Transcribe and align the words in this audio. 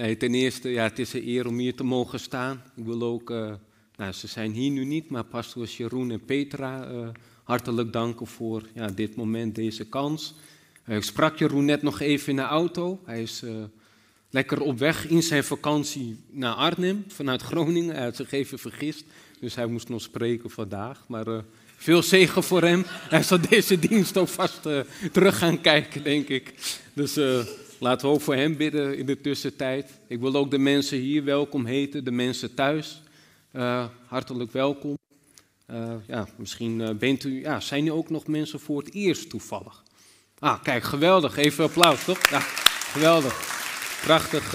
Nee, 0.00 0.16
ten 0.16 0.34
eerste, 0.34 0.68
ja, 0.68 0.82
het 0.82 0.98
is 0.98 1.12
een 1.12 1.28
eer 1.28 1.46
om 1.46 1.58
hier 1.58 1.74
te 1.74 1.84
mogen 1.84 2.20
staan. 2.20 2.62
Ik 2.76 2.84
wil 2.84 3.02
ook, 3.02 3.30
eh, 3.30 3.52
nou, 3.96 4.12
ze 4.12 4.26
zijn 4.26 4.52
hier 4.52 4.70
nu 4.70 4.84
niet, 4.84 5.10
maar 5.10 5.24
pastors 5.24 5.76
Jeroen 5.76 6.10
en 6.10 6.24
Petra 6.24 6.84
eh, 6.84 7.08
hartelijk 7.44 7.92
danken 7.92 8.26
voor 8.26 8.62
ja, 8.74 8.86
dit 8.86 9.16
moment, 9.16 9.54
deze 9.54 9.84
kans. 9.84 10.34
Eh, 10.84 10.96
ik 10.96 11.02
sprak 11.02 11.38
Jeroen 11.38 11.64
net 11.64 11.82
nog 11.82 12.00
even 12.00 12.28
in 12.28 12.36
de 12.36 12.42
auto. 12.42 13.00
Hij 13.04 13.22
is 13.22 13.42
lekker 14.30 14.60
op 14.60 14.78
weg 14.78 15.08
in 15.08 15.22
zijn 15.22 15.44
vakantie 15.44 16.16
naar 16.30 16.54
Arnhem 16.54 17.04
vanuit 17.08 17.42
Groningen. 17.42 17.94
Hij 17.94 18.04
had 18.04 18.16
zich 18.16 18.32
even 18.32 18.58
vergist, 18.58 19.04
dus 19.40 19.54
hij 19.54 19.66
moest 19.66 19.88
nog 19.88 20.02
spreken 20.02 20.50
vandaag. 20.50 21.04
Maar 21.08 21.44
veel 21.76 22.02
zegen 22.02 22.42
voor 22.42 22.62
hem. 22.62 22.84
Hij 22.86 23.22
zal 23.22 23.38
deze 23.48 23.78
dienst 23.78 24.16
ook 24.16 24.28
vast 24.28 24.60
terug 25.12 25.38
gaan 25.38 25.60
kijken, 25.60 26.02
denk 26.02 26.28
ik. 26.28 26.54
Dus 26.92 27.18
uh, 27.18 27.40
laten 27.80 28.08
we 28.08 28.14
ook 28.14 28.20
voor 28.20 28.34
hem 28.34 28.56
bidden 28.56 28.98
in 28.98 29.06
de 29.06 29.20
tussentijd. 29.20 29.90
Ik 30.06 30.20
wil 30.20 30.34
ook 30.34 30.50
de 30.50 30.58
mensen 30.58 30.98
hier 30.98 31.24
welkom 31.24 31.64
heten, 31.64 32.04
de 32.04 32.10
mensen 32.10 32.54
thuis. 32.54 33.02
Uh, 33.52 33.86
hartelijk 34.06 34.52
welkom. 34.52 34.98
Uh, 35.70 35.94
ja, 36.06 36.28
misschien 36.36 36.98
bent 36.98 37.24
u, 37.24 37.40
ja, 37.40 37.60
zijn 37.60 37.86
er 37.86 37.92
ook 37.92 38.10
nog 38.10 38.26
mensen 38.26 38.60
voor 38.60 38.82
het 38.82 38.94
eerst 38.94 39.30
toevallig? 39.30 39.82
Ah, 40.38 40.62
kijk, 40.62 40.82
geweldig. 40.82 41.36
Even 41.36 41.64
applaus, 41.64 42.04
toch? 42.04 42.28
Ja, 42.30 42.40
geweldig. 42.92 43.58
Prachtig 44.02 44.50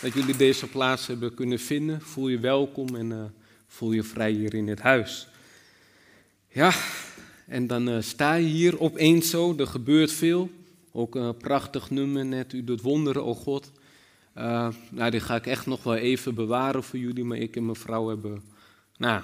dat 0.00 0.14
jullie 0.14 0.36
deze 0.36 0.66
plaats 0.66 1.06
hebben 1.06 1.34
kunnen 1.34 1.58
vinden. 1.58 2.00
Voel 2.00 2.28
je 2.28 2.38
welkom 2.38 2.96
en 2.96 3.34
voel 3.66 3.92
je 3.92 4.02
vrij 4.02 4.30
hier 4.30 4.54
in 4.54 4.68
het 4.68 4.80
huis. 4.80 5.28
Ja, 6.48 6.72
en 7.46 7.66
dan 7.66 8.02
sta 8.02 8.34
je 8.34 8.46
hier 8.46 8.80
opeens 8.80 9.30
zo, 9.30 9.54
er 9.58 9.66
gebeurt 9.66 10.12
veel. 10.12 10.50
Ook 10.92 11.14
een 11.14 11.36
prachtig 11.36 11.90
nummer 11.90 12.26
net, 12.26 12.52
u 12.52 12.64
doet 12.64 12.80
wonderen, 12.80 13.24
oh 13.24 13.36
God. 13.36 13.72
Uh, 14.36 14.68
nou, 14.90 15.10
die 15.10 15.20
ga 15.20 15.34
ik 15.34 15.46
echt 15.46 15.66
nog 15.66 15.82
wel 15.82 15.94
even 15.94 16.34
bewaren 16.34 16.82
voor 16.82 16.98
jullie, 16.98 17.24
maar 17.24 17.38
ik 17.38 17.56
en 17.56 17.64
mijn 17.64 17.76
vrouw 17.76 18.08
hebben 18.08 18.42
nou, 18.96 19.22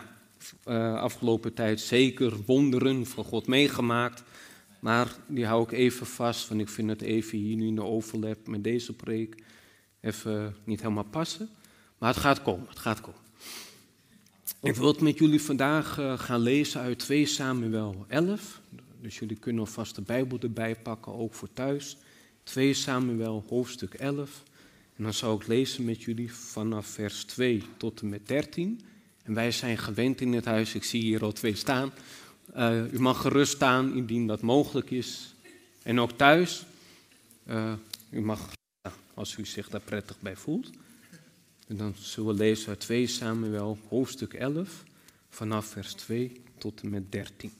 uh, 0.69 0.95
afgelopen 0.95 1.55
tijd 1.55 1.81
zeker 1.81 2.37
wonderen 2.47 3.07
van 3.07 3.25
God 3.25 3.47
meegemaakt. 3.47 4.23
Maar 4.81 5.17
die 5.27 5.47
hou 5.47 5.63
ik 5.63 5.73
even 5.73 6.07
vast, 6.07 6.49
want 6.49 6.61
ik 6.61 6.69
vind 6.69 6.91
het 6.91 7.03
even 7.03 7.39
hier 7.39 7.57
nu 7.57 7.67
in 7.67 7.75
de 7.75 7.85
overlap 7.85 8.47
met 8.47 8.65
deze 8.65 8.93
preek 8.93 9.43
even 10.01 10.57
niet 10.65 10.81
helemaal 10.81 11.05
passen. 11.05 11.49
Maar 11.99 12.09
het 12.09 12.23
gaat 12.23 12.43
komen, 12.43 12.69
het 12.69 12.79
gaat 12.79 13.01
komen. 13.01 13.21
Ik 14.63 14.75
wil 14.75 14.87
het 14.87 15.01
met 15.01 15.19
jullie 15.19 15.43
vandaag 15.43 16.01
gaan 16.17 16.41
lezen 16.41 16.81
uit 16.81 16.99
2 16.99 17.27
Samuel 17.27 18.05
11. 18.09 18.61
Dus 19.05 19.19
jullie 19.19 19.37
kunnen 19.37 19.61
alvast 19.61 19.95
de 19.95 20.03
Bijbel 20.03 20.39
erbij 20.41 20.77
pakken, 20.77 21.15
ook 21.15 21.35
voor 21.35 21.53
thuis. 21.53 21.97
2 22.43 22.75
Samuel, 22.75 23.45
hoofdstuk 23.49 23.95
11. 23.95 24.43
En 24.97 25.05
dan 25.05 25.15
zou 25.15 25.41
ik 25.41 25.47
lezen 25.47 25.85
met 25.85 26.03
jullie 26.03 26.33
vanaf 26.33 26.87
vers 26.87 27.25
2 27.25 27.63
tot 27.77 28.01
en 28.01 28.09
met 28.09 28.29
13. 28.29 28.81
En 29.23 29.35
wij 29.35 29.51
zijn 29.51 29.79
gewend 29.79 30.21
in 30.21 30.33
het 30.33 30.45
huis, 30.45 30.75
ik 30.75 30.85
zie 30.85 31.03
hier 31.03 31.23
al 31.23 31.33
twee 31.33 31.55
staan. 31.55 31.93
Uh, 32.57 32.93
u 32.93 33.01
mag 33.01 33.21
gerust 33.21 33.53
staan 33.53 33.95
indien 33.95 34.27
dat 34.27 34.41
mogelijk 34.41 34.91
is. 34.91 35.35
En 35.83 36.01
ook 36.01 36.13
thuis, 36.13 36.65
uh, 37.47 37.73
u 38.11 38.21
mag, 38.21 38.53
als 39.15 39.37
u 39.37 39.47
zich 39.47 39.69
daar 39.69 39.81
prettig 39.81 40.21
bij 40.21 40.37
voelt. 40.37 40.71
En 41.67 41.77
dan 41.77 41.95
zullen 41.99 42.31
we 42.31 42.39
lezen 42.39 42.69
uit 42.69 42.81
2 42.81 43.07
Samuel, 43.07 43.79
hoofdstuk 43.89 44.35
11, 44.35 44.85
vanaf 45.29 45.67
vers 45.67 45.93
2 45.93 46.43
tot 46.59 46.81
en 46.81 46.91
met 46.91 47.13
13. 47.13 47.53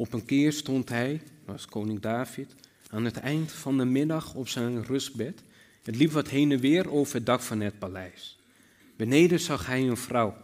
Op 0.00 0.12
een 0.12 0.24
keer 0.24 0.52
stond 0.52 0.88
hij, 0.88 1.22
was 1.44 1.66
koning 1.66 2.00
David, 2.00 2.54
aan 2.90 3.04
het 3.04 3.16
eind 3.16 3.52
van 3.52 3.78
de 3.78 3.84
middag 3.84 4.34
op 4.34 4.48
zijn 4.48 4.84
rustbed. 4.84 5.42
Het 5.82 5.96
liep 5.96 6.10
wat 6.10 6.28
heen 6.28 6.52
en 6.52 6.60
weer 6.60 6.90
over 6.90 7.14
het 7.14 7.26
dak 7.26 7.40
van 7.40 7.60
het 7.60 7.78
paleis. 7.78 8.38
Beneden 8.96 9.40
zag 9.40 9.66
hij 9.66 9.88
een 9.88 9.96
vrouw 9.96 10.36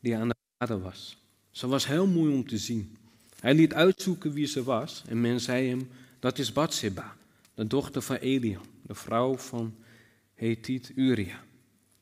die 0.00 0.16
aan 0.16 0.28
de 0.28 0.34
aarde 0.56 0.78
was. 0.78 1.16
Ze 1.50 1.66
was 1.66 1.86
heel 1.86 2.06
mooi 2.06 2.34
om 2.34 2.46
te 2.46 2.58
zien. 2.58 2.96
Hij 3.40 3.54
liet 3.54 3.74
uitzoeken 3.74 4.32
wie 4.32 4.46
ze 4.46 4.62
was 4.62 5.02
en 5.08 5.20
men 5.20 5.40
zei 5.40 5.68
hem, 5.68 5.88
dat 6.18 6.38
is 6.38 6.52
Bathsheba, 6.52 7.16
de 7.54 7.66
dochter 7.66 8.02
van 8.02 8.16
Eliam, 8.16 8.62
de 8.82 8.94
vrouw 8.94 9.36
van 9.36 9.74
Hethit 10.34 10.92
Uria. 10.94 11.44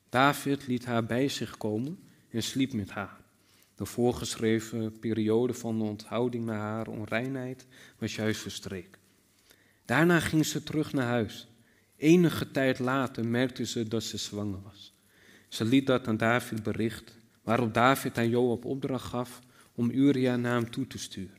David 0.09 0.67
liet 0.67 0.85
haar 0.85 1.05
bij 1.07 1.29
zich 1.29 1.57
komen 1.57 1.99
en 2.31 2.43
sliep 2.43 2.73
met 2.73 2.91
haar. 2.91 3.20
De 3.81 3.87
voorgeschreven 3.87 4.99
periode 4.99 5.55
van 5.55 5.79
de 5.79 5.85
onthouding 5.85 6.45
naar 6.45 6.59
haar 6.59 6.89
onreinheid 6.89 7.67
was 7.99 8.15
juist 8.15 8.41
verstreken. 8.41 9.01
Daarna 9.85 10.21
ging 10.21 10.47
ze 10.47 10.63
terug 10.63 10.93
naar 10.93 11.07
huis. 11.07 11.49
Enige 11.97 12.51
tijd 12.51 12.79
later 12.79 13.27
merkte 13.27 13.67
ze 13.67 13.89
dat 13.89 14.03
ze 14.03 14.17
zwanger 14.17 14.63
was. 14.63 14.95
Ze 15.49 15.65
liet 15.65 15.87
dat 15.87 16.09
aan 16.09 16.17
David 16.17 16.63
bericht, 16.63 17.17
waarop 17.43 17.75
David 17.75 18.19
aan 18.19 18.29
Joab 18.29 18.65
opdracht 18.65 19.05
gaf 19.05 19.41
om 19.75 19.91
Uria 19.91 20.37
naar 20.37 20.55
hem 20.55 20.71
toe 20.71 20.87
te 20.87 20.99
sturen. 20.99 21.39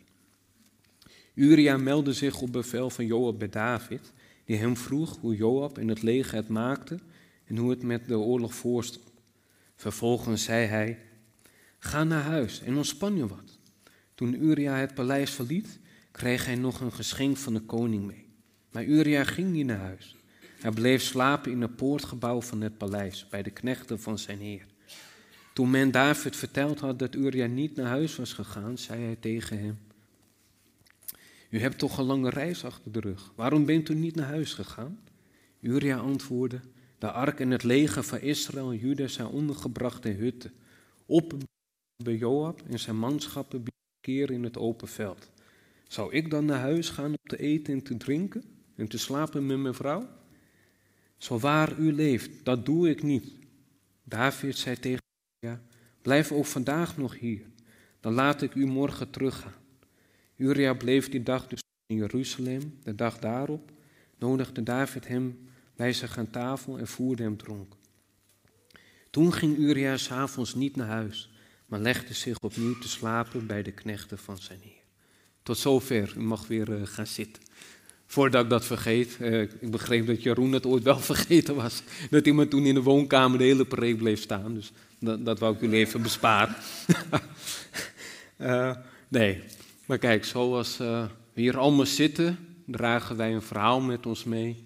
Uria 1.34 1.78
meldde 1.78 2.13
zich 2.13 2.41
op 2.41 2.52
bevel 2.52 2.90
van 2.90 3.06
Joab 3.06 3.40
bij 3.40 3.50
David, 3.50 4.13
die 4.46 4.58
hem 4.58 4.78
vroeg 4.78 5.18
hoe 5.18 5.35
Joab 5.35 5.78
en 5.78 5.88
het 5.88 6.02
leger 6.02 6.35
het 6.35 6.47
maakte 6.47 7.00
en 7.46 7.58
hoe 7.58 7.69
het 7.69 7.84
met 7.84 8.08
de 8.08 8.18
oorlog 8.18 8.53
voorstond. 8.53 9.12
Vervolgens 9.75 10.44
zei 10.44 10.66
hij: 10.66 10.97
Ga 11.84 12.03
naar 12.03 12.24
huis 12.24 12.62
en 12.62 12.75
ontspan 12.75 13.16
je 13.16 13.28
wat. 13.28 13.58
Toen 14.16 14.44
Uria 14.44 14.75
het 14.75 14.94
paleis 14.94 15.31
verliet, 15.31 15.80
kreeg 16.12 16.46
hij 16.46 16.56
nog 16.56 16.80
een 16.80 16.94
geschenk 16.94 17.38
van 17.38 17.53
de 17.53 17.59
koning 17.59 18.06
mee. 18.06 18.25
Maar 18.72 18.84
Uria 18.84 19.24
ging 19.24 19.52
niet 19.52 19.66
naar 19.66 19.80
huis. 19.80 20.16
Hij 20.59 20.72
bleef 20.72 21.02
slapen 21.02 21.52
in 21.52 21.62
het 21.62 21.75
poortgebouw 21.75 22.41
van 22.41 22.62
het 22.62 22.78
paleis, 22.78 23.28
bij 23.30 23.44
de 23.44 23.50
knechten 23.50 24.00
van 24.00 24.20
zijn 24.20 24.40
heer. 24.40 24.66
Toen 25.53 25.70
men 25.70 25.91
David 25.91 26.36
verteld 26.36 26.80
had 26.80 27.00
dat 27.00 27.16
Uria 27.16 27.46
niet 27.46 27.75
naar 27.75 27.86
huis 27.86 28.16
was 28.16 28.34
gegaan, 28.34 28.78
zei 28.78 29.03
hij 29.03 29.18
tegen 29.20 29.59
hem: 29.59 29.80
U 31.50 31.59
hebt 31.59 31.78
toch 31.78 31.97
een 31.97 32.06
lange 32.06 32.30
reis 32.30 32.66
achter 32.66 32.91
de 32.91 33.00
rug. 33.00 33.31
Waarom 33.36 33.66
bent 33.66 33.90
u 33.90 33.96
niet 33.96 34.16
naar 34.16 34.28
huis 34.28 34.53
gegaan? 34.53 35.00
Uria 35.62 35.97
antwoordde: 35.97 36.59
De 36.97 37.12
ark 37.12 37.40
en 37.40 37.52
het 37.52 37.64
leger 37.64 38.03
van 38.03 38.20
Israël 38.20 38.72
en 38.72 39.09
zijn 39.09 39.28
ondergebracht 39.28 40.06
in 40.06 40.16
hutten, 40.16 40.52
op 41.06 41.34
bij 42.03 42.16
Joab 42.16 42.62
en 42.69 42.79
zijn 42.79 42.97
manschappen 42.97 43.63
keer 44.00 44.31
in 44.31 44.44
het 44.44 44.57
open 44.57 44.88
veld. 44.88 45.29
Zou 45.88 46.13
ik 46.13 46.29
dan 46.29 46.45
naar 46.45 46.59
huis 46.59 46.89
gaan 46.89 47.09
om 47.09 47.17
te 47.23 47.38
eten 47.38 47.73
en 47.73 47.84
te 47.84 47.97
drinken 47.97 48.44
en 48.75 48.88
te 48.88 48.97
slapen 48.97 49.45
met 49.45 49.57
mijn 49.57 49.73
vrouw? 49.73 50.07
Zo 51.17 51.40
waar 51.40 51.79
u 51.79 51.94
leeft, 51.94 52.29
dat 52.44 52.66
doe 52.66 52.90
ik 52.90 53.03
niet. 53.03 53.34
David 54.03 54.57
zei 54.57 54.79
tegen 54.79 55.03
Uria, 55.40 55.61
blijf 56.01 56.31
ook 56.31 56.45
vandaag 56.45 56.97
nog 56.97 57.19
hier, 57.19 57.45
dan 58.00 58.13
laat 58.13 58.41
ik 58.41 58.56
u 58.56 58.66
morgen 58.66 59.09
teruggaan. 59.09 59.53
Uria 60.35 60.73
bleef 60.73 61.09
die 61.09 61.23
dag 61.23 61.47
dus 61.47 61.59
in 61.85 61.97
Jeruzalem. 61.97 62.79
De 62.84 62.95
dag 62.95 63.19
daarop 63.19 63.72
nodigde 64.17 64.63
David 64.63 65.07
hem 65.07 65.50
bij 65.75 65.94
zich 65.94 66.17
aan 66.17 66.29
tafel 66.29 66.78
en 66.78 66.88
voerde 66.88 67.23
hem 67.23 67.38
dronken. 67.38 67.79
Toen 69.09 69.34
ging 69.34 69.58
Uria 69.58 69.97
s'avonds 69.97 70.55
niet 70.55 70.76
naar 70.76 70.87
huis, 70.87 71.30
maar 71.72 71.79
legde 71.79 72.14
zich 72.14 72.38
opnieuw 72.40 72.78
te 72.78 72.90
slapen 72.90 73.46
bij 73.47 73.64
de 73.64 73.72
knechten 73.72 74.18
van 74.18 74.38
zijn 74.38 74.59
heer. 74.62 74.84
Tot 75.44 75.58
zover, 75.58 76.14
u 76.18 76.22
mag 76.22 76.47
weer 76.47 76.70
uh, 76.70 76.82
gaan 76.84 77.08
zitten. 77.08 77.44
Voordat 78.06 78.44
ik 78.44 78.50
dat 78.50 78.66
vergeet, 78.66 79.18
uh, 79.22 79.41
ik 79.41 79.72
begreep 79.72 80.08
dat 80.08 80.23
Jeroen 80.23 80.52
het 80.52 80.66
ooit 80.66 80.84
wel 80.84 81.00
vergeten 81.14 81.56
was. 81.56 81.84
Dat 82.09 82.26
iemand 82.26 82.50
toen 82.50 82.66
in 82.66 82.73
de 82.73 82.82
woonkamer 82.82 83.38
de 83.38 83.44
hele 83.44 83.66
preek 83.66 83.97
bleef 83.97 84.22
staan. 84.22 84.53
Dus 84.53 84.72
dat, 85.00 85.26
dat 85.26 85.40
wou 85.40 85.53
ik 85.53 85.62
jullie 85.62 85.79
even 85.79 86.02
besparen. 86.02 86.56
uh, 88.38 88.76
nee, 89.08 89.44
maar 89.85 89.97
kijk, 89.97 90.26
zoals 90.26 90.78
we 90.78 91.08
hier 91.34 91.58
allemaal 91.58 91.85
zitten, 91.85 92.38
dragen 92.66 93.16
wij 93.17 93.34
een 93.34 93.41
verhaal 93.41 93.82
met 93.82 94.06
ons 94.06 94.24
mee. 94.24 94.66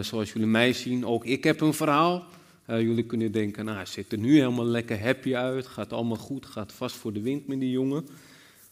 zoals 0.00 0.32
jullie 0.32 0.48
mij 0.48 0.72
zien, 0.72 1.06
ook 1.06 1.24
ik 1.24 1.44
heb 1.44 1.60
een 1.60 1.74
verhaal. 1.74 2.26
Uh, 2.70 2.80
jullie 2.80 3.04
kunnen 3.04 3.32
denken, 3.32 3.64
nou, 3.64 3.76
hij 3.76 3.86
ziet 3.86 4.12
er 4.12 4.18
nu 4.18 4.34
helemaal 4.34 4.64
lekker 4.64 5.02
happy 5.02 5.34
uit, 5.34 5.66
gaat 5.66 5.92
allemaal 5.92 6.16
goed, 6.16 6.46
gaat 6.46 6.72
vast 6.72 6.96
voor 6.96 7.12
de 7.12 7.20
wind 7.20 7.46
met 7.46 7.60
die 7.60 7.70
jongen. 7.70 8.08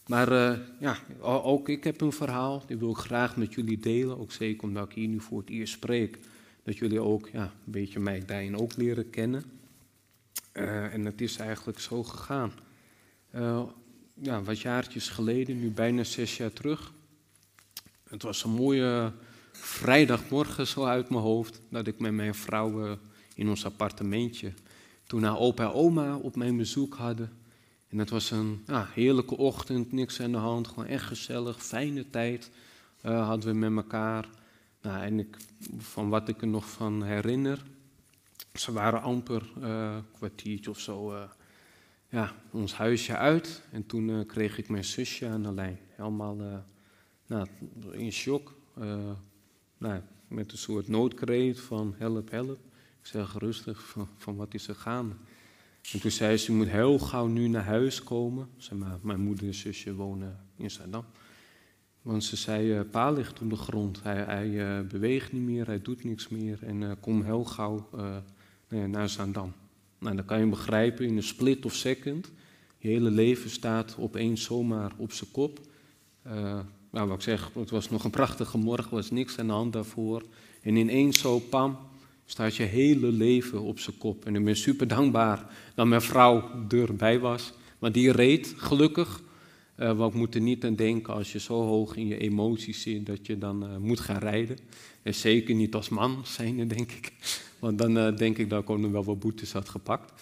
Maar 0.07 0.31
uh, 0.31 0.57
ja, 0.79 0.97
ook 1.21 1.69
ik 1.69 1.83
heb 1.83 2.01
een 2.01 2.11
verhaal, 2.11 2.63
die 2.67 2.77
wil 2.77 2.89
ik 2.89 2.97
graag 2.97 3.37
met 3.37 3.53
jullie 3.53 3.79
delen, 3.79 4.19
ook 4.19 4.31
zeker 4.31 4.63
omdat 4.63 4.89
ik 4.89 4.95
hier 4.95 5.07
nu 5.07 5.19
voor 5.19 5.39
het 5.39 5.49
eerst 5.49 5.73
spreek. 5.73 6.17
dat 6.63 6.77
jullie 6.77 6.99
ook 6.99 7.29
ja, 7.33 7.43
een 7.43 7.71
beetje 7.71 7.99
mij 7.99 8.25
daarin 8.25 8.57
ook 8.57 8.75
leren 8.75 9.09
kennen. 9.09 9.43
Uh, 10.53 10.93
en 10.93 11.05
het 11.05 11.21
is 11.21 11.37
eigenlijk 11.37 11.79
zo 11.79 12.03
gegaan. 12.03 12.51
Ja, 14.21 14.41
wat 14.43 14.59
jaartjes 14.59 15.09
geleden, 15.09 15.59
nu 15.59 15.71
bijna 15.71 16.03
zes 16.03 16.37
jaar 16.37 16.53
terug. 16.53 16.93
Het 18.09 18.23
was 18.23 18.43
een 18.43 18.51
mooie 18.51 19.11
vrijdagmorgen 19.51 20.67
zo 20.67 20.83
uit 20.83 21.09
mijn 21.09 21.21
hoofd, 21.21 21.61
dat 21.69 21.87
ik 21.87 21.99
met 21.99 22.11
mijn 22.11 22.35
vrouw 22.35 22.97
in 23.35 23.49
ons 23.49 23.65
appartementje, 23.65 24.53
toen 25.07 25.23
haar 25.23 25.37
opa 25.37 25.63
en 25.63 25.73
oma 25.73 26.15
op 26.15 26.35
mijn 26.35 26.57
bezoek 26.57 26.95
hadden. 26.95 27.31
En 27.87 27.97
het 27.97 28.09
was 28.09 28.31
een 28.31 28.65
heerlijke 28.93 29.37
ochtend, 29.37 29.91
niks 29.91 30.21
aan 30.21 30.31
de 30.31 30.37
hand, 30.37 30.67
gewoon 30.67 30.85
echt 30.85 31.03
gezellig, 31.03 31.63
fijne 31.63 32.09
tijd 32.09 32.51
hadden 33.01 33.49
we 33.49 33.69
met 33.69 33.83
elkaar. 33.83 34.29
Nou, 34.81 35.03
en 35.03 35.19
ik, 35.19 35.37
van 35.77 36.09
wat 36.09 36.29
ik 36.29 36.41
er 36.41 36.47
nog 36.47 36.69
van 36.69 37.03
herinner, 37.03 37.63
ze 38.53 38.71
waren 38.71 39.01
amper 39.01 39.51
een 39.59 40.03
kwartiertje 40.11 40.69
of 40.69 40.79
zo 40.79 41.13
uh, 41.13 41.23
ja, 42.09 42.33
ons 42.51 42.73
huisje 42.73 43.17
uit. 43.17 43.61
En 43.71 43.85
toen 43.85 44.25
kreeg 44.25 44.57
ik 44.57 44.69
mijn 44.69 44.83
zusje 44.83 45.27
aan 45.27 45.43
de 45.43 45.53
lijn. 45.53 45.79
Helemaal 45.89 46.63
nou, 47.25 47.47
in 47.91 48.11
shock. 48.11 48.53
nou, 49.77 50.01
met 50.27 50.51
een 50.51 50.57
soort 50.57 50.87
noodkreet 50.87 51.59
van 51.59 51.95
help, 51.97 52.31
help. 52.31 52.59
Ik 53.05 53.11
zeg 53.11 53.35
rustig, 53.37 53.95
van, 54.17 54.35
wat 54.35 54.53
is 54.53 54.67
er 54.67 54.75
gaande? 54.75 55.15
En 55.93 55.99
toen 55.99 56.11
zei 56.11 56.37
ze, 56.37 56.51
je 56.51 56.57
moet 56.57 56.67
heel 56.67 56.99
gauw 56.99 57.27
nu 57.27 57.47
naar 57.47 57.63
huis 57.63 58.03
komen. 58.03 58.47
Zeg 58.57 58.77
maar, 58.77 58.97
mijn 59.01 59.19
moeder 59.19 59.45
en 59.45 59.53
zusje 59.53 59.95
wonen 59.95 60.39
in 60.55 60.71
Zandam. 60.71 61.05
Want 62.01 62.23
ze 62.23 62.35
zei, 62.35 62.79
uh, 62.79 62.81
pa 62.91 63.11
ligt 63.11 63.41
op 63.41 63.49
de 63.49 63.55
grond, 63.55 64.03
hij, 64.03 64.23
hij 64.23 64.47
uh, 64.47 64.87
beweegt 64.87 65.31
niet 65.31 65.41
meer, 65.41 65.65
hij 65.65 65.81
doet 65.81 66.03
niks 66.03 66.27
meer 66.27 66.63
en 66.63 66.81
uh, 66.81 66.91
kom 66.99 67.23
heel 67.23 67.43
gauw 67.43 67.89
naar 68.69 69.09
Zaandam. 69.09 69.53
Nou, 69.99 70.15
dan 70.15 70.25
kan 70.25 70.39
je 70.39 70.45
begrijpen, 70.45 71.05
in 71.05 71.17
een 71.17 71.23
split 71.23 71.65
of 71.65 71.73
second, 71.73 72.31
je 72.77 72.87
hele 72.87 73.09
leven 73.09 73.49
staat 73.49 73.95
opeens 73.99 74.43
zomaar 74.43 74.91
op 74.97 75.11
zijn 75.11 75.31
kop. 75.31 75.59
nou, 76.91 77.07
wat 77.07 77.13
ik 77.13 77.21
zeg, 77.21 77.51
het 77.53 77.69
was 77.69 77.89
nog 77.89 78.03
een 78.03 78.11
prachtige 78.11 78.57
morgen, 78.57 78.91
was 78.91 79.11
niks 79.11 79.39
aan 79.39 79.47
de 79.47 79.53
hand 79.53 79.73
daarvoor. 79.73 80.23
En 80.61 80.75
ineens 80.75 81.19
zo, 81.19 81.39
pam, 81.39 81.77
staat 82.25 82.55
je 82.55 82.63
hele 82.63 83.11
leven 83.11 83.61
op 83.61 83.79
zijn 83.79 83.97
kop. 83.97 84.25
En 84.25 84.35
ik 84.35 84.43
ben 84.43 84.55
super 84.55 84.87
dankbaar 84.87 85.45
dat 85.75 85.87
mijn 85.87 86.01
vrouw 86.01 86.65
erbij 86.69 87.19
was, 87.19 87.53
want 87.79 87.93
die 87.93 88.11
reed 88.11 88.53
gelukkig 88.57 89.23
uh, 89.77 89.91
want 89.91 90.13
we 90.13 90.19
moeten 90.19 90.43
niet 90.43 90.65
aan 90.65 90.75
denken 90.75 91.13
als 91.13 91.31
je 91.31 91.39
zo 91.39 91.61
hoog 91.61 91.95
in 91.95 92.07
je 92.07 92.17
emoties 92.17 92.81
zit 92.81 93.05
dat 93.05 93.25
je 93.25 93.37
dan 93.37 93.63
uh, 93.63 93.77
moet 93.77 93.99
gaan 93.99 94.17
rijden. 94.17 94.57
En 95.01 95.13
zeker 95.13 95.55
niet 95.55 95.75
als 95.75 95.89
man 95.89 96.21
zijnde, 96.23 96.67
denk 96.67 96.91
ik. 96.91 97.11
Want 97.59 97.77
dan 97.77 97.97
uh, 97.97 98.17
denk 98.17 98.37
ik 98.37 98.49
dat 98.49 98.61
ik 98.61 98.69
ook 98.69 98.77
nog 98.77 98.91
wel 98.91 99.03
wat 99.03 99.19
boetes 99.19 99.51
had 99.51 99.69
gepakt. 99.69 100.21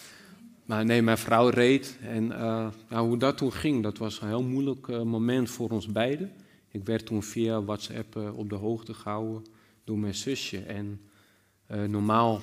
Maar 0.66 0.86
nee, 0.86 1.02
mijn 1.02 1.18
vrouw 1.18 1.50
reed. 1.50 1.98
En 2.02 2.28
nou, 2.28 3.08
hoe 3.08 3.18
dat 3.18 3.38
toen 3.38 3.54
ging, 3.54 3.84
dat 3.84 3.98
was 3.98 4.22
een 4.22 4.28
heel 4.28 4.44
moeilijk 4.44 4.88
moment 4.88 5.50
voor 5.50 5.70
ons 5.70 5.88
beiden. 5.88 6.32
Ik 6.72 6.86
werd 6.86 7.06
toen 7.06 7.24
via 7.24 7.64
WhatsApp 7.64 8.34
op 8.36 8.50
de 8.50 8.56
hoogte 8.56 8.94
gehouden 8.94 9.44
door 9.84 9.98
mijn 9.98 10.16
zusje. 10.16 10.58
En 10.58 11.02
normaal 11.68 12.42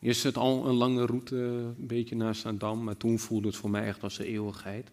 is 0.00 0.22
het 0.22 0.36
al 0.36 0.66
een 0.66 0.74
lange 0.74 1.06
route, 1.06 1.36
een 1.36 1.86
beetje 1.86 2.16
naar 2.16 2.34
Zandam. 2.34 2.84
Maar 2.84 2.96
toen 2.96 3.18
voelde 3.18 3.46
het 3.46 3.56
voor 3.56 3.70
mij 3.70 3.84
echt 3.84 4.02
als 4.02 4.18
een 4.18 4.24
eeuwigheid. 4.24 4.90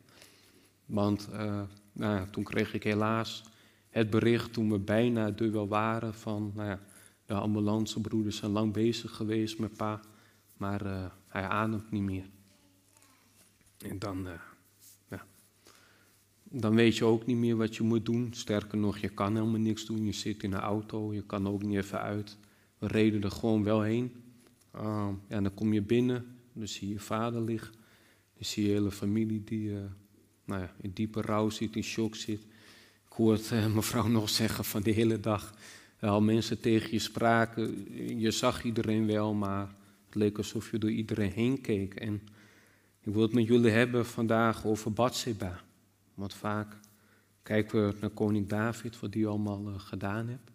Want 0.86 1.30
uh, 1.34 1.62
nou, 1.92 2.30
toen 2.30 2.44
kreeg 2.44 2.74
ik 2.74 2.84
helaas 2.84 3.44
het 3.90 4.10
bericht 4.10 4.54
toen 4.54 4.72
we 4.72 4.80
bijna 4.80 5.36
er 5.38 5.52
wel 5.52 5.68
waren 5.68 6.14
van 6.14 6.52
nou 6.56 6.70
ja, 6.70 6.80
de 7.26 7.34
ambulancebroeders 7.34 8.38
zijn 8.38 8.52
lang 8.52 8.74
bezig 8.74 9.16
geweest 9.16 9.60
met 9.60 9.78
pa, 9.78 10.02
maar 10.58 10.86
uh, 10.86 11.06
hij 11.28 11.44
ademt 11.44 11.92
niet 11.92 12.02
meer. 12.02 12.26
En 13.78 14.00
dan, 14.00 14.28
ja, 15.10 15.26
dan 16.44 16.76
weet 16.76 16.98
je 16.98 17.06
ook 17.06 17.26
niet 17.26 17.38
meer 17.38 17.58
wat 17.58 17.76
je 17.76 17.84
moet 17.84 18.06
doen. 18.06 18.34
Sterker 18.34 18.78
nog, 18.78 18.98
je 18.98 19.10
kan 19.10 19.36
helemaal 19.36 19.60
niks 19.60 19.86
doen. 19.86 20.06
Je 20.06 20.12
zit 20.12 20.44
in 20.44 20.54
een 20.54 20.60
auto, 20.60 21.14
je 21.14 21.24
kan 21.26 21.48
ook 21.48 21.64
niet 21.64 21.78
even 21.78 22.02
uit. 22.02 22.38
We 22.82 22.88
reden 22.88 23.24
er 23.24 23.32
gewoon 23.32 23.64
wel 23.64 23.82
heen. 23.82 24.12
Uh, 24.76 25.10
ja, 25.28 25.42
dan 25.42 25.54
kom 25.54 25.74
je 25.74 25.82
binnen, 25.82 26.26
dan 26.54 26.68
zie 26.68 26.90
je 26.90 27.00
vader 27.00 27.42
liggen. 27.42 27.74
Dan 28.34 28.46
zie 28.46 28.68
je 28.68 28.72
hele 28.72 28.92
familie 28.92 29.44
die 29.44 29.72
nou 30.46 30.62
ja, 30.62 30.74
in 30.82 30.92
diepe 30.94 31.22
rouw 31.22 31.50
zit, 31.50 31.76
in 31.76 31.84
shock 31.84 32.16
zit. 32.16 32.42
Ik 33.06 33.14
hoorde 33.18 33.44
uh, 33.54 33.74
mevrouw 33.76 34.08
nog 34.08 34.30
zeggen 34.30 34.66
van 34.66 34.82
de 34.82 34.92
hele 34.92 35.20
dag, 35.20 35.54
uh, 36.00 36.10
al 36.10 36.22
mensen 36.22 36.60
tegen 36.60 36.92
je 36.92 37.00
spraken, 37.00 37.86
je 38.20 38.32
zag 38.32 38.64
iedereen 38.64 39.08
wel, 39.08 39.34
maar 39.34 39.76
het 40.06 40.16
leek 40.16 40.38
alsof 40.38 40.72
je 40.72 40.78
door 40.78 40.92
iedereen 40.92 41.32
heen 41.32 41.62
keek. 41.62 41.96
En 41.96 42.14
ik 43.02 43.14
wil 43.14 43.22
het 43.22 43.34
met 43.34 43.48
jullie 43.48 43.72
hebben 43.72 44.06
vandaag 44.06 44.66
over 44.66 44.94
Bathseba. 44.94 45.62
Want 46.14 46.34
vaak 46.34 46.78
kijken 47.44 47.88
we 47.88 47.96
naar 48.00 48.10
koning 48.10 48.48
David, 48.48 49.00
wat 49.00 49.12
die 49.12 49.28
allemaal 49.28 49.80
gedaan 49.80 50.28
heeft. 50.28 50.51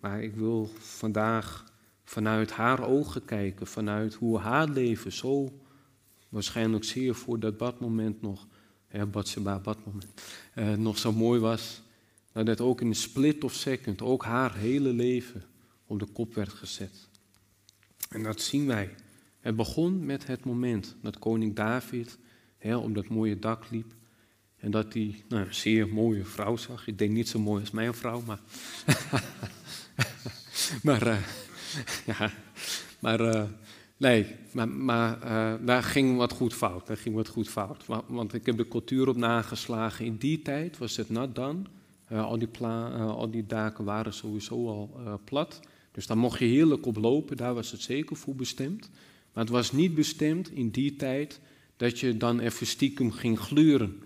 Maar 0.00 0.22
ik 0.22 0.34
wil 0.34 0.70
vandaag 0.78 1.64
vanuit 2.04 2.50
haar 2.50 2.84
ogen 2.84 3.24
kijken, 3.24 3.66
vanuit 3.66 4.14
hoe 4.14 4.38
haar 4.38 4.68
leven 4.68 5.12
zo 5.12 5.60
waarschijnlijk 6.28 6.84
zeer 6.84 7.14
voor 7.14 7.40
dat 7.40 7.56
badmoment 7.56 8.22
nog 8.22 8.46
ja, 8.90 9.06
Batsheba, 9.06 9.58
badmoment, 9.58 10.06
uh, 10.54 10.74
nog 10.74 10.98
zo 10.98 11.12
mooi 11.12 11.40
was. 11.40 11.82
Dat 12.32 12.60
ook 12.60 12.80
in 12.80 12.86
een 12.86 12.94
split 12.94 13.44
of 13.44 13.54
second 13.54 14.02
ook 14.02 14.24
haar 14.24 14.56
hele 14.56 14.92
leven 14.92 15.44
op 15.86 15.98
de 15.98 16.06
kop 16.06 16.34
werd 16.34 16.52
gezet. 16.52 17.08
En 18.08 18.22
dat 18.22 18.40
zien 18.40 18.66
wij. 18.66 18.94
Het 19.40 19.56
begon 19.56 20.04
met 20.04 20.26
het 20.26 20.44
moment 20.44 20.96
dat 21.02 21.18
koning 21.18 21.54
David 21.54 22.18
hè, 22.58 22.76
op 22.76 22.94
dat 22.94 23.08
mooie 23.08 23.38
dak 23.38 23.70
liep. 23.70 23.94
En 24.56 24.70
dat 24.70 24.92
hij 24.92 25.24
nou, 25.28 25.46
een 25.46 25.54
zeer 25.54 25.88
mooie 25.88 26.24
vrouw 26.24 26.56
zag. 26.56 26.86
Ik 26.86 26.98
denk 26.98 27.12
niet 27.12 27.28
zo 27.28 27.38
mooi 27.38 27.60
als 27.60 27.70
mijn 27.70 27.94
vrouw, 27.94 28.20
maar. 28.20 28.40
maar, 30.82 31.06
uh, 31.06 31.16
ja, 32.18 32.32
maar 32.98 33.20
uh, 33.20 33.42
Nee, 34.00 34.26
maar, 34.52 34.68
maar 34.68 35.18
uh, 35.24 35.66
daar 35.66 35.82
ging 35.82 36.16
wat 36.16 36.32
goed 36.32 36.54
fout. 36.54 36.86
Daar 36.86 36.96
ging 36.96 37.14
wat 37.14 37.28
goed 37.28 37.48
fout. 37.48 37.84
Want 38.06 38.34
ik 38.34 38.46
heb 38.46 38.56
de 38.56 38.68
cultuur 38.68 39.08
op 39.08 39.16
nageslagen. 39.16 40.04
In 40.04 40.16
die 40.16 40.42
tijd 40.42 40.78
was 40.78 40.96
het 40.96 41.10
nat 41.10 41.34
dan. 41.34 41.66
Al, 42.08 42.38
die 42.38 42.48
al 42.58 43.30
die 43.30 43.46
daken 43.46 43.84
waren 43.84 44.12
sowieso 44.12 44.68
al 44.68 45.20
plat. 45.24 45.60
Dus 45.92 46.06
daar 46.06 46.18
mocht 46.18 46.38
je 46.38 46.44
heerlijk 46.44 46.86
op 46.86 46.96
lopen. 46.96 47.36
Daar 47.36 47.54
was 47.54 47.70
het 47.70 47.80
zeker 47.80 48.16
voor 48.16 48.34
bestemd. 48.34 48.90
Maar 49.32 49.44
het 49.44 49.52
was 49.52 49.72
niet 49.72 49.94
bestemd 49.94 50.50
in 50.50 50.70
die 50.70 50.96
tijd 50.96 51.40
dat 51.76 51.98
je 51.98 52.16
dan 52.16 52.40
even 52.40 52.66
stiekem 52.66 53.12
ging 53.12 53.38
gluren. 53.38 54.02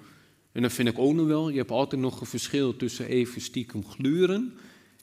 En 0.53 0.63
dat 0.63 0.73
vind 0.73 0.89
ik 0.89 0.99
ook 0.99 1.15
nog 1.15 1.27
wel. 1.27 1.49
Je 1.49 1.59
hebt 1.59 1.71
altijd 1.71 2.01
nog 2.01 2.21
een 2.21 2.27
verschil 2.27 2.77
tussen 2.77 3.07
even 3.07 3.41
stiekem 3.41 3.85
gluren 3.85 4.53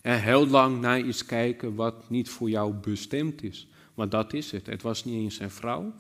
en 0.02 0.22
heel 0.22 0.48
lang 0.48 0.82
naar 0.82 1.00
iets 1.00 1.26
kijken 1.26 1.76
wat 1.76 2.10
niet 2.10 2.30
voor 2.30 2.50
jou 2.50 2.74
bestemd 2.74 3.44
is. 3.44 3.68
Maar 3.94 4.10
dat 4.10 4.34
is 4.34 4.52
het. 4.52 4.66
Het 4.66 4.82
was 4.82 5.06
niet 5.06 5.16
eens 5.16 5.36
zijn 5.36 5.52
vrouw. 5.52 5.94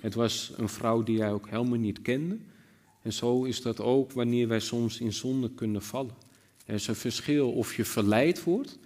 Het 0.00 0.14
was 0.14 0.52
een 0.56 0.68
vrouw 0.68 1.02
die 1.02 1.20
hij 1.20 1.32
ook 1.32 1.48
helemaal 1.48 1.78
niet 1.78 2.02
kende. 2.02 2.38
En 3.02 3.12
zo 3.12 3.44
is 3.44 3.62
dat 3.62 3.80
ook 3.80 4.12
wanneer 4.12 4.48
wij 4.48 4.60
soms 4.60 5.00
in 5.00 5.12
zonde 5.12 5.50
kunnen 5.50 5.82
vallen. 5.82 6.14
Er 6.66 6.74
is 6.74 6.86
een 6.86 6.94
verschil 6.94 7.52
of 7.52 7.76
je 7.76 7.84
verleid 7.84 8.44
wordt, 8.44 8.78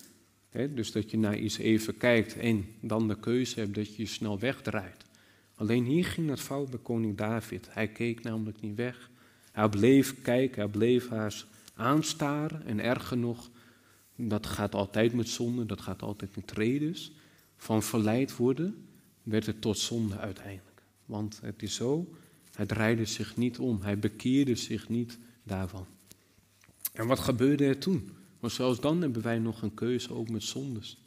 hè, 0.51 0.75
dus 0.75 0.93
dat 0.93 1.11
je 1.11 1.19
naar 1.19 1.39
iets 1.39 1.59
even 1.59 1.97
kijkt 1.97 2.37
en 2.37 2.67
dan 2.81 3.09
de 3.09 3.17
keuze 3.21 3.61
hebt 3.61 3.75
dat 3.75 3.97
je 3.97 4.03
je 4.03 4.09
snel 4.09 4.39
wegdraait. 4.39 5.05
Alleen 5.55 5.85
hier 5.85 6.05
ging 6.05 6.29
het 6.29 6.41
fout 6.41 6.71
bij 6.71 6.79
koning 6.83 7.17
David. 7.17 7.69
Hij 7.71 7.89
keek 7.89 8.23
namelijk 8.23 8.61
niet 8.61 8.77
weg. 8.77 9.11
Hij 9.53 9.69
bleef 9.69 10.23
kijken, 10.23 10.63
hij 10.63 10.71
bleef 10.71 11.09
haar 11.09 11.45
aanstaren. 11.75 12.67
En 12.67 12.81
erger 12.81 13.19
nog, 13.19 13.51
dat 14.29 14.47
gaat 14.47 14.75
altijd 14.75 15.13
met 15.13 15.29
zonde, 15.29 15.67
dat 15.67 15.81
gaat 15.81 16.03
altijd 16.03 16.37
met 16.37 16.47
tredes 16.47 17.13
van 17.57 17.83
verleid 17.83 18.37
worden, 18.37 18.87
werd 19.23 19.47
het 19.47 19.61
tot 19.61 19.79
zonde 19.79 20.19
uiteindelijk. 20.19 20.83
Want 21.07 21.41
het 21.43 21.63
is 21.63 21.75
zo, 21.75 22.15
hij 22.53 22.67
draaide 22.67 23.05
zich 23.05 23.37
niet 23.37 23.59
om, 23.59 23.83
hij 23.83 23.99
bekeerde 23.99 24.55
zich 24.55 24.89
niet 24.89 25.19
daarvan. 25.43 25.87
En 26.93 27.07
wat 27.07 27.19
gebeurde 27.19 27.65
er 27.65 27.79
toen? 27.79 28.11
Want 28.41 28.53
zelfs 28.53 28.81
dan 28.81 29.01
hebben 29.01 29.23
wij 29.23 29.39
nog 29.39 29.63
een 29.63 29.75
keuze, 29.75 30.15
ook 30.15 30.29
met 30.29 30.43
zondes. 30.43 31.03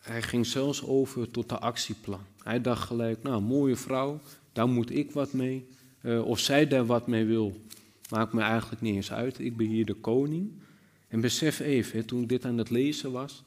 Hij 0.00 0.22
ging 0.22 0.46
zelfs 0.46 0.82
over 0.84 1.30
tot 1.30 1.48
de 1.48 1.58
actieplan. 1.58 2.20
Hij 2.42 2.60
dacht 2.60 2.86
gelijk, 2.86 3.22
nou, 3.22 3.42
mooie 3.42 3.76
vrouw, 3.76 4.20
daar 4.52 4.68
moet 4.68 4.90
ik 4.90 5.10
wat 5.10 5.32
mee. 5.32 5.68
Uh, 6.02 6.26
of 6.26 6.38
zij 6.38 6.66
daar 6.66 6.86
wat 6.86 7.06
mee 7.06 7.24
wil, 7.24 7.60
maakt 8.10 8.32
me 8.32 8.40
eigenlijk 8.40 8.82
niet 8.82 8.94
eens 8.94 9.12
uit. 9.12 9.38
Ik 9.38 9.56
ben 9.56 9.66
hier 9.66 9.86
de 9.86 9.94
koning. 9.94 10.52
En 11.08 11.20
besef 11.20 11.60
even, 11.60 12.06
toen 12.06 12.26
dit 12.26 12.44
aan 12.44 12.58
het 12.58 12.70
lezen 12.70 13.12
was, 13.12 13.44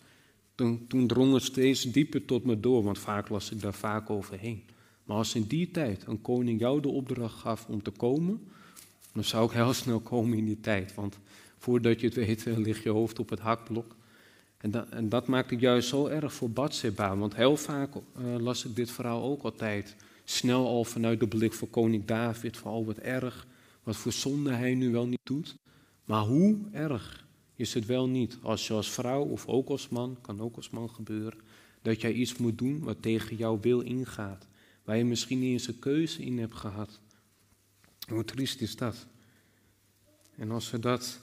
toen, 0.56 0.88
toen 0.88 1.08
drong 1.08 1.34
het 1.34 1.44
steeds 1.44 1.84
dieper 1.84 2.26
tot 2.26 2.46
me 2.46 2.60
door, 2.60 2.84
want 2.84 3.00
vaak 3.00 3.30
las 3.30 3.52
ik 3.52 3.62
daar 3.62 3.74
vaak 3.74 4.10
overheen. 4.10 4.64
Maar 5.04 5.18
als 5.18 5.36
in 5.36 5.44
die 5.44 5.72
tijd 5.72 6.04
een 6.08 6.22
koning 6.22 6.60
jou 6.60 6.82
de 6.82 6.88
opdracht 6.88 7.40
gaf 7.40 7.66
om 7.68 7.84
te 7.84 7.92
komen, 7.92 8.48
dan 9.14 9.24
zou 9.24 9.46
ik 9.46 9.52
heel 9.52 9.74
snel 9.74 10.00
komen 10.00 10.38
in 10.38 10.46
die 10.46 10.60
tijd. 10.60 10.94
Want 10.94 11.18
voordat 11.58 12.00
je 12.00 12.08
het 12.08 12.16
weet, 12.16 12.46
ligt 12.46 12.84
je 12.84 12.90
hoofd 12.90 13.20
op 13.20 13.30
het 13.30 13.40
hakblok. 13.40 13.96
En, 14.58 14.72
dat, 14.72 14.90
en 14.90 15.10
dat 15.10 15.28
maakt 15.28 15.50
het 15.50 15.60
juist 15.60 15.90
zo 15.90 16.08
erg 16.08 16.34
voor 16.34 16.50
Bathsheba. 16.50 17.18
Want 17.18 17.36
heel 17.36 17.58
vaak 17.58 17.96
uh, 17.96 18.02
las 18.38 18.66
ik 18.66 18.76
dit 18.76 18.92
verhaal 18.92 19.24
ook 19.24 19.44
altijd 19.44 19.96
snel 20.24 20.68
al 20.68 20.84
vanuit 20.84 21.20
de 21.20 21.28
blik 21.28 21.54
van 21.54 21.70
koning 21.70 22.06
David. 22.06 22.58
Van 22.58 22.72
oh 22.72 22.86
wat 22.86 22.98
erg, 22.98 23.48
wat 23.84 23.96
voor 23.96 24.12
zonde 24.12 24.52
hij 24.52 24.76
nu 24.76 24.92
wel 24.92 25.08
niet 25.08 25.20
doet. 25.24 25.56
Maar 26.06 26.22
hoe 26.22 26.58
erg 26.72 27.26
is 27.62 27.74
het 27.74 27.86
wel 27.86 28.08
niet 28.08 28.38
als 28.42 28.68
je 28.68 28.74
als 28.74 28.92
vrouw 28.92 29.24
of 29.24 29.48
ook 29.48 29.70
als 29.70 29.90
man, 29.90 30.18
kan 30.22 30.42
ook 30.42 30.56
als 30.56 30.70
man 30.70 30.90
gebeuren, 30.90 31.40
dat 31.82 32.02
jij 32.02 32.14
iets 32.14 32.38
moet 32.38 32.58
doen 32.58 32.80
wat 32.84 33.02
tegen 33.02 33.36
jouw 33.36 33.60
wil 33.60 33.80
ingaat. 33.80 34.48
Waar 34.84 34.98
je 34.98 35.06
misschien 35.06 35.40
niet 35.40 35.52
eens 35.52 35.68
een 35.68 35.80
keuze 35.80 36.22
in 36.22 36.40
hebt 36.40 36.56
gehad. 36.56 37.00
Hoe 38.08 38.26
triest 38.26 38.62
is 38.62 38.76
dat? 38.76 39.08
En 40.36 40.52
als 40.52 40.72
we 40.72 40.80
dat 40.80 41.20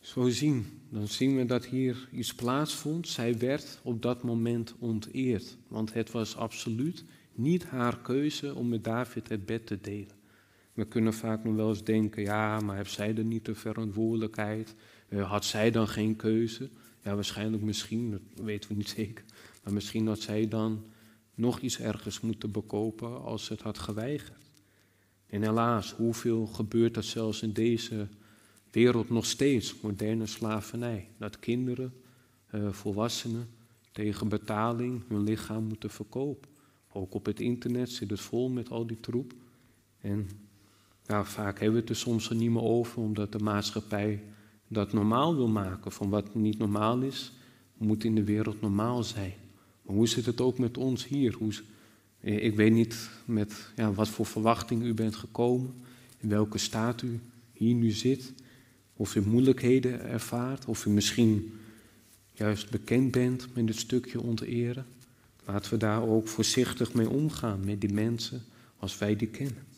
zo 0.00 0.28
zien, 0.28 0.66
dan 0.88 1.08
zien 1.08 1.36
we 1.36 1.46
dat 1.46 1.64
hier 1.64 2.08
iets 2.12 2.34
plaatsvond. 2.34 3.08
Zij 3.08 3.38
werd 3.38 3.80
op 3.82 4.02
dat 4.02 4.22
moment 4.22 4.74
onteerd. 4.78 5.56
Want 5.68 5.92
het 5.92 6.10
was 6.10 6.36
absoluut 6.36 7.04
niet 7.34 7.64
haar 7.64 7.98
keuze 7.98 8.54
om 8.54 8.68
met 8.68 8.84
David 8.84 9.28
het 9.28 9.46
bed 9.46 9.66
te 9.66 9.80
delen. 9.80 10.18
We 10.72 10.84
kunnen 10.84 11.14
vaak 11.14 11.44
nog 11.44 11.54
wel 11.54 11.68
eens 11.68 11.84
denken, 11.84 12.22
ja, 12.22 12.60
maar 12.60 12.76
heeft 12.76 12.92
zij 12.92 13.14
dan 13.14 13.28
niet 13.28 13.44
de 13.44 13.54
verantwoordelijkheid? 13.54 14.74
Uh, 15.10 15.30
had 15.30 15.44
zij 15.44 15.70
dan 15.70 15.88
geen 15.88 16.16
keuze? 16.16 16.68
Ja, 17.02 17.14
waarschijnlijk 17.14 17.62
misschien, 17.62 18.10
dat 18.10 18.44
weten 18.44 18.70
we 18.70 18.76
niet 18.76 18.88
zeker. 18.98 19.24
Maar 19.64 19.72
misschien 19.72 20.06
had 20.06 20.20
zij 20.20 20.48
dan 20.48 20.84
nog 21.34 21.60
iets 21.60 21.80
ergens 21.80 22.20
moeten 22.20 22.50
bekopen 22.50 23.22
als 23.22 23.44
ze 23.44 23.52
het 23.52 23.62
had 23.62 23.78
geweigerd. 23.78 24.38
En 25.26 25.42
helaas, 25.42 25.92
hoeveel 25.92 26.46
gebeurt 26.46 26.94
dat 26.94 27.04
zelfs 27.04 27.42
in 27.42 27.52
deze 27.52 28.08
wereld 28.70 29.10
nog 29.10 29.26
steeds? 29.26 29.80
Moderne 29.80 30.26
slavernij. 30.26 31.08
Dat 31.18 31.38
kinderen, 31.38 31.92
uh, 32.54 32.72
volwassenen, 32.72 33.48
tegen 33.92 34.28
betaling 34.28 35.02
hun 35.08 35.22
lichaam 35.22 35.64
moeten 35.64 35.90
verkopen. 35.90 36.50
Ook 36.92 37.14
op 37.14 37.26
het 37.26 37.40
internet 37.40 37.90
zit 37.90 38.10
het 38.10 38.20
vol 38.20 38.48
met 38.48 38.70
al 38.70 38.86
die 38.86 39.00
troep. 39.00 39.32
En 40.00 40.28
ja, 41.06 41.24
vaak 41.24 41.58
hebben 41.58 41.74
we 41.74 41.80
het 41.80 41.90
er 41.90 41.96
soms 41.96 42.30
er 42.30 42.36
niet 42.36 42.50
meer 42.50 42.62
over, 42.62 43.02
omdat 43.02 43.32
de 43.32 43.38
maatschappij 43.38 44.22
dat 44.72 44.92
normaal 44.92 45.36
wil 45.36 45.48
maken. 45.48 45.92
Van 45.92 46.10
wat 46.10 46.34
niet 46.34 46.58
normaal 46.58 47.00
is, 47.00 47.32
moet 47.76 48.04
in 48.04 48.14
de 48.14 48.24
wereld 48.24 48.60
normaal 48.60 49.04
zijn. 49.04 49.34
Maar 49.82 49.94
hoe 49.94 50.08
zit 50.08 50.26
het 50.26 50.40
ook 50.40 50.58
met 50.58 50.78
ons 50.78 51.06
hier? 51.06 51.34
Hoe, 51.34 51.52
eh, 52.20 52.44
ik 52.44 52.56
weet 52.56 52.72
niet 52.72 53.10
met 53.24 53.72
ja, 53.76 53.92
wat 53.92 54.08
voor 54.08 54.26
verwachting 54.26 54.82
u 54.82 54.94
bent 54.94 55.16
gekomen, 55.16 55.74
in 56.18 56.28
welke 56.28 56.58
staat 56.58 57.02
u 57.02 57.20
hier 57.52 57.74
nu 57.74 57.90
zit, 57.90 58.32
of 58.96 59.14
u 59.14 59.20
moeilijkheden 59.20 60.04
ervaart, 60.04 60.64
of 60.64 60.86
u 60.86 60.90
misschien 60.90 61.52
juist 62.32 62.70
bekend 62.70 63.10
bent 63.10 63.54
met 63.54 63.68
het 63.68 63.78
stukje 63.78 64.20
onteren. 64.20 64.86
Laten 65.44 65.70
we 65.70 65.76
daar 65.76 66.02
ook 66.02 66.28
voorzichtig 66.28 66.94
mee 66.94 67.08
omgaan 67.08 67.64
met 67.64 67.80
die 67.80 67.92
mensen 67.92 68.42
als 68.78 68.98
wij 68.98 69.16
die 69.16 69.28
kennen. 69.28 69.69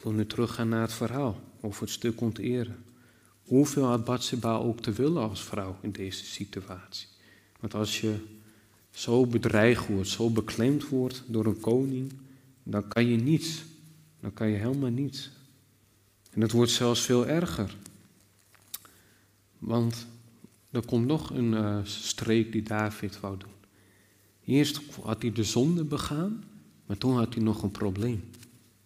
Ik 0.00 0.06
wil 0.06 0.14
nu 0.14 0.26
teruggaan 0.26 0.68
naar 0.68 0.80
het 0.80 0.92
verhaal 0.92 1.40
over 1.60 1.82
het 1.82 1.90
stuk 1.90 2.20
onteren. 2.20 2.84
Hoeveel 3.42 3.84
had 3.84 4.04
Batseba 4.04 4.56
ook 4.56 4.80
te 4.80 4.92
willen 4.92 5.28
als 5.28 5.42
vrouw 5.42 5.78
in 5.80 5.92
deze 5.92 6.24
situatie? 6.24 7.06
Want 7.58 7.74
als 7.74 8.00
je 8.00 8.16
zo 8.90 9.26
bedreigd 9.26 9.86
wordt, 9.86 10.08
zo 10.08 10.30
beklemd 10.30 10.88
wordt 10.88 11.22
door 11.26 11.46
een 11.46 11.60
koning, 11.60 12.12
dan 12.62 12.88
kan 12.88 13.06
je 13.06 13.16
niets. 13.16 13.62
Dan 14.20 14.32
kan 14.32 14.48
je 14.48 14.56
helemaal 14.56 14.90
niets. 14.90 15.30
En 16.30 16.40
het 16.40 16.52
wordt 16.52 16.70
zelfs 16.70 17.00
veel 17.00 17.26
erger. 17.26 17.76
Want 19.58 20.06
er 20.70 20.86
komt 20.86 21.06
nog 21.06 21.30
een 21.30 21.52
uh, 21.52 21.78
streek 21.84 22.52
die 22.52 22.62
David 22.62 23.20
wou 23.20 23.36
doen. 23.38 23.54
Eerst 24.44 24.80
had 25.02 25.22
hij 25.22 25.32
de 25.32 25.44
zonde 25.44 25.84
begaan, 25.84 26.44
maar 26.86 26.98
toen 26.98 27.16
had 27.16 27.34
hij 27.34 27.42
nog 27.42 27.62
een 27.62 27.70
probleem. 27.70 28.30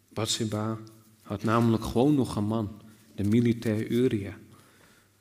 Bathsheba 0.08 0.78
had 1.24 1.44
namelijk 1.44 1.84
gewoon 1.84 2.14
nog 2.14 2.36
een 2.36 2.44
man, 2.44 2.70
de 3.14 3.24
militair 3.24 3.86
Uria. 3.86 4.32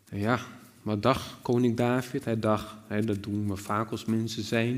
En 0.10 0.20
ja, 0.20 0.40
maar 0.82 1.00
dacht 1.00 1.36
koning 1.42 1.78
David? 1.78 2.26
Hij 2.26 2.40
dacht, 2.40 2.76
hè, 2.88 3.02
dat 3.06 3.24
doen 3.24 3.48
we 3.48 3.56
vaak 3.56 3.92
als 3.92 4.06
mensen 4.06 4.44
zijn. 4.44 4.78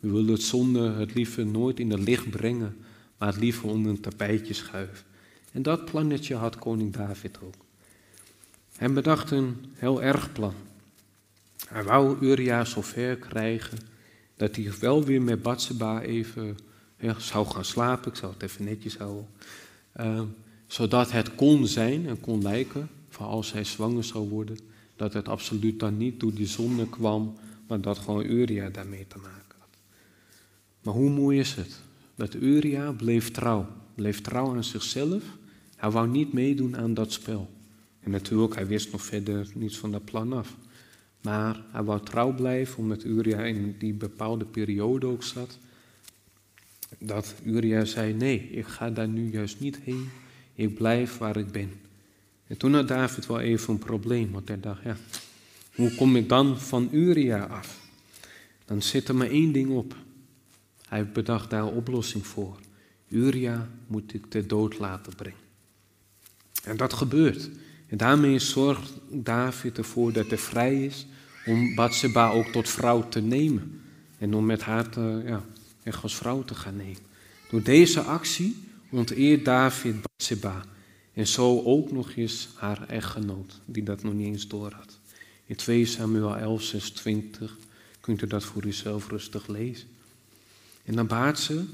We 0.00 0.10
willen 0.10 0.32
het 0.32 0.42
zonde 0.42 0.92
het 0.92 1.14
liever 1.14 1.46
nooit 1.46 1.80
in 1.80 1.90
het 1.90 2.00
licht 2.00 2.30
brengen, 2.30 2.76
maar 3.18 3.28
het 3.28 3.40
liever 3.40 3.68
onder 3.68 3.90
een 3.90 4.00
tapijtje 4.00 4.54
schuiven. 4.54 5.06
En 5.52 5.62
dat 5.62 5.84
plannetje 5.84 6.34
had 6.34 6.58
koning 6.58 6.92
David 6.92 7.38
ook. 7.42 7.54
Hij 8.76 8.92
bedacht 8.92 9.30
een 9.30 9.56
heel 9.74 10.02
erg 10.02 10.32
plan. 10.32 10.54
Hij 11.68 11.82
wou 11.82 12.20
Uria 12.20 12.64
zover 12.64 13.16
krijgen 13.16 13.78
dat 14.36 14.56
hij 14.56 14.72
wel 14.80 15.04
weer 15.04 15.22
met 15.22 15.42
Batseba 15.42 16.00
even 16.00 16.56
zou 17.18 17.46
gaan 17.46 17.64
slapen. 17.64 18.10
Ik 18.10 18.18
zou 18.18 18.32
het 18.32 18.42
even 18.42 18.64
netjes 18.64 18.96
houden. 18.96 19.26
Uh, 20.00 20.20
zodat 20.72 21.10
het 21.10 21.34
kon 21.34 21.66
zijn 21.66 22.06
en 22.06 22.20
kon 22.20 22.42
lijken, 22.42 22.88
voor 23.08 23.26
als 23.26 23.52
hij 23.52 23.64
zwanger 23.64 24.04
zou 24.04 24.28
worden, 24.28 24.58
dat 24.96 25.12
het 25.12 25.28
absoluut 25.28 25.80
dan 25.80 25.96
niet 25.96 26.20
door 26.20 26.34
die 26.34 26.46
zonde 26.46 26.88
kwam, 26.88 27.34
maar 27.66 27.80
dat 27.80 27.98
gewoon 27.98 28.24
Uria 28.24 28.68
daarmee 28.68 29.06
te 29.08 29.18
maken 29.18 29.56
had. 29.58 29.68
Maar 30.82 30.94
hoe 30.94 31.10
mooi 31.10 31.38
is 31.38 31.54
het? 31.54 31.80
Dat 32.14 32.34
Uria 32.34 32.92
bleef 32.92 33.30
trouw, 33.30 33.66
bleef 33.94 34.20
trouw 34.20 34.54
aan 34.54 34.64
zichzelf. 34.64 35.22
Hij 35.76 35.90
wou 35.90 36.08
niet 36.08 36.32
meedoen 36.32 36.76
aan 36.76 36.94
dat 36.94 37.12
spel. 37.12 37.50
En 38.00 38.10
natuurlijk, 38.10 38.54
hij 38.54 38.66
wist 38.66 38.92
nog 38.92 39.02
verder 39.02 39.48
niets 39.54 39.78
van 39.78 39.90
dat 39.90 40.04
plan 40.04 40.32
af. 40.32 40.56
Maar 41.20 41.64
hij 41.70 41.82
wou 41.82 42.04
trouw 42.04 42.34
blijven, 42.34 42.78
omdat 42.78 43.04
Uria 43.04 43.44
in 43.44 43.76
die 43.78 43.92
bepaalde 43.92 44.44
periode 44.44 45.06
ook 45.06 45.22
zat. 45.22 45.58
Dat 46.98 47.34
Uria 47.44 47.84
zei, 47.84 48.12
nee, 48.12 48.50
ik 48.50 48.66
ga 48.66 48.90
daar 48.90 49.08
nu 49.08 49.30
juist 49.30 49.60
niet 49.60 49.78
heen. 49.78 50.08
Ik 50.62 50.74
blijf 50.74 51.18
waar 51.18 51.36
ik 51.36 51.50
ben. 51.50 51.72
En 52.46 52.56
toen 52.56 52.74
had 52.74 52.88
David 52.88 53.26
wel 53.26 53.40
even 53.40 53.72
een 53.72 53.78
probleem, 53.78 54.32
want 54.32 54.48
hij 54.48 54.60
dacht, 54.60 54.82
ja, 54.82 54.96
hoe 55.74 55.94
kom 55.94 56.16
ik 56.16 56.28
dan 56.28 56.60
van 56.60 56.88
Uria 56.92 57.44
af? 57.44 57.80
Dan 58.64 58.82
zit 58.82 59.08
er 59.08 59.14
maar 59.14 59.30
één 59.30 59.52
ding 59.52 59.70
op. 59.70 59.96
Hij 60.88 61.12
bedacht 61.12 61.50
daar 61.50 61.62
een 61.62 61.68
oplossing 61.68 62.26
voor. 62.26 62.58
Uria 63.08 63.68
moet 63.86 64.14
ik 64.14 64.26
ter 64.26 64.48
dood 64.48 64.78
laten 64.78 65.14
brengen. 65.14 65.38
En 66.64 66.76
dat 66.76 66.92
gebeurt. 66.92 67.50
En 67.86 67.96
daarmee 67.96 68.38
zorgt 68.38 68.92
David 69.10 69.78
ervoor 69.78 70.12
dat 70.12 70.28
hij 70.28 70.38
vrij 70.38 70.84
is 70.84 71.06
om 71.46 71.74
Bathsheba 71.74 72.30
ook 72.30 72.46
tot 72.46 72.68
vrouw 72.68 73.08
te 73.08 73.20
nemen. 73.20 73.80
En 74.18 74.34
om 74.34 74.46
met 74.46 74.62
haar 74.62 75.00
ja, 75.26 75.44
echt 75.82 76.02
als 76.02 76.16
vrouw 76.16 76.44
te 76.44 76.54
gaan 76.54 76.76
nemen. 76.76 77.02
Door 77.50 77.62
deze 77.62 78.00
actie 78.00 78.56
onteert 78.90 79.44
David 79.44 79.96
En 81.12 81.26
zo 81.26 81.62
ook 81.62 81.92
nog 81.92 82.14
eens 82.14 82.48
haar 82.54 82.88
echtgenoot, 82.88 83.60
die 83.64 83.82
dat 83.82 84.02
nog 84.02 84.14
niet 84.14 84.26
eens 84.26 84.48
door 84.48 84.72
had. 84.72 85.00
In 85.46 85.56
2 85.56 85.86
Samuel 85.86 86.36
11, 86.36 86.62
26 86.62 87.56
kunt 88.00 88.22
u 88.22 88.26
dat 88.26 88.44
voor 88.44 88.64
uzelf 88.64 89.08
rustig 89.08 89.46
lezen. 89.46 89.88
En 90.84 90.94
dan 90.94 91.06
baart 91.06 91.38
ze 91.38 91.64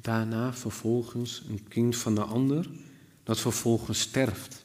daarna 0.00 0.54
vervolgens 0.54 1.42
een 1.48 1.68
kind 1.68 1.96
van 1.96 2.14
de 2.14 2.22
ander, 2.22 2.70
dat 3.22 3.40
vervolgens 3.40 4.00
sterft. 4.00 4.64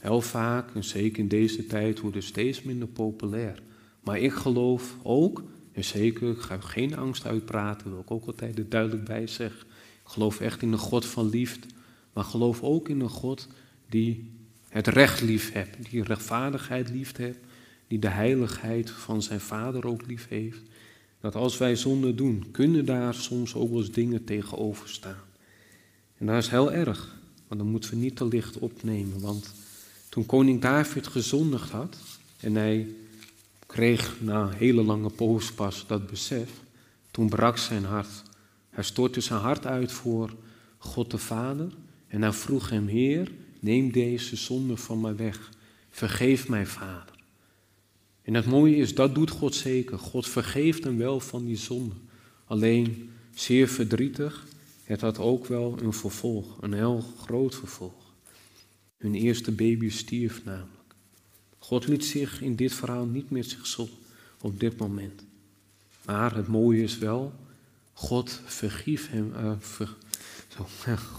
Heel 0.00 0.20
vaak, 0.20 0.74
en 0.74 0.84
zeker 0.84 1.18
in 1.18 1.28
deze 1.28 1.66
tijd, 1.66 2.00
wordt 2.00 2.16
het 2.16 2.24
steeds 2.24 2.62
minder 2.62 2.88
populair. 2.88 3.62
Maar 4.00 4.18
ik 4.18 4.32
geloof 4.32 4.96
ook, 5.02 5.42
en 5.72 5.84
zeker, 5.84 6.30
ik 6.30 6.40
ga 6.40 6.60
geen 6.60 6.96
angst 6.96 7.26
uitpraten, 7.26 7.90
wil 7.90 8.00
ik 8.00 8.10
ook 8.10 8.26
altijd 8.26 8.58
er 8.58 8.68
duidelijk 8.68 9.04
bij 9.04 9.26
zeggen. 9.26 9.66
Ik 10.04 10.08
geloof 10.08 10.40
echt 10.40 10.62
in 10.62 10.72
een 10.72 10.78
God 10.78 11.06
van 11.06 11.28
liefde 11.28 11.66
maar 12.12 12.24
geloof 12.24 12.62
ook 12.62 12.88
in 12.88 13.00
een 13.00 13.08
God 13.08 13.48
die 13.88 14.30
het 14.68 14.86
recht 14.86 15.20
lief 15.20 15.52
hebt, 15.52 15.90
die 15.90 16.02
rechtvaardigheid 16.02 16.90
lief 16.90 17.16
hebt, 17.16 17.38
die 17.88 17.98
de 17.98 18.08
heiligheid 18.08 18.90
van 18.90 19.22
zijn 19.22 19.40
vader 19.40 19.86
ook 19.86 20.06
lief 20.06 20.28
heeft. 20.28 20.60
Dat 21.20 21.34
als 21.34 21.58
wij 21.58 21.76
zonde 21.76 22.14
doen, 22.14 22.46
kunnen 22.50 22.84
daar 22.84 23.14
soms 23.14 23.54
ook 23.54 23.70
wel 23.70 23.78
eens 23.78 23.90
dingen 23.90 24.24
tegenover 24.24 24.88
staan. 24.88 25.22
En 26.18 26.26
dat 26.26 26.42
is 26.42 26.48
heel 26.48 26.72
erg, 26.72 27.16
want 27.48 27.60
dan 27.60 27.70
moeten 27.70 27.90
we 27.90 27.96
niet 27.96 28.16
te 28.16 28.26
licht 28.26 28.58
opnemen. 28.58 29.20
Want 29.20 29.52
toen 30.08 30.26
koning 30.26 30.60
David 30.60 31.06
gezondigd 31.06 31.70
had 31.70 31.96
en 32.40 32.54
hij 32.54 32.86
kreeg 33.66 34.16
na 34.20 34.42
een 34.42 34.52
hele 34.52 34.82
lange 34.82 35.10
poos 35.10 35.52
pas 35.52 35.84
dat 35.86 36.06
besef, 36.06 36.50
toen 37.10 37.28
brak 37.28 37.58
zijn 37.58 37.84
hart. 37.84 38.22
Hij 38.70 38.84
stortte 38.84 39.20
zijn 39.20 39.40
hart 39.40 39.66
uit 39.66 39.92
voor 39.92 40.34
God 40.78 41.10
de 41.10 41.18
Vader 41.18 41.72
en 42.12 42.22
hij 42.22 42.32
vroeg 42.32 42.70
hem, 42.70 42.86
Heer, 42.86 43.30
neem 43.60 43.92
deze 43.92 44.36
zonde 44.36 44.76
van 44.76 45.00
mij 45.00 45.16
weg. 45.16 45.50
Vergeef 45.90 46.48
mij, 46.48 46.66
Vader. 46.66 47.14
En 48.22 48.34
het 48.34 48.46
mooie 48.46 48.76
is, 48.76 48.94
dat 48.94 49.14
doet 49.14 49.30
God 49.30 49.54
zeker. 49.54 49.98
God 49.98 50.28
vergeeft 50.28 50.84
hem 50.84 50.98
wel 50.98 51.20
van 51.20 51.44
die 51.44 51.56
zonde. 51.56 51.94
Alleen, 52.44 53.10
zeer 53.34 53.68
verdrietig, 53.68 54.46
het 54.84 55.00
had 55.00 55.18
ook 55.18 55.46
wel 55.46 55.78
een 55.82 55.92
vervolg, 55.92 56.62
een 56.62 56.72
heel 56.72 57.04
groot 57.18 57.54
vervolg. 57.54 58.14
Hun 58.96 59.14
eerste 59.14 59.52
baby 59.52 59.90
stierf 59.90 60.44
namelijk. 60.44 60.94
God 61.58 61.86
liet 61.86 62.04
zich 62.04 62.42
in 62.42 62.56
dit 62.56 62.74
verhaal 62.74 63.06
niet 63.06 63.30
meer 63.30 63.44
zich 63.44 63.80
op 64.40 64.60
dit 64.60 64.76
moment. 64.78 65.24
Maar 66.04 66.36
het 66.36 66.48
mooie 66.48 66.82
is 66.82 66.98
wel, 66.98 67.32
God 67.92 68.40
vergief 68.44 69.10
hem, 69.10 69.32
uh, 69.36 69.52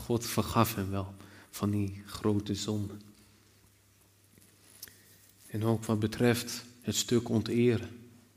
God 0.06 0.26
vergaf 0.26 0.76
hem 0.76 0.90
wel 0.90 1.14
van 1.50 1.70
die 1.70 2.02
grote 2.06 2.56
zonde. 2.56 2.94
En 5.48 5.64
ook 5.64 5.86
wat 5.86 6.00
betreft 6.00 6.66
het 6.82 6.96
stuk 6.96 7.30
onteren. 7.30 7.90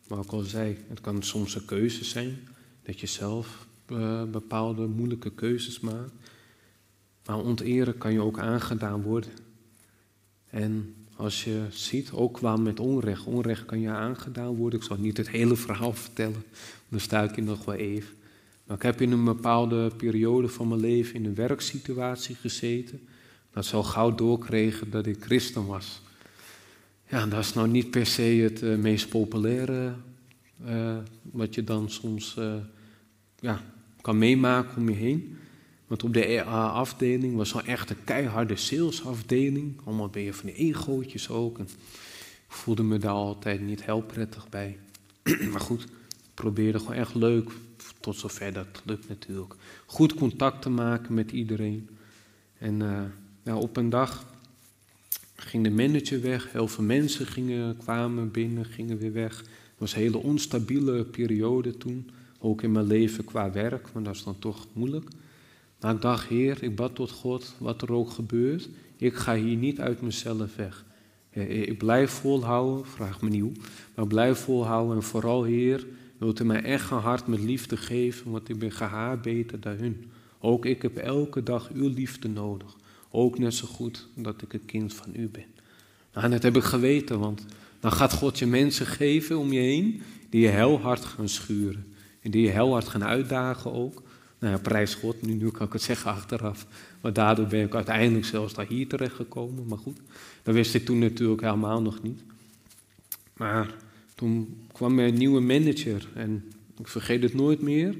Maar 0.09 0.19
ik 0.19 0.33
al 0.33 0.43
zei, 0.43 0.79
het 0.88 1.00
kan 1.00 1.23
soms 1.23 1.55
een 1.55 1.65
keuze 1.65 2.05
zijn, 2.05 2.38
dat 2.83 3.00
je 3.00 3.07
zelf 3.07 3.67
uh, 3.93 4.25
bepaalde 4.25 4.87
moeilijke 4.87 5.31
keuzes 5.31 5.81
maakt. 5.81 6.12
Maar 7.26 7.38
onteren 7.38 7.99
kan 7.99 8.12
je 8.12 8.21
ook 8.21 8.38
aangedaan 8.38 9.03
worden. 9.03 9.31
En 10.50 10.95
als 11.17 11.45
je 11.45 11.67
ziet, 11.71 12.11
ook 12.11 12.35
qua 12.35 12.57
met 12.57 12.81
onrecht. 12.81 13.25
Onrecht 13.25 13.65
kan 13.65 13.81
je 13.81 13.88
aangedaan 13.88 14.55
worden. 14.55 14.79
Ik 14.79 14.85
zal 14.85 14.97
niet 14.97 15.17
het 15.17 15.29
hele 15.29 15.57
verhaal 15.57 15.93
vertellen, 15.93 16.43
dan 16.88 17.00
sta 17.00 17.23
ik 17.23 17.37
in 17.37 17.45
nog 17.45 17.65
wel 17.65 17.75
even. 17.75 18.15
Ik 18.68 18.82
heb 18.82 19.00
in 19.00 19.12
een 19.12 19.25
bepaalde 19.25 19.90
periode 19.96 20.49
van 20.49 20.68
mijn 20.68 20.80
leven 20.80 21.14
in 21.14 21.25
een 21.25 21.35
werksituatie 21.35 22.35
gezeten. 22.35 23.00
Dat 23.50 23.73
al 23.73 23.82
gauw 23.82 24.14
doorkregen 24.14 24.90
dat 24.90 25.06
ik 25.06 25.23
christen 25.23 25.66
was. 25.66 26.00
Ja, 27.08 27.26
dat 27.26 27.40
is 27.40 27.52
nou 27.52 27.68
niet 27.68 27.90
per 27.90 28.06
se 28.06 28.23
het 28.23 28.62
uh, 28.62 28.76
meest 28.76 29.08
populaire 29.08 29.94
uh, 30.66 30.96
wat 31.23 31.54
je 31.54 31.64
dan 31.64 31.90
soms 31.90 32.37
uh, 32.38 32.54
ja, 33.40 33.62
kan 34.00 34.18
meemaken 34.18 34.76
om 34.76 34.88
je 34.88 34.94
heen. 34.94 35.37
Want 35.87 36.04
op 36.04 36.12
de 36.12 36.42
afdeling 36.42 37.37
was 37.37 37.52
wel 37.52 37.62
echt 37.62 37.90
een 37.90 38.04
keiharde 38.04 38.56
salesafdeling. 38.56 39.80
Allemaal 39.85 40.08
ben 40.08 40.23
je 40.23 40.35
van 40.35 40.46
die 40.46 40.54
egootjes 40.54 41.28
ook. 41.28 41.58
En 41.58 41.64
ik 42.49 42.52
voelde 42.52 42.82
me 42.82 42.99
daar 42.99 43.12
altijd 43.12 43.61
niet 43.61 43.85
heel 43.85 44.02
prettig 44.02 44.49
bij. 44.49 44.78
maar 45.52 45.61
goed, 45.61 45.82
ik 45.82 46.35
probeerde 46.35 46.78
gewoon 46.78 46.94
echt 46.94 47.14
leuk, 47.14 47.50
tot 48.06 48.16
zover 48.16 48.52
dat 48.52 48.82
lukt 48.84 49.08
natuurlijk. 49.08 49.54
Goed 49.86 50.14
contact 50.14 50.62
te 50.62 50.70
maken 50.70 51.14
met 51.14 51.30
iedereen. 51.32 51.88
En 52.58 52.80
uh, 52.80 53.02
ja, 53.42 53.56
op 53.56 53.76
een 53.76 53.90
dag 53.90 54.26
ging 55.34 55.64
de 55.64 55.70
manager 55.70 56.20
weg. 56.20 56.52
Heel 56.52 56.68
veel 56.68 56.84
mensen 56.84 57.26
gingen, 57.26 57.76
kwamen 57.76 58.30
binnen, 58.30 58.64
gingen 58.64 58.98
weer 58.98 59.12
weg. 59.12 59.38
Het 59.38 59.78
was 59.78 59.94
een 59.94 60.00
hele 60.00 60.18
onstabiele 60.18 61.04
periode 61.04 61.76
toen. 61.76 62.10
Ook 62.38 62.62
in 62.62 62.72
mijn 62.72 62.86
leven 62.86 63.25
qua 63.25 63.50
werk, 63.52 63.88
want 63.88 64.04
dat 64.04 64.14
is 64.14 64.25
dan 64.25 64.38
toch 64.38 64.66
moeilijk. 64.72 65.08
Maar 65.80 65.94
ik 65.94 66.00
dacht, 66.00 66.28
Heer, 66.28 66.62
ik 66.62 66.76
bad 66.76 66.94
tot 66.94 67.10
God, 67.10 67.54
wat 67.58 67.82
er 67.82 67.92
ook 67.92 68.10
gebeurt, 68.10 68.68
ik 68.96 69.14
ga 69.14 69.34
hier 69.34 69.56
niet 69.56 69.80
uit 69.80 70.00
mezelf 70.00 70.56
weg. 70.56 70.84
Ik 71.48 71.78
blijf 71.78 72.10
volhouden, 72.10 72.86
vraag 72.86 73.20
me 73.20 73.28
nieuw, 73.28 73.52
maar 73.94 74.06
blijf 74.06 74.38
volhouden 74.38 74.96
en 74.96 75.02
vooral, 75.02 75.44
Heer, 75.44 75.86
wilt 76.18 76.40
u 76.40 76.44
mij 76.44 76.62
echt 76.62 76.88
hart 76.88 77.26
met 77.26 77.40
liefde 77.40 77.76
geven, 77.76 78.30
want 78.30 78.49
ik 78.49 78.58
ben 78.58 78.73
gehaar 78.73 79.20
beter 79.20 79.61
dan 79.61 79.76
hun. 79.76 80.11
Ook 80.40 80.64
ik 80.66 80.82
heb 80.82 80.96
elke 80.96 81.42
dag 81.42 81.70
uw 81.73 81.88
liefde 81.88 82.28
nodig. 82.28 82.76
Ook 83.11 83.38
net 83.38 83.54
zo 83.54 83.66
goed 83.66 84.08
dat 84.14 84.42
ik 84.42 84.52
een 84.52 84.64
kind 84.64 84.94
van 84.94 85.12
u 85.16 85.28
ben. 85.28 85.44
Nou, 86.12 86.30
dat 86.30 86.42
heb 86.42 86.56
ik 86.56 86.62
geweten, 86.62 87.18
want 87.18 87.44
dan 87.80 87.92
gaat 87.92 88.12
God 88.12 88.38
je 88.38 88.46
mensen 88.46 88.87
geven 88.87 89.38
om 89.38 89.52
je 89.52 89.61
heen 89.61 90.02
die 90.30 90.40
je 90.40 90.49
heel 90.49 90.80
hard 90.80 91.04
gaan 91.04 91.28
schuren. 91.28 91.94
En 92.20 92.30
die 92.30 92.42
je 92.42 92.50
heel 92.50 92.73
hard 92.73 92.88
gaan 92.88 93.04
uitdagen 93.04 93.73
ook. 93.73 94.02
Nou 94.38 94.52
ja, 94.52 94.58
prijs 94.58 94.94
God, 94.94 95.23
nu, 95.23 95.35
nu 95.35 95.50
kan 95.50 95.66
ik 95.66 95.73
het 95.73 95.82
zeggen 95.82 96.11
achteraf. 96.11 96.66
Maar 97.00 97.12
daardoor 97.12 97.46
ben 97.46 97.64
ik 97.64 97.75
uiteindelijk 97.75 98.26
zelfs 98.26 98.54
daar 98.54 98.66
hier 98.66 98.88
terecht 98.88 99.14
gekomen. 99.14 99.66
Maar 99.66 99.78
goed, 99.78 100.00
dat 100.42 100.54
wist 100.54 100.75
ik 100.75 100.85
toen 100.85 100.99
natuurlijk 100.99 101.40
helemaal 101.40 101.82
nog 101.82 102.02
niet. 102.02 102.23
Maar 103.37 103.75
toen 104.16 104.66
kwam 104.73 104.99
er 104.99 105.06
een 105.06 105.18
nieuwe 105.18 105.40
manager 105.40 106.08
en 106.14 106.44
ik 106.78 106.88
vergeet 106.88 107.23
het 107.23 107.35
nooit 107.35 107.61
meer. 107.61 107.94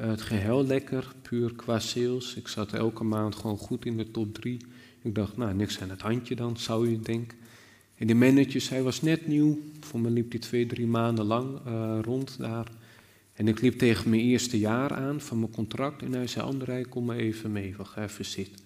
Uh, 0.00 0.06
het 0.06 0.20
ging 0.20 0.40
heel 0.40 0.66
lekker, 0.66 1.14
puur 1.22 1.54
qua 1.54 1.78
sales. 1.78 2.34
Ik 2.34 2.48
zat 2.48 2.72
elke 2.72 3.04
maand 3.04 3.34
gewoon 3.34 3.58
goed 3.58 3.84
in 3.84 3.96
de 3.96 4.10
top 4.10 4.34
drie. 4.34 4.58
Ik 5.02 5.14
dacht, 5.14 5.36
nou, 5.36 5.54
niks 5.54 5.80
aan 5.80 5.90
het 5.90 6.00
handje 6.00 6.34
dan, 6.34 6.56
zou 6.56 6.90
je 6.90 7.00
denken. 7.00 7.38
En 7.94 8.06
die 8.06 8.16
manager, 8.16 8.70
hij 8.70 8.82
was 8.82 9.02
net 9.02 9.26
nieuw. 9.26 9.58
Voor 9.80 10.00
me 10.00 10.10
liep 10.10 10.30
hij 10.30 10.40
twee, 10.40 10.66
drie 10.66 10.86
maanden 10.86 11.24
lang 11.24 11.66
uh, 11.66 11.98
rond 12.02 12.38
daar. 12.38 12.66
En 13.32 13.48
ik 13.48 13.60
liep 13.60 13.78
tegen 13.78 14.10
mijn 14.10 14.22
eerste 14.22 14.58
jaar 14.58 14.94
aan 14.94 15.20
van 15.20 15.38
mijn 15.38 15.52
contract. 15.52 16.02
En 16.02 16.12
hij 16.12 16.26
zei, 16.26 16.46
André, 16.46 16.84
kom 16.84 17.04
maar 17.04 17.16
even 17.16 17.52
mee, 17.52 17.74
we 17.76 17.84
gaan 17.84 18.04
even 18.04 18.24
zitten. 18.24 18.56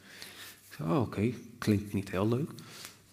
Ik 0.69 0.77
zei, 0.77 0.91
oh, 0.91 1.01
oké, 1.01 1.33
klinkt 1.59 1.93
niet 1.93 2.11
heel 2.11 2.29
leuk. 2.29 2.51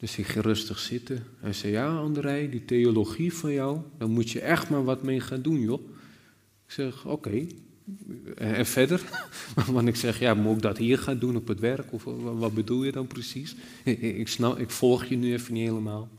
Dus 0.02 0.18
ik 0.18 0.28
ging 0.28 0.46
rustig 0.46 0.80
zitten. 0.80 1.24
Hij 1.40 1.54
zei, 1.54 1.72
ja 1.72 1.98
André, 1.98 2.50
die 2.50 2.66
theologie 2.66 3.34
van 3.34 3.54
jou, 3.54 3.80
daar 3.98 4.10
moet 4.10 4.30
je 4.30 4.40
echt 4.40 4.70
maar 4.70 4.84
wat 4.84 5.04
mee 5.04 5.20
gaan 5.20 5.42
doen, 5.42 5.60
joh. 5.60 5.82
Ik 6.66 6.72
zeg, 6.72 7.06
oké. 7.06 7.48
En 8.36 8.66
verder? 8.66 9.02
Want 9.72 9.88
ik 9.88 9.96
zeg, 9.96 10.20
ja, 10.20 10.34
moet 10.34 10.56
ik 10.56 10.62
dat 10.62 10.78
hier 10.78 10.98
gaan 10.98 11.20
doen 11.20 11.36
op 11.36 11.48
het 11.48 11.60
werk? 11.60 11.94
Of 11.94 12.04
wat 12.24 12.54
bedoel 12.54 12.84
je 12.84 12.92
dan 12.92 13.08
precies? 13.08 13.56
Ik, 14.22 14.28
snap, 14.28 14.60
ik 14.60 14.70
volg 14.70 15.06
je 15.06 15.16
nu 15.16 15.34
even 15.34 15.54
niet 15.54 15.68
helemaal. 15.68 16.10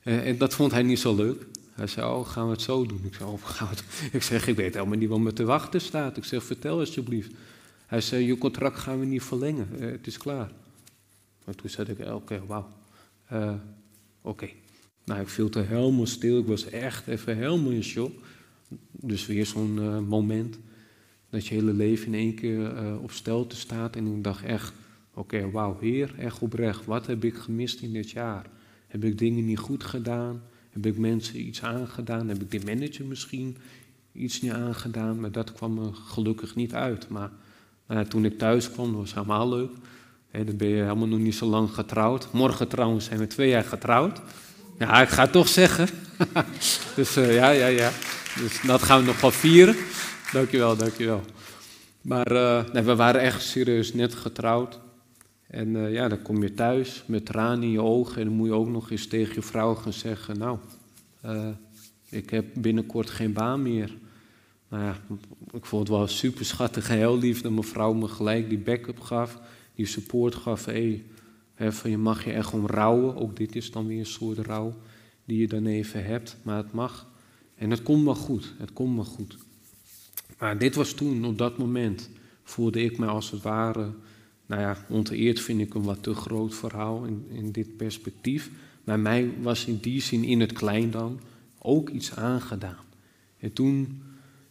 En 0.00 0.38
dat 0.38 0.54
vond 0.54 0.72
hij 0.72 0.82
niet 0.82 0.98
zo 0.98 1.16
leuk. 1.16 1.46
Hij 1.72 1.86
zei, 1.86 2.06
oh, 2.06 2.28
gaan 2.28 2.46
we 2.46 2.52
het 2.52 2.62
zo 2.62 2.86
doen? 2.86 3.00
Ik 3.04 3.14
zei, 3.14 3.30
oh, 3.30 3.44
gaan 3.44 3.68
we 3.68 3.74
het... 3.74 3.84
Ik 4.12 4.22
zeg, 4.22 4.46
ik 4.46 4.56
weet 4.56 4.74
helemaal 4.74 4.98
niet 4.98 5.08
wat 5.08 5.20
me 5.20 5.32
te 5.32 5.44
wachten 5.44 5.80
staat. 5.80 6.16
Ik 6.16 6.24
zeg, 6.24 6.44
vertel 6.44 6.78
alsjeblieft. 6.78 7.32
Hij 7.86 8.00
zei, 8.00 8.26
je 8.26 8.38
contract 8.38 8.78
gaan 8.78 9.00
we 9.00 9.06
niet 9.06 9.22
verlengen. 9.22 9.68
Uh, 9.80 9.90
het 9.90 10.06
is 10.06 10.18
klaar. 10.18 10.50
Maar 11.44 11.54
toen 11.54 11.70
zei 11.70 11.88
ik, 11.90 12.06
oké, 12.06 12.42
wauw. 12.46 12.80
Uh, 13.32 13.54
oké. 14.22 14.48
Nou, 15.04 15.20
ik 15.20 15.28
viel 15.28 15.50
er 15.50 15.66
helemaal 15.66 16.06
stil. 16.06 16.38
Ik 16.38 16.46
was 16.46 16.64
echt 16.70 17.06
even 17.06 17.36
helemaal 17.36 17.70
in 17.70 17.84
shock. 17.84 18.12
Dus 18.90 19.26
weer 19.26 19.46
zo'n 19.46 19.76
uh, 19.76 19.98
moment 19.98 20.58
dat 21.30 21.46
je 21.46 21.54
hele 21.54 21.72
leven 21.72 22.06
in 22.06 22.14
één 22.14 22.34
keer 22.34 22.98
op 23.00 23.10
stelte 23.10 23.56
staat. 23.56 23.96
En 23.96 24.16
ik 24.16 24.24
dacht 24.24 24.44
echt, 24.44 24.72
oké, 25.14 25.36
okay, 25.36 25.50
wauw, 25.50 25.78
heer, 25.80 26.14
echt 26.18 26.38
oprecht. 26.38 26.84
Wat 26.84 27.06
heb 27.06 27.24
ik 27.24 27.34
gemist 27.34 27.80
in 27.80 27.92
dit 27.92 28.10
jaar? 28.10 28.46
Heb 28.86 29.04
ik 29.04 29.18
dingen 29.18 29.44
niet 29.44 29.58
goed 29.58 29.84
gedaan? 29.84 30.42
Heb 30.70 30.86
ik 30.86 30.98
mensen 30.98 31.46
iets 31.46 31.62
aangedaan? 31.62 32.28
Heb 32.28 32.42
ik 32.42 32.50
de 32.50 32.60
manager 32.64 33.04
misschien 33.04 33.56
iets 34.12 34.40
niet 34.40 34.52
aangedaan? 34.52 35.20
Maar 35.20 35.32
dat 35.32 35.52
kwam 35.52 35.78
er 35.78 35.94
gelukkig 35.94 36.54
niet 36.54 36.74
uit. 36.74 37.08
Maar 37.08 37.30
nou 37.86 38.06
toen 38.06 38.24
ik 38.24 38.38
thuis 38.38 38.70
kwam, 38.70 38.92
was 38.92 39.14
helemaal 39.14 39.48
leuk. 39.48 39.70
Dan 40.32 40.56
ben 40.56 40.68
je 40.68 40.82
helemaal 40.82 41.08
nog 41.08 41.18
niet 41.18 41.34
zo 41.34 41.46
lang 41.46 41.70
getrouwd. 41.70 42.32
Morgen 42.32 42.68
trouwens 42.68 43.04
zijn 43.04 43.18
we 43.18 43.26
twee 43.26 43.48
jaar 43.48 43.64
getrouwd. 43.64 44.20
Ja, 44.78 45.02
ik 45.02 45.08
ga 45.08 45.26
toch 45.26 45.48
zeggen. 45.48 45.88
dus 46.96 47.16
uh, 47.16 47.34
ja, 47.34 47.50
ja, 47.50 47.66
ja. 47.66 47.90
Dus 48.36 48.60
dat 48.66 48.82
gaan 48.82 49.00
we 49.00 49.06
nog 49.06 49.20
wel 49.20 49.30
vieren. 49.30 49.76
Dankjewel, 50.32 50.76
dankjewel. 50.76 51.20
Maar 52.00 52.32
uh, 52.32 52.64
we 52.64 52.96
waren 52.96 53.20
echt 53.20 53.42
serieus 53.42 53.94
net 53.94 54.14
getrouwd. 54.14 54.80
En 55.46 55.68
uh, 55.68 55.92
ja, 55.92 56.08
dan 56.08 56.22
kom 56.22 56.42
je 56.42 56.54
thuis 56.54 57.02
met 57.06 57.26
tranen 57.26 57.62
in 57.62 57.70
je 57.70 57.82
ogen 57.82 58.16
en 58.16 58.24
dan 58.26 58.36
moet 58.36 58.46
je 58.46 58.54
ook 58.54 58.68
nog 58.68 58.90
eens 58.90 59.06
tegen 59.06 59.34
je 59.34 59.42
vrouw 59.42 59.74
gaan 59.74 59.92
zeggen, 59.92 60.38
nou, 60.38 60.58
ik 62.08 62.30
heb 62.30 62.46
binnenkort 62.54 63.10
geen 63.10 63.32
baan 63.32 63.62
meer. 63.62 63.94
Nou 64.68 64.84
ja, 64.84 64.96
ik 65.52 65.66
vond 65.66 65.88
het 65.88 65.96
wel 65.96 66.06
super 66.06 66.44
schattig 66.44 66.88
en 66.88 66.96
heel 66.96 67.18
lief 67.18 67.40
dat 67.40 67.52
mijn 67.52 67.64
vrouw 67.64 67.92
me 67.92 68.08
gelijk 68.08 68.48
die 68.48 68.58
backup 68.58 69.00
gaf, 69.00 69.38
die 69.74 69.86
support 69.86 70.34
gaf. 70.34 70.64
Hey, 70.64 71.04
hè, 71.54 71.72
van 71.72 71.90
je 71.90 71.98
mag 71.98 72.24
je 72.24 72.32
echt 72.32 72.52
om 72.52 72.66
rouwen, 72.66 73.16
ook 73.16 73.36
dit 73.36 73.56
is 73.56 73.70
dan 73.70 73.86
weer 73.86 73.98
een 73.98 74.06
soort 74.06 74.38
rouw 74.38 74.74
die 75.24 75.38
je 75.38 75.48
dan 75.48 75.66
even 75.66 76.04
hebt, 76.04 76.36
maar 76.42 76.56
het 76.56 76.72
mag. 76.72 77.10
En 77.54 77.70
het 77.70 77.82
komt 77.82 78.04
wel 78.04 78.14
goed, 78.14 78.54
het 78.58 78.72
komt 78.72 78.94
wel 78.94 79.04
goed. 79.04 79.36
Maar 80.38 80.58
dit 80.58 80.74
was 80.74 80.92
toen, 80.92 81.24
op 81.24 81.38
dat 81.38 81.58
moment, 81.58 82.10
voelde 82.42 82.82
ik 82.82 82.98
me 82.98 83.06
als 83.06 83.30
het 83.30 83.42
ware 83.42 83.92
nou 84.52 84.64
ja, 84.64 84.76
onteerd 84.88 85.40
vind 85.40 85.60
ik 85.60 85.74
een 85.74 85.82
wat 85.82 86.02
te 86.02 86.14
groot 86.14 86.54
verhaal 86.54 87.04
in, 87.04 87.26
in 87.30 87.52
dit 87.52 87.76
perspectief. 87.76 88.50
Maar 88.84 89.00
mij 89.00 89.30
was 89.40 89.64
in 89.64 89.78
die 89.80 90.00
zin 90.00 90.24
in 90.24 90.40
het 90.40 90.52
klein 90.52 90.90
dan 90.90 91.20
ook 91.58 91.88
iets 91.88 92.16
aangedaan. 92.16 92.84
En 93.38 93.52
toen 93.52 94.02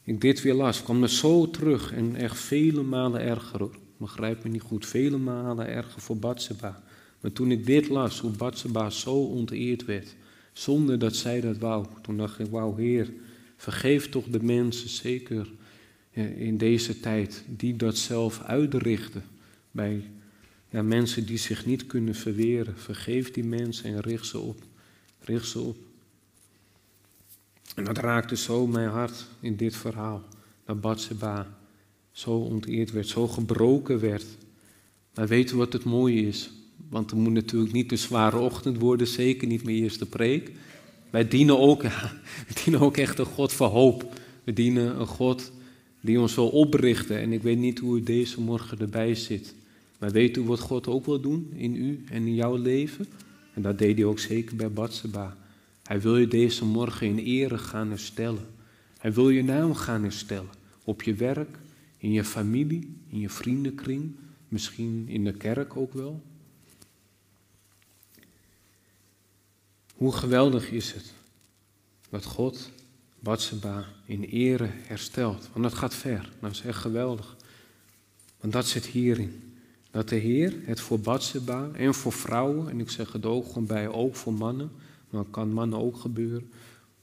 ik 0.04 0.22
dit 0.22 0.42
weer 0.42 0.54
las, 0.54 0.84
kwam 0.84 1.02
het 1.02 1.12
zo 1.12 1.50
terug 1.50 1.94
en 1.94 2.16
echt 2.16 2.40
vele 2.40 2.82
malen 2.82 3.22
erger. 3.22 3.70
Begrijp 4.02 4.44
me 4.44 4.50
niet 4.50 4.62
goed, 4.62 4.86
vele 4.86 5.18
malen 5.18 5.68
erger 5.68 6.02
voor 6.02 6.18
Batseba. 6.18 6.84
Maar 7.20 7.32
toen 7.32 7.52
ik 7.52 7.66
dit 7.66 7.90
las, 7.90 8.20
hoe 8.20 8.32
Batseba 8.32 8.90
zo 8.90 9.16
onteerd 9.16 9.86
werd, 9.86 10.16
zonder 10.54 11.00
dat 11.00 11.16
zij 11.16 11.42
dat 11.42 11.58
wou, 11.58 11.86
toen 12.02 12.18
dacht 12.18 12.40
ik, 12.40 12.48
wauw 12.48 12.76
Heer, 12.76 13.14
vergeef 13.56 14.10
toch 14.10 14.26
de 14.26 14.44
mensen, 14.44 14.90
zeker 14.90 15.48
in 16.36 16.58
deze 16.58 17.00
tijd, 17.00 17.44
die 17.48 17.76
dat 17.76 17.98
zelf 17.98 18.42
uitrichten 18.44 19.24
bij 19.72 20.04
ja, 20.70 20.82
mensen 20.82 21.26
die 21.26 21.38
zich 21.38 21.66
niet 21.66 21.86
kunnen 21.86 22.16
verweren. 22.16 22.78
Vergeef 22.78 23.32
die 23.32 23.44
mensen 23.44 23.86
en 23.86 24.00
richt 24.00 24.26
ze 24.26 24.40
op. 24.40 24.64
Richt 25.20 25.48
ze 25.48 25.60
op. 25.60 25.78
En 27.76 27.84
dat 27.84 27.98
raakte 27.98 28.36
zo 28.36 28.68
mijn 28.68 28.90
hart 28.90 29.26
in 29.40 29.56
dit 29.56 29.76
verhaal. 29.76 30.24
Dat 30.66 30.82
Batseba 30.82 31.61
zo 32.12 32.32
onteerd 32.32 32.92
werd, 32.92 33.08
zo 33.08 33.28
gebroken 33.28 34.00
werd. 34.00 34.26
Weet 35.14 35.52
u 35.52 35.56
wat 35.56 35.74
het 35.74 35.84
mooie 35.84 36.28
is? 36.28 36.50
Want 36.90 37.10
het 37.10 37.20
moet 37.20 37.34
natuurlijk 37.34 37.72
niet 37.72 37.92
een 37.92 37.98
zware 37.98 38.38
ochtend 38.38 38.78
worden, 38.78 39.08
zeker 39.08 39.48
niet 39.48 39.64
mijn 39.64 39.78
eerste 39.78 40.06
preek. 40.06 40.52
Wij 41.10 41.28
dienen 41.28 41.60
ook, 41.60 41.84
we 42.48 42.62
dienen 42.64 42.82
ook 42.82 42.98
echt 42.98 43.20
een 43.20 43.26
God 43.26 43.54
van 43.54 43.70
hoop. 43.70 44.14
We 44.44 44.54
dienen 44.54 45.00
een 45.00 45.08
God 45.08 45.52
die 46.02 46.20
ons 46.20 46.36
wil 46.36 46.50
oprichten. 46.50 47.20
En 47.20 47.34
ik 47.34 47.42
weet 47.42 47.58
niet 47.58 47.80
hoe 47.80 47.98
u 47.98 48.04
deze 48.04 48.42
morgen 48.42 48.80
erbij 48.80 49.16
zit. 49.16 49.54
Maar 50.00 50.12
weet 50.12 50.38
u 50.38 50.42
wat 50.42 50.60
God 50.60 50.88
ook 50.88 51.06
wil 51.06 51.22
doen 51.22 51.52
in 51.56 51.76
u 51.76 52.04
en 52.10 52.26
in 52.26 52.36
jouw 52.36 52.56
leven? 52.56 53.06
En 53.54 53.62
dat 53.62 53.78
deed 53.78 53.98
hij 53.98 54.06
ook 54.06 54.20
zeker 54.20 54.56
bij 54.56 54.72
Batseba. 54.72 55.38
Hij 55.84 56.02
wil 56.02 56.18
je 56.18 56.28
deze 56.28 56.66
morgen 56.66 57.08
in 57.08 57.18
ere 57.18 57.58
gaan 57.58 57.90
herstellen. 57.90 58.46
Hij 58.98 59.14
wil 59.14 59.30
je 59.30 59.44
naam 59.44 59.74
gaan 59.74 60.02
herstellen. 60.04 60.50
Op 60.84 61.02
je 61.02 61.14
werk, 61.14 61.58
in 62.02 62.12
je 62.12 62.24
familie, 62.24 62.98
in 63.08 63.20
je 63.20 63.30
vriendenkring, 63.30 64.16
misschien 64.48 65.08
in 65.08 65.24
de 65.24 65.34
kerk 65.34 65.78
ook 65.78 65.94
wel. 65.94 66.22
Hoe 69.96 70.12
geweldig 70.12 70.72
is 70.72 70.94
het 70.94 71.14
dat 72.10 72.26
God 72.26 72.72
Batseba 73.20 73.86
in 74.06 74.24
ere 74.24 74.70
herstelt. 74.72 75.50
Want 75.52 75.64
dat 75.64 75.74
gaat 75.74 75.96
ver. 75.96 76.32
Dat 76.40 76.52
is 76.52 76.62
echt 76.62 76.80
geweldig. 76.80 77.36
Want 78.40 78.54
dat 78.54 78.68
zit 78.68 78.86
hierin. 78.86 79.54
Dat 79.92 80.10
de 80.10 80.16
Heer 80.16 80.54
het 80.66 80.80
voor 80.80 81.00
Batseba 81.00 81.70
en 81.74 81.94
voor 81.94 82.14
vrouwen, 82.14 82.70
en 82.70 82.80
ik 82.80 82.90
zeg 82.90 83.12
het 83.12 83.26
ook 83.26 83.48
gewoon 83.48 83.66
bij, 83.66 83.88
ook 83.88 84.16
voor 84.16 84.34
mannen, 84.34 84.72
maar 85.10 85.24
dat 85.24 85.32
kan 85.32 85.54
mannen 85.54 85.80
ook 85.80 85.98
gebeuren, 85.98 86.52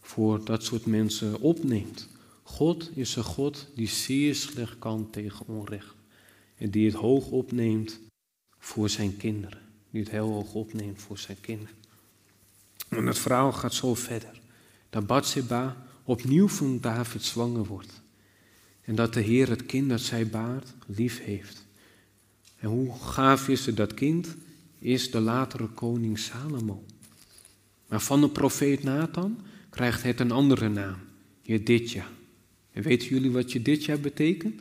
voor 0.00 0.44
dat 0.44 0.64
soort 0.64 0.86
mensen 0.86 1.40
opneemt. 1.40 2.08
God 2.48 2.96
is 2.96 3.16
een 3.16 3.24
God 3.24 3.66
die 3.74 3.88
zeer 3.88 4.34
slecht 4.34 4.78
kan 4.78 5.10
tegen 5.10 5.46
onrecht. 5.46 5.94
En 6.56 6.70
die 6.70 6.86
het 6.86 6.94
hoog 6.94 7.30
opneemt 7.30 8.00
voor 8.58 8.88
zijn 8.88 9.16
kinderen. 9.16 9.60
Die 9.90 10.00
het 10.00 10.10
heel 10.10 10.28
hoog 10.28 10.54
opneemt 10.54 11.00
voor 11.00 11.18
zijn 11.18 11.40
kinderen. 11.40 11.74
En 12.88 13.06
het 13.06 13.18
verhaal 13.18 13.52
gaat 13.52 13.74
zo 13.74 13.94
verder. 13.94 14.40
Dat 14.90 15.06
Batseba 15.06 15.76
opnieuw 16.04 16.48
van 16.48 16.80
David 16.80 17.22
zwanger 17.22 17.64
wordt. 17.64 18.02
En 18.80 18.94
dat 18.94 19.14
de 19.14 19.20
Heer 19.20 19.48
het 19.48 19.66
kind 19.66 19.88
dat 19.88 20.00
zij 20.00 20.26
baart 20.26 20.74
lief 20.86 21.24
heeft. 21.24 21.66
En 22.56 22.68
hoe 22.68 22.98
gaaf 22.98 23.48
is 23.48 23.66
het 23.66 23.76
dat 23.76 23.94
kind? 23.94 24.36
Is 24.78 25.10
de 25.10 25.20
latere 25.20 25.66
koning 25.66 26.18
Salomo. 26.18 26.84
Maar 27.86 28.00
van 28.00 28.20
de 28.20 28.28
profeet 28.28 28.82
Nathan 28.82 29.38
krijgt 29.70 30.02
het 30.02 30.20
een 30.20 30.32
andere 30.32 30.68
naam, 30.68 30.98
Jedidja. 31.42 32.06
En 32.78 32.84
weten 32.84 33.08
jullie 33.08 33.30
wat 33.30 33.52
Jedidja 33.52 33.96
betekent? 33.96 34.60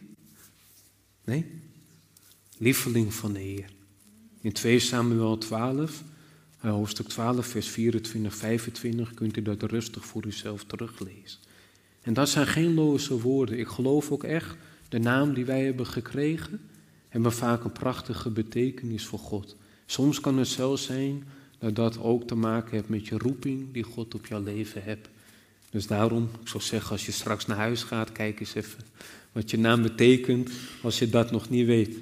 Nee? 1.26 1.46
Lieveling 2.58 3.14
van 3.14 3.34
de 3.34 3.40
Heer. 3.40 3.70
In 4.42 4.52
2 4.52 4.80
Samuel 4.80 5.38
12, 5.38 6.04
eh, 6.60 6.72
hoofdstuk 6.72 7.08
12, 7.08 7.48
vers 7.48 7.68
24, 7.68 8.36
25, 8.36 9.14
kunt 9.14 9.38
u 9.38 9.42
dat 9.42 9.64
rustig 9.64 10.06
voor 10.06 10.26
uzelf 10.26 10.64
teruglezen. 10.64 11.40
En 12.02 12.14
dat 12.14 12.30
zijn 12.30 12.48
geen 12.48 12.74
loze 12.74 13.20
woorden. 13.20 13.60
Ik 13.60 13.68
geloof 13.68 14.12
ook 14.12 14.24
echt, 14.24 14.56
de 14.90 15.00
naam 15.00 15.34
die 15.34 15.46
wij 15.46 15.64
hebben 15.64 15.88
gekregen, 15.88 16.62
hebben 17.10 17.34
vaak 17.34 17.64
een 17.64 17.72
prachtige 17.72 18.30
betekenis 18.30 19.06
voor 19.06 19.20
God. 19.20 19.56
Soms 19.86 20.20
kan 20.20 20.38
het 20.38 20.48
zelfs 20.48 20.84
zijn 20.84 21.24
dat 21.60 21.76
dat 21.76 22.00
ook 22.00 22.28
te 22.28 22.36
maken 22.36 22.72
heeft 22.72 22.90
met 22.90 23.08
je 23.08 23.18
roeping 23.18 23.74
die 23.74 23.84
God 23.84 24.16
op 24.16 24.26
jouw 24.26 24.44
leven 24.44 24.84
hebt. 24.84 25.10
Dus 25.70 25.88
daarom, 25.88 26.30
ik 26.42 26.48
zou 26.48 26.64
zeggen, 26.64 26.92
als 26.92 27.06
je 27.06 27.12
straks 27.12 27.46
naar 27.46 27.58
huis 27.58 27.84
gaat, 27.84 28.12
kijk 28.12 28.40
eens 28.40 28.54
even 28.54 28.80
wat 29.32 29.52
je 29.52 29.58
naam 29.58 29.82
betekent 29.82 30.50
als 30.82 31.00
je 31.00 31.10
dat 31.10 31.32
nog 31.32 31.50
niet 31.50 31.66
weet. 31.66 31.98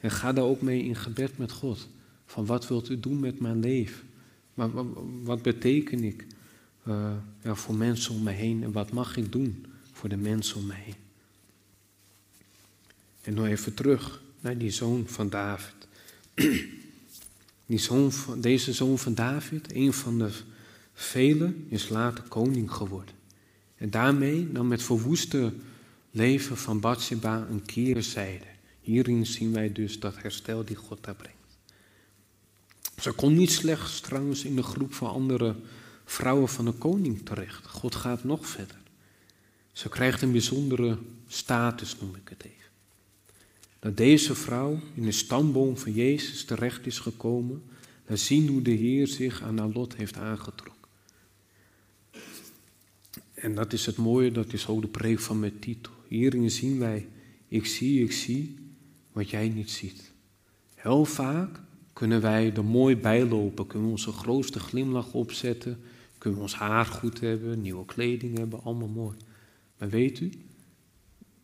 En 0.00 0.10
ga 0.10 0.32
daar 0.32 0.44
ook 0.44 0.60
mee 0.60 0.84
in 0.84 0.96
gebed 0.96 1.38
met 1.38 1.52
God. 1.52 1.88
Van 2.26 2.46
wat 2.46 2.68
wilt 2.68 2.90
u 2.90 3.00
doen 3.00 3.20
met 3.20 3.40
mijn 3.40 3.60
leven? 3.60 4.08
Wat, 4.54 4.72
wat, 4.72 4.86
wat 5.22 5.42
beteken 5.42 6.04
ik 6.04 6.26
uh, 6.88 7.12
ja, 7.42 7.54
voor 7.54 7.74
mensen 7.74 8.14
om 8.14 8.22
me 8.22 8.30
heen 8.30 8.62
en 8.62 8.72
wat 8.72 8.92
mag 8.92 9.16
ik 9.16 9.32
doen 9.32 9.66
voor 9.92 10.08
de 10.08 10.16
mensen 10.16 10.56
om 10.56 10.66
me 10.66 10.74
heen? 10.74 10.94
En 13.22 13.34
nog 13.34 13.46
even 13.46 13.74
terug 13.74 14.22
naar 14.40 14.58
die 14.58 14.70
zoon 14.70 15.04
van 15.06 15.28
David. 15.28 15.74
Die 17.66 17.80
zoon 17.80 18.12
van, 18.12 18.40
deze 18.40 18.72
zoon 18.72 18.98
van 18.98 19.14
David, 19.14 19.74
een 19.74 19.92
van 19.92 20.18
de 20.18 20.30
velen, 20.94 21.66
is 21.68 21.88
later 21.88 22.24
koning 22.28 22.72
geworden. 22.72 23.14
En 23.76 23.90
daarmee 23.90 24.52
dan 24.52 24.68
met 24.68 24.82
verwoeste 24.82 25.52
leven 26.10 26.56
van 26.56 26.80
Bathsheba 26.80 27.46
een 27.50 27.64
keerzijde. 27.64 28.44
Hierin 28.80 29.26
zien 29.26 29.52
wij 29.52 29.72
dus 29.72 30.00
dat 30.00 30.22
herstel 30.22 30.64
die 30.64 30.76
God 30.76 31.04
daar 31.04 31.14
brengt. 31.14 31.36
Ze 33.00 33.12
kon 33.12 33.34
niet 33.34 33.52
slechts 33.52 34.00
trouwens 34.00 34.44
in 34.44 34.56
de 34.56 34.62
groep 34.62 34.94
van 34.94 35.10
andere 35.10 35.56
vrouwen 36.04 36.48
van 36.48 36.64
de 36.64 36.72
koning 36.72 37.24
terecht. 37.24 37.66
God 37.66 37.94
gaat 37.94 38.24
nog 38.24 38.46
verder. 38.46 38.80
Ze 39.72 39.88
krijgt 39.88 40.22
een 40.22 40.32
bijzondere 40.32 40.98
status, 41.26 41.96
noem 42.00 42.14
ik 42.14 42.28
het 42.28 42.44
even 42.44 42.62
dat 43.82 43.96
deze 43.96 44.34
vrouw 44.34 44.80
in 44.94 45.02
de 45.02 45.12
stamboom 45.12 45.78
van 45.78 45.92
Jezus 45.92 46.44
terecht 46.44 46.86
is 46.86 46.98
gekomen, 46.98 47.62
dan 48.06 48.18
zien 48.18 48.48
hoe 48.48 48.62
de 48.62 48.70
Heer 48.70 49.06
zich 49.06 49.42
aan 49.42 49.58
haar 49.58 49.68
lot 49.68 49.96
heeft 49.96 50.16
aangetrokken. 50.16 50.81
En 53.42 53.54
dat 53.54 53.72
is 53.72 53.86
het 53.86 53.96
mooie, 53.96 54.32
dat 54.32 54.52
is 54.52 54.66
ook 54.66 54.80
de 54.80 54.88
preek 54.88 55.20
van 55.20 55.40
mijn 55.40 55.58
titel. 55.58 55.92
Hierin 56.08 56.50
zien 56.50 56.78
wij, 56.78 57.08
ik 57.48 57.66
zie, 57.66 58.02
ik 58.02 58.12
zie 58.12 58.56
wat 59.12 59.30
jij 59.30 59.48
niet 59.48 59.70
ziet. 59.70 60.12
Heel 60.74 61.04
vaak 61.04 61.60
kunnen 61.92 62.20
wij 62.20 62.52
er 62.54 62.64
mooi 62.64 62.96
bijlopen, 62.96 63.66
kunnen 63.66 63.88
we 63.88 63.94
onze 63.94 64.12
grootste 64.12 64.60
glimlach 64.60 65.12
opzetten, 65.12 65.78
kunnen 66.18 66.38
we 66.38 66.44
ons 66.44 66.54
haar 66.54 66.84
goed 66.84 67.20
hebben, 67.20 67.62
nieuwe 67.62 67.84
kleding 67.84 68.38
hebben, 68.38 68.62
allemaal 68.62 68.88
mooi. 68.88 69.16
Maar 69.78 69.88
weet 69.88 70.20
u, 70.20 70.30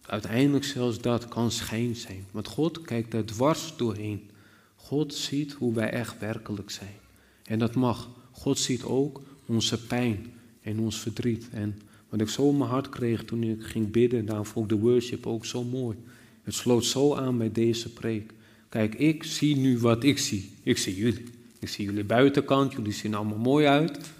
uiteindelijk 0.02 0.64
zelfs 0.64 1.00
dat 1.00 1.28
kan 1.28 1.50
schijn 1.50 1.96
zijn. 1.96 2.24
Want 2.30 2.46
God 2.46 2.82
kijkt 2.82 3.14
er 3.14 3.26
dwars 3.26 3.74
doorheen. 3.76 4.30
God 4.74 5.14
ziet 5.14 5.52
hoe 5.52 5.74
wij 5.74 5.90
echt 5.90 6.18
werkelijk 6.18 6.70
zijn. 6.70 6.96
En 7.44 7.58
dat 7.58 7.74
mag. 7.74 8.08
God 8.30 8.58
ziet 8.58 8.82
ook 8.82 9.22
onze 9.46 9.86
pijn 9.86 10.26
en 10.60 10.78
ons 10.78 11.00
verdriet. 11.00 11.48
En 11.50 11.78
wat 12.08 12.20
ik 12.20 12.28
zo 12.28 12.50
in 12.50 12.56
mijn 12.56 12.70
hart 12.70 12.88
kreeg 12.88 13.24
toen 13.24 13.42
ik 13.42 13.62
ging 13.62 13.90
bidden, 13.90 14.26
daarom 14.26 14.46
vond 14.46 14.70
ik 14.70 14.76
de 14.76 14.84
worship 14.84 15.26
ook 15.26 15.44
zo 15.44 15.64
mooi. 15.64 15.96
Het 16.42 16.54
sloot 16.54 16.84
zo 16.84 17.14
aan 17.14 17.38
bij 17.38 17.52
deze 17.52 17.92
preek. 17.92 18.32
Kijk, 18.68 18.94
ik 18.94 19.24
zie 19.24 19.56
nu 19.56 19.78
wat 19.78 20.04
ik 20.04 20.18
zie. 20.18 20.50
Ik 20.62 20.78
zie 20.78 20.96
jullie. 20.96 21.24
Ik 21.58 21.68
zie 21.68 21.84
jullie 21.84 22.04
buitenkant, 22.04 22.72
jullie 22.72 22.92
zien 22.92 23.14
allemaal 23.14 23.38
mooi 23.38 23.66
uit. 23.66 24.10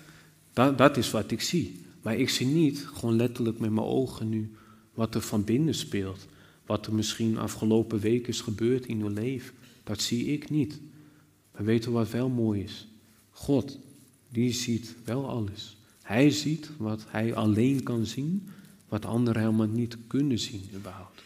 Dat, 0.53 0.79
dat 0.79 0.97
is 0.97 1.11
wat 1.11 1.31
ik 1.31 1.41
zie. 1.41 1.81
Maar 2.03 2.17
ik 2.17 2.29
zie 2.29 2.47
niet, 2.47 2.87
gewoon 2.95 3.17
letterlijk 3.17 3.59
met 3.59 3.71
mijn 3.71 3.87
ogen 3.87 4.29
nu, 4.29 4.51
wat 4.95 5.15
er 5.15 5.21
van 5.21 5.45
binnen 5.45 5.75
speelt. 5.75 6.27
Wat 6.67 6.87
er 6.87 6.95
misschien 6.95 7.39
afgelopen 7.39 7.99
week 7.99 8.27
is 8.27 8.41
gebeurd 8.41 8.87
in 8.87 9.01
uw 9.01 9.09
leven. 9.09 9.55
Dat 9.85 10.01
zie 10.01 10.27
ik 10.27 10.51
niet. 10.51 10.81
Maar 11.53 11.65
weten 11.65 11.93
wat 11.93 12.11
wel 12.11 12.29
mooi 12.29 12.63
is? 12.63 12.89
God, 13.31 13.79
die 14.29 14.53
ziet 14.53 14.95
wel 15.05 15.29
alles. 15.29 15.78
Hij 16.09 16.31
ziet 16.31 16.71
wat 16.77 17.05
hij 17.09 17.35
alleen 17.35 17.83
kan 17.83 18.07
zien, 18.07 18.49
wat 18.89 19.05
anderen 19.05 19.43
helemaal 19.43 19.67
niet 19.67 19.97
kunnen 20.07 20.39
zien 20.39 20.63
überhaupt. 20.75 21.23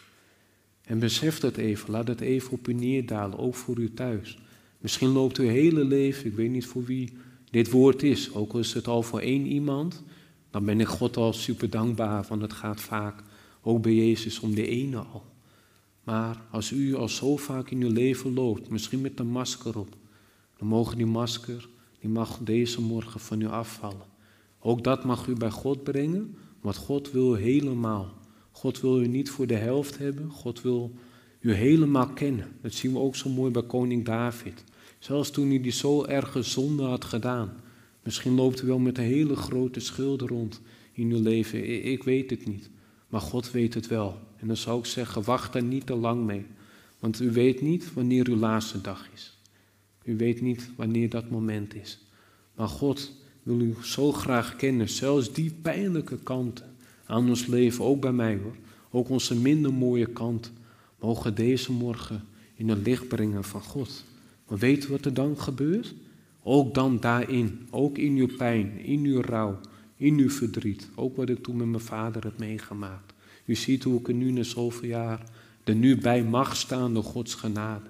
En 0.85 0.99
besef 0.99 1.41
dat 1.41 1.57
even, 1.57 1.91
laat 1.91 2.09
het 2.09 2.21
even 2.21 2.53
op 2.53 2.69
u 2.69 2.73
neerdalen, 2.73 3.39
ook 3.39 3.55
voor 3.55 3.79
u 3.79 3.95
thuis. 3.95 4.39
Misschien 4.79 5.09
loopt 5.09 5.39
uw 5.39 5.49
hele 5.49 5.85
leven, 5.85 6.27
ik 6.27 6.35
weet 6.35 6.51
niet 6.51 6.67
voor 6.67 6.85
wie 6.85 7.13
dit 7.51 7.71
woord 7.71 8.03
is, 8.03 8.35
ook 8.35 8.53
al 8.53 8.59
is 8.59 8.73
het 8.73 8.87
al 8.87 9.03
voor 9.03 9.21
één 9.21 9.47
iemand, 9.47 10.03
dan 10.51 10.65
ben 10.65 10.81
ik 10.81 10.89
God 10.89 11.17
al 11.17 11.33
super 11.33 11.71
dankbaar, 11.71 12.25
want 12.29 12.43
het 12.43 12.53
gaat 12.53 12.81
vaak 12.81 13.23
ook 13.61 13.83
bij 13.83 13.95
Jezus 13.95 14.41
om 14.41 14.55
de 14.55 14.67
ene 14.67 14.99
al. 14.99 15.25
Maar 16.05 16.43
als 16.51 16.73
u 16.73 16.95
al 16.95 17.09
zo 17.09 17.37
vaak 17.37 17.71
in 17.71 17.83
uw 17.83 17.93
leven 17.93 18.35
loopt, 18.35 18.69
misschien 18.69 19.01
met 19.01 19.19
een 19.19 19.31
masker 19.31 19.79
op, 19.79 19.97
dan 20.57 20.69
mogen 20.69 20.97
die 20.97 21.07
masker, 21.07 21.69
die 22.01 22.11
mag 22.11 22.39
deze 22.39 22.81
morgen 22.81 23.21
van 23.21 23.41
u 23.41 23.47
afvallen. 23.47 24.12
Ook 24.63 24.85
dat 24.85 25.05
mag 25.05 25.27
u 25.27 25.35
bij 25.35 25.51
God 25.51 25.83
brengen, 25.83 26.37
want 26.61 26.77
God 26.77 27.11
wil 27.11 27.35
helemaal. 27.35 28.13
God 28.51 28.81
wil 28.81 29.01
u 29.01 29.07
niet 29.07 29.31
voor 29.31 29.47
de 29.47 29.55
helft 29.55 29.99
hebben, 29.99 30.31
God 30.31 30.63
wil 30.63 30.93
u 31.41 31.53
helemaal 31.53 32.09
kennen. 32.09 32.49
Dat 32.61 32.73
zien 32.73 32.93
we 32.93 32.99
ook 32.99 33.17
zo 33.17 33.31
mooi 33.31 33.51
bij 33.51 33.63
koning 33.63 34.05
David. 34.05 34.65
Zelfs 34.99 35.31
toen 35.31 35.49
hij 35.49 35.61
die 35.61 35.73
zo 35.73 36.05
erge 36.05 36.43
zonde 36.43 36.83
had 36.83 37.05
gedaan. 37.05 37.53
Misschien 38.03 38.35
loopt 38.35 38.63
u 38.63 38.67
wel 38.67 38.79
met 38.79 38.99
een 38.99 39.05
hele 39.05 39.37
grote 39.37 39.81
schuld 39.81 40.21
rond 40.21 40.61
in 40.93 41.11
uw 41.11 41.23
leven, 41.23 41.85
ik 41.85 42.03
weet 42.03 42.31
het 42.31 42.47
niet. 42.47 42.71
Maar 43.09 43.21
God 43.21 43.51
weet 43.51 43.75
het 43.75 43.87
wel. 43.87 44.19
En 44.37 44.47
dan 44.47 44.57
zou 44.57 44.79
ik 44.79 44.87
zeggen, 44.87 45.25
wacht 45.25 45.55
er 45.55 45.63
niet 45.63 45.87
te 45.87 45.95
lang 45.95 46.25
mee. 46.25 46.47
Want 46.99 47.21
u 47.21 47.31
weet 47.31 47.61
niet 47.61 47.93
wanneer 47.95 48.29
uw 48.29 48.37
laatste 48.37 48.81
dag 48.81 49.09
is. 49.15 49.39
U 50.05 50.17
weet 50.17 50.41
niet 50.41 50.71
wanneer 50.77 51.09
dat 51.09 51.31
moment 51.31 51.75
is. 51.75 51.99
Maar 52.55 52.69
God 52.69 53.13
wil 53.43 53.61
u 53.61 53.75
zo 53.83 54.13
graag 54.13 54.57
kennen, 54.57 54.89
zelfs 54.89 55.33
die 55.33 55.55
pijnlijke 55.63 56.19
kanten 56.23 56.75
aan 57.07 57.29
ons 57.29 57.47
leven, 57.47 57.85
ook 57.85 58.01
bij 58.01 58.13
mij 58.13 58.39
hoor. 58.43 58.57
Ook 58.91 59.09
onze 59.09 59.37
minder 59.37 59.73
mooie 59.73 60.07
kant, 60.07 60.53
mogen 61.01 61.35
deze 61.35 61.73
morgen 61.73 62.25
in 62.55 62.69
het 62.69 62.87
licht 62.87 63.09
brengen 63.09 63.45
van 63.45 63.63
God. 63.63 64.05
Maar 64.49 64.59
weet 64.59 64.87
wat 64.87 65.05
er 65.05 65.15
dan 65.15 65.39
gebeurt? 65.39 65.95
Ook 66.43 66.75
dan 66.75 67.01
daarin, 67.01 67.67
ook 67.71 67.99
in 67.99 68.17
uw 68.17 68.37
pijn, 68.37 68.79
in 68.79 69.05
uw 69.05 69.21
rouw, 69.21 69.59
in 69.97 70.19
uw 70.19 70.31
verdriet. 70.31 70.89
Ook 70.95 71.17
wat 71.17 71.29
ik 71.29 71.43
toen 71.43 71.57
met 71.57 71.67
mijn 71.67 71.83
vader 71.83 72.23
heb 72.23 72.39
meegemaakt. 72.39 73.13
U 73.45 73.55
ziet 73.55 73.83
hoe 73.83 74.01
ik 74.01 74.09
er 74.09 74.15
nu 74.15 74.31
na 74.31 74.43
zoveel 74.43 74.89
jaar 74.89 75.31
er 75.65 75.75
nu 75.75 75.97
bij 75.97 76.25
mag 76.25 76.57
staan 76.57 76.95
door 76.95 77.05
Gods 77.05 77.35
genade. 77.35 77.87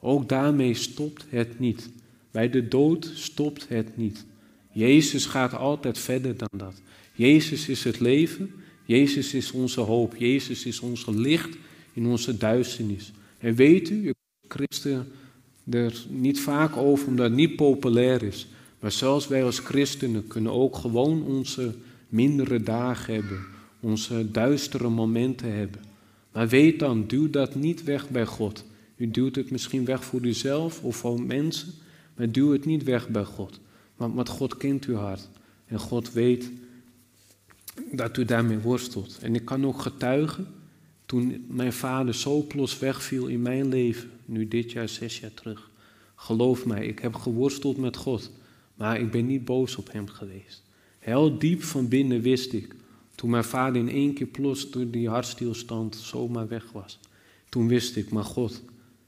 Ook 0.00 0.28
daarmee 0.28 0.74
stopt 0.74 1.26
het 1.28 1.58
niet. 1.58 1.90
Bij 2.30 2.50
de 2.50 2.68
dood 2.68 3.10
stopt 3.14 3.68
het 3.68 3.96
niet. 3.96 4.24
Jezus 4.72 5.26
gaat 5.26 5.54
altijd 5.54 5.98
verder 5.98 6.36
dan 6.36 6.48
dat. 6.56 6.82
Jezus 7.14 7.68
is 7.68 7.84
het 7.84 8.00
leven. 8.00 8.50
Jezus 8.84 9.34
is 9.34 9.50
onze 9.50 9.80
hoop. 9.80 10.16
Jezus 10.16 10.64
is 10.64 10.80
onze 10.80 11.18
licht 11.18 11.56
in 11.92 12.06
onze 12.06 12.36
duisternis. 12.36 13.12
En 13.38 13.54
weet 13.54 13.90
u, 13.90 14.12
christen 14.48 15.06
er 15.70 16.04
niet 16.08 16.40
vaak 16.40 16.76
over 16.76 17.06
omdat 17.06 17.26
het 17.26 17.34
niet 17.34 17.56
populair 17.56 18.22
is. 18.22 18.46
Maar 18.80 18.92
zelfs 18.92 19.28
wij 19.28 19.44
als 19.44 19.58
christenen 19.58 20.26
kunnen 20.26 20.52
ook 20.52 20.76
gewoon 20.76 21.22
onze 21.22 21.74
mindere 22.08 22.62
dagen 22.62 23.14
hebben. 23.14 23.38
Onze 23.80 24.30
duistere 24.30 24.88
momenten 24.88 25.52
hebben. 25.52 25.80
Maar 26.32 26.48
weet 26.48 26.78
dan, 26.78 27.06
duw 27.06 27.30
dat 27.30 27.54
niet 27.54 27.84
weg 27.84 28.08
bij 28.08 28.26
God. 28.26 28.64
U 28.96 29.10
duwt 29.10 29.36
het 29.36 29.50
misschien 29.50 29.84
weg 29.84 30.04
voor 30.04 30.20
uzelf 30.20 30.82
of 30.82 30.96
voor 30.96 31.22
mensen, 31.22 31.68
maar 32.16 32.30
duw 32.30 32.52
het 32.52 32.64
niet 32.64 32.84
weg 32.84 33.08
bij 33.08 33.24
God. 33.24 33.60
Want, 34.08 34.28
God 34.28 34.56
kent 34.56 34.84
uw 34.84 34.94
hart. 34.94 35.28
En 35.66 35.78
God 35.78 36.12
weet 36.12 36.50
dat 37.92 38.16
u 38.16 38.24
daarmee 38.24 38.58
worstelt. 38.58 39.18
En 39.22 39.34
ik 39.34 39.44
kan 39.44 39.66
ook 39.66 39.82
getuigen, 39.82 40.46
toen 41.06 41.44
mijn 41.48 41.72
vader 41.72 42.14
zo 42.14 42.42
plots 42.42 42.78
wegviel 42.78 43.26
in 43.26 43.42
mijn 43.42 43.68
leven, 43.68 44.10
nu 44.24 44.48
dit 44.48 44.72
jaar, 44.72 44.88
zes 44.88 45.20
jaar 45.20 45.34
terug. 45.34 45.70
Geloof 46.14 46.66
mij, 46.66 46.86
ik 46.86 46.98
heb 46.98 47.14
geworsteld 47.14 47.76
met 47.76 47.96
God, 47.96 48.30
maar 48.74 49.00
ik 49.00 49.10
ben 49.10 49.26
niet 49.26 49.44
boos 49.44 49.76
op 49.76 49.92
hem 49.92 50.08
geweest. 50.08 50.62
Heel 50.98 51.38
diep 51.38 51.62
van 51.62 51.88
binnen 51.88 52.20
wist 52.20 52.52
ik, 52.52 52.74
toen 53.14 53.30
mijn 53.30 53.44
vader 53.44 53.80
in 53.80 53.88
één 53.88 54.14
keer 54.14 54.26
plots 54.26 54.70
door 54.70 54.90
die 54.90 55.08
hartstilstand 55.08 55.96
zomaar 55.96 56.48
weg 56.48 56.72
was. 56.72 56.98
Toen 57.48 57.68
wist 57.68 57.96
ik, 57.96 58.10
maar 58.10 58.24
God, 58.24 58.62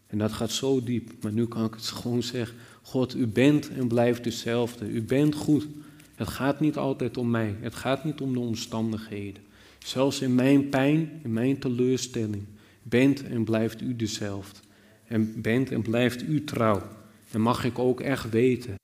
en 0.06 0.18
dat 0.18 0.32
gaat 0.32 0.50
zo 0.50 0.82
diep, 0.82 1.12
maar 1.22 1.32
nu 1.32 1.46
kan 1.46 1.64
ik 1.64 1.74
het 1.74 1.84
gewoon 1.84 2.22
zeggen, 2.22 2.56
God, 2.82 3.14
u 3.14 3.26
bent 3.26 3.70
en 3.70 3.88
blijft 3.88 4.24
dezelfde, 4.24 4.88
u 4.88 5.02
bent 5.02 5.34
goed. 5.34 5.66
Het 6.14 6.28
gaat 6.28 6.60
niet 6.60 6.76
altijd 6.76 7.16
om 7.16 7.30
mij, 7.30 7.54
het 7.60 7.74
gaat 7.74 8.04
niet 8.04 8.20
om 8.20 8.32
de 8.32 8.40
omstandigheden. 8.40 9.42
Zelfs 9.78 10.20
in 10.20 10.34
mijn 10.34 10.68
pijn, 10.68 11.20
in 11.22 11.32
mijn 11.32 11.58
teleurstelling, 11.58 12.44
bent 12.82 13.24
en 13.24 13.44
blijft 13.44 13.80
u 13.80 13.96
dezelfde. 13.96 14.60
En 15.06 15.42
bent 15.42 15.70
en 15.70 15.82
blijft 15.82 16.22
u 16.22 16.44
trouw. 16.44 16.82
En 17.30 17.40
mag 17.40 17.64
ik 17.64 17.78
ook 17.78 18.00
echt 18.00 18.30
weten 18.30 18.74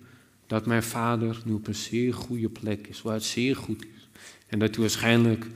dat 0.47 0.67
mijn 0.67 0.83
vader 0.83 1.43
nu 1.45 1.53
op 1.53 1.67
een 1.67 1.75
zeer 1.75 2.15
goede 2.15 2.49
plek 2.49 2.87
is, 2.87 3.03
waar 3.03 3.15
het 3.15 3.25
zeer 3.25 3.57
goed 3.57 3.83
is. 3.83 4.09
En 4.47 4.59
dat 4.59 4.77
u 4.77 4.81
waarschijnlijk 4.81 5.47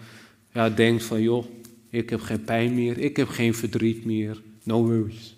ja, 0.52 0.70
denkt 0.70 1.04
van, 1.04 1.22
joh, 1.22 1.44
ik 1.90 2.10
heb 2.10 2.20
geen 2.20 2.44
pijn 2.44 2.74
meer, 2.74 2.98
ik 2.98 3.16
heb 3.16 3.28
geen 3.28 3.54
verdriet 3.54 4.04
meer, 4.04 4.42
no 4.62 4.84
worries. 4.84 5.36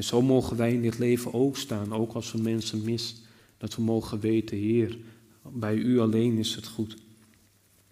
En 0.00 0.06
zo 0.06 0.22
mogen 0.22 0.56
wij 0.56 0.72
in 0.72 0.82
dit 0.82 0.98
leven 0.98 1.34
ook 1.34 1.56
staan, 1.56 1.94
ook 1.94 2.12
als 2.12 2.32
we 2.32 2.38
mensen 2.38 2.82
missen. 2.84 3.16
Dat 3.58 3.74
we 3.74 3.82
mogen 3.82 4.20
weten, 4.20 4.56
Heer, 4.56 4.98
bij 5.42 5.74
u 5.74 6.00
alleen 6.00 6.38
is 6.38 6.54
het 6.54 6.66
goed. 6.66 6.96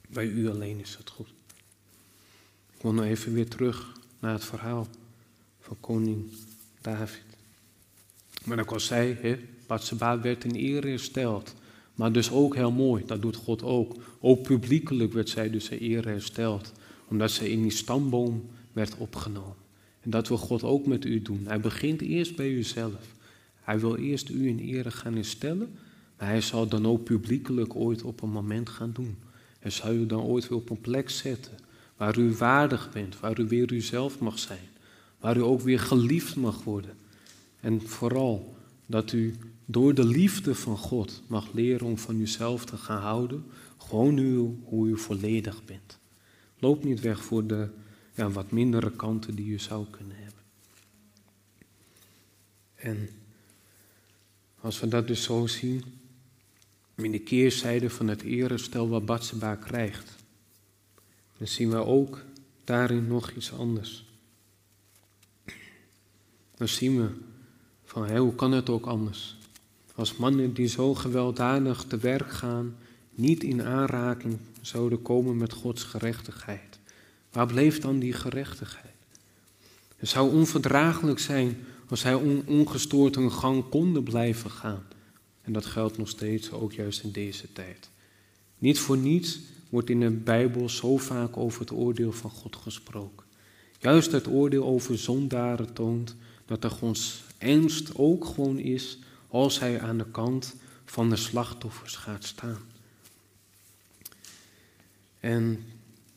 Bij 0.09 0.27
u 0.27 0.49
alleen 0.49 0.81
is 0.81 0.97
het 0.97 1.11
goed. 1.11 1.29
Ik 2.75 2.83
wil 2.83 2.93
nog 2.93 3.05
even 3.05 3.33
weer 3.33 3.49
terug 3.49 3.93
naar 4.21 4.33
het 4.33 4.45
verhaal 4.45 4.87
van 5.61 5.77
koning 5.81 6.25
David. 6.81 7.23
Maar 8.45 8.59
ik 8.59 8.71
al 8.73 8.81
zei, 8.81 9.17
hè, 9.21 9.39
werd 10.21 10.45
in 10.45 10.55
ere 10.55 10.89
hersteld. 10.89 11.55
Maar 11.95 12.13
dus 12.13 12.31
ook 12.31 12.55
heel 12.55 12.73
mooi, 12.73 13.03
dat 13.07 13.23
doet 13.23 13.37
God 13.37 13.63
ook. 13.63 13.95
Ook 14.21 14.43
publiekelijk 14.43 15.13
werd 15.13 15.29
zij 15.29 15.51
dus 15.51 15.69
in 15.69 15.79
ere 15.79 16.09
hersteld. 16.09 16.73
Omdat 17.09 17.31
zij 17.31 17.51
in 17.51 17.63
die 17.63 17.71
stamboom 17.71 18.51
werd 18.73 18.97
opgenomen. 18.97 19.68
Dat 20.11 20.29
wil 20.29 20.37
God 20.37 20.63
ook 20.63 20.87
met 20.87 21.05
u 21.05 21.23
doen. 21.23 21.45
Hij 21.47 21.61
begint 21.61 22.01
eerst 22.01 22.37
bij 22.37 22.51
uzelf. 22.51 23.15
Hij 23.61 23.81
wil 23.81 23.97
eerst 23.97 24.29
u 24.29 24.49
in 24.49 24.59
ere 24.59 24.91
gaan 24.91 25.15
herstellen. 25.15 25.69
Maar 26.19 26.29
hij 26.29 26.41
zal 26.41 26.69
dan 26.69 26.87
ook 26.87 27.05
publiekelijk 27.05 27.75
ooit 27.75 28.03
op 28.03 28.23
een 28.23 28.31
moment 28.31 28.69
gaan 28.69 28.91
doen. 28.93 29.17
Hij 29.59 29.71
zal 29.71 29.93
u 29.93 30.07
dan 30.07 30.23
ooit 30.23 30.49
weer 30.49 30.59
op 30.59 30.71
een 30.71 30.81
plek 30.81 31.11
zetten. 31.11 31.53
Waar 31.97 32.19
u 32.19 32.33
waardig 32.33 32.93
bent, 32.93 33.21
waar 33.21 33.41
u 33.41 33.47
weer 33.49 33.73
uzelf 33.73 34.19
mag 34.19 34.39
zijn. 34.39 34.69
Waar 35.21 35.37
u 35.37 35.43
ook 35.43 35.61
weer 35.61 35.81
geliefd 35.81 36.37
mag 36.37 36.65
worden. 36.65 36.97
En 37.61 37.81
vooral 37.81 38.57
dat 38.87 39.13
u 39.13 39.35
door 39.65 39.95
de 39.95 40.07
liefde 40.07 40.55
van 40.55 40.77
God 40.77 41.23
mag 41.27 41.53
leren 41.53 41.87
om 41.87 41.99
van 41.99 42.21
uzelf 42.21 42.65
te 42.65 42.77
gaan 42.77 43.01
houden. 43.01 43.45
Gewoon 43.79 44.19
u, 44.19 44.57
hoe 44.65 44.89
u 44.89 44.99
volledig 44.99 45.65
bent. 45.65 45.99
Loop 46.59 46.85
niet 46.85 47.01
weg 47.01 47.25
voor 47.25 47.47
de 47.47 47.69
ja, 48.19 48.31
wat 48.31 48.51
mindere 48.51 48.91
kanten 48.91 49.35
die 49.35 49.47
u 49.47 49.59
zou 49.59 49.87
kunnen 49.91 50.17
hebben. 50.17 50.43
En 52.75 53.09
als 54.61 54.81
we 54.81 54.89
dat 54.89 55.07
dus 55.07 55.23
zo 55.23 55.47
zien, 55.47 55.85
in 56.95 57.11
de 57.11 57.19
keerzijde 57.19 57.91
van 57.91 58.09
het 58.09 58.23
erestel 58.23 58.89
wat 58.89 59.07
Batseba 59.07 59.55
krijgt, 59.55 60.17
dan 61.37 61.47
zien 61.47 61.71
we 61.71 61.77
ook 61.77 62.25
daarin 62.65 63.07
nog 63.07 63.31
iets 63.31 63.53
anders. 63.53 64.05
Dan 66.57 66.69
zien 66.69 66.97
we 66.97 67.11
van 67.85 68.07
hé, 68.07 68.19
hoe 68.19 68.35
kan 68.35 68.53
het 68.53 68.69
ook 68.69 68.87
anders? 68.87 69.37
Als 69.95 70.17
mannen 70.17 70.55
die 70.55 70.69
zo 70.69 70.95
gewelddadig 70.95 71.85
te 71.85 71.97
werk 71.97 72.33
gaan, 72.33 72.77
niet 73.11 73.43
in 73.43 73.63
aanraking 73.63 74.39
zouden 74.61 75.03
komen 75.03 75.37
met 75.37 75.53
Gods 75.53 75.85
gerechtigheid. 75.85 76.78
Waar 77.33 77.47
bleef 77.47 77.81
dan 77.81 77.99
die 77.99 78.13
gerechtigheid? 78.13 78.95
Het 79.97 80.09
zou 80.09 80.33
onverdraaglijk 80.33 81.19
zijn 81.19 81.57
als 81.89 82.03
hij 82.03 82.15
ongestoord 82.47 83.17
een 83.17 83.33
gang 83.33 83.69
konden 83.69 84.03
blijven 84.03 84.51
gaan. 84.51 84.83
En 85.43 85.53
dat 85.53 85.67
geldt 85.67 85.99
nog 85.99 86.09
steeds, 86.09 86.51
ook 86.51 86.73
juist 86.73 87.03
in 87.03 87.13
deze 87.13 87.53
tijd. 87.53 87.91
Niet 88.59 88.79
voor 88.79 88.97
niets 88.97 89.41
wordt 89.69 89.91
in 89.91 90.01
de 90.01 90.11
Bijbel 90.11 90.69
zo 90.69 90.97
vaak 90.97 91.37
over 91.37 91.61
het 91.61 91.73
oordeel 91.73 92.13
van 92.13 92.31
God 92.31 92.57
gesproken. 92.57 93.27
Juist 93.79 94.13
het 94.13 94.27
oordeel 94.27 94.65
over 94.65 94.99
zondaren 94.99 95.73
toont 95.73 96.15
dat 96.47 96.65
er 96.65 96.71
Gods 96.71 97.23
ernst 97.39 97.91
ook 97.95 98.25
gewoon 98.25 98.59
is 98.59 98.99
als 99.29 99.61
hij 99.61 99.81
aan 99.81 99.99
de 99.99 100.11
kant 100.11 100.55
van 100.85 101.11
de 101.11 101.17
slachtoffers 101.17 101.97
gaat 101.97 102.25
staan. 102.25 102.61
En 105.21 105.65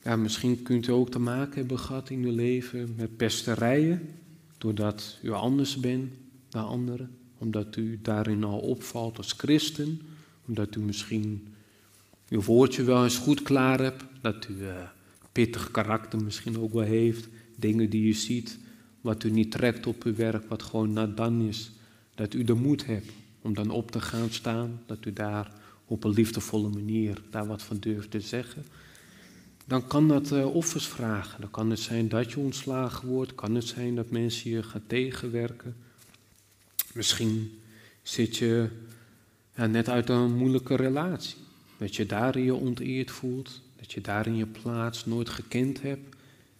ja, 0.03 0.15
misschien 0.15 0.63
kunt 0.63 0.87
u 0.87 0.91
ook 0.91 1.11
te 1.11 1.19
maken 1.19 1.55
hebben 1.55 1.79
gehad 1.79 2.09
in 2.09 2.23
uw 2.23 2.35
leven 2.35 2.93
met 2.97 3.17
pesterijen, 3.17 4.09
doordat 4.57 5.19
u 5.23 5.31
anders 5.31 5.77
bent 5.77 6.13
dan 6.49 6.65
anderen, 6.65 7.17
omdat 7.37 7.75
u 7.75 7.99
daarin 8.01 8.43
al 8.43 8.59
opvalt 8.59 9.17
als 9.17 9.31
christen, 9.31 10.01
omdat 10.47 10.75
u 10.75 10.79
misschien 10.79 11.47
uw 12.29 12.41
woordje 12.41 12.83
wel 12.83 13.03
eens 13.03 13.17
goed 13.17 13.41
klaar 13.41 13.79
hebt, 13.79 14.03
dat 14.21 14.47
u 14.49 14.53
uh, 14.53 14.75
pittig 15.31 15.71
karakter 15.71 16.23
misschien 16.23 16.57
ook 16.57 16.73
wel 16.73 16.83
heeft, 16.83 17.27
dingen 17.57 17.89
die 17.89 18.07
u 18.07 18.13
ziet, 18.13 18.59
wat 19.01 19.23
u 19.23 19.29
niet 19.29 19.51
trekt 19.51 19.87
op 19.87 20.03
uw 20.03 20.15
werk, 20.15 20.49
wat 20.49 20.63
gewoon 20.63 20.93
nadan 20.93 21.41
is, 21.41 21.71
dat 22.15 22.33
u 22.33 22.43
de 22.43 22.53
moed 22.53 22.85
hebt 22.85 23.11
om 23.41 23.53
dan 23.53 23.69
op 23.69 23.91
te 23.91 24.01
gaan 24.01 24.29
staan, 24.29 24.81
dat 24.85 25.05
u 25.05 25.13
daar 25.13 25.53
op 25.85 26.03
een 26.03 26.11
liefdevolle 26.11 26.69
manier 26.69 27.21
daar 27.29 27.47
wat 27.47 27.61
van 27.61 27.77
durft 27.79 28.11
te 28.11 28.19
zeggen 28.19 28.65
dan 29.71 29.87
kan 29.87 30.07
dat 30.07 30.31
uh, 30.31 30.55
offers 30.55 30.87
vragen. 30.87 31.41
Dan 31.41 31.51
kan 31.51 31.69
het 31.69 31.79
zijn 31.79 32.09
dat 32.09 32.31
je 32.31 32.39
ontslagen 32.39 33.07
wordt, 33.07 33.35
kan 33.35 33.55
het 33.55 33.67
zijn 33.67 33.95
dat 33.95 34.09
mensen 34.09 34.49
je 34.49 34.63
gaan 34.63 34.83
tegenwerken. 34.87 35.75
Misschien 36.93 37.59
zit 38.01 38.37
je 38.37 38.69
net 39.55 39.89
uit 39.89 40.09
een 40.09 40.35
moeilijke 40.35 40.75
relatie. 40.75 41.35
Dat 41.77 41.95
je 41.95 42.05
daarin 42.05 42.43
je 42.43 42.53
onteerd 42.53 43.11
voelt, 43.11 43.61
dat 43.79 43.91
je 43.91 44.01
daarin 44.01 44.35
je 44.35 44.45
plaats 44.45 45.05
nooit 45.05 45.29
gekend 45.29 45.81
hebt. 45.81 46.15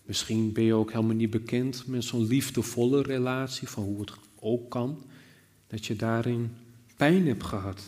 Misschien 0.05 0.53
ben 0.53 0.63
je 0.63 0.73
ook 0.73 0.91
helemaal 0.91 1.15
niet 1.15 1.29
bekend 1.29 1.87
met 1.87 2.03
zo'n 2.03 2.27
liefdevolle 2.27 3.01
relatie, 3.01 3.67
van 3.67 3.83
hoe 3.83 3.99
het 3.99 4.11
ook 4.39 4.69
kan. 4.69 5.03
Dat 5.67 5.85
je 5.85 5.95
daarin 5.95 6.51
pijn 6.97 7.27
hebt 7.27 7.43
gehad, 7.43 7.81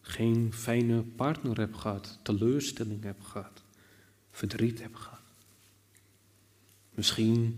geen 0.00 0.52
fijne 0.54 1.02
partner 1.02 1.58
hebt 1.58 1.76
gehad, 1.76 2.18
teleurstelling 2.22 3.02
hebt 3.02 3.24
gehad 3.26 3.63
verdriet 4.34 4.80
hebt 4.80 4.98
gehad. 4.98 5.20
Misschien 6.94 7.56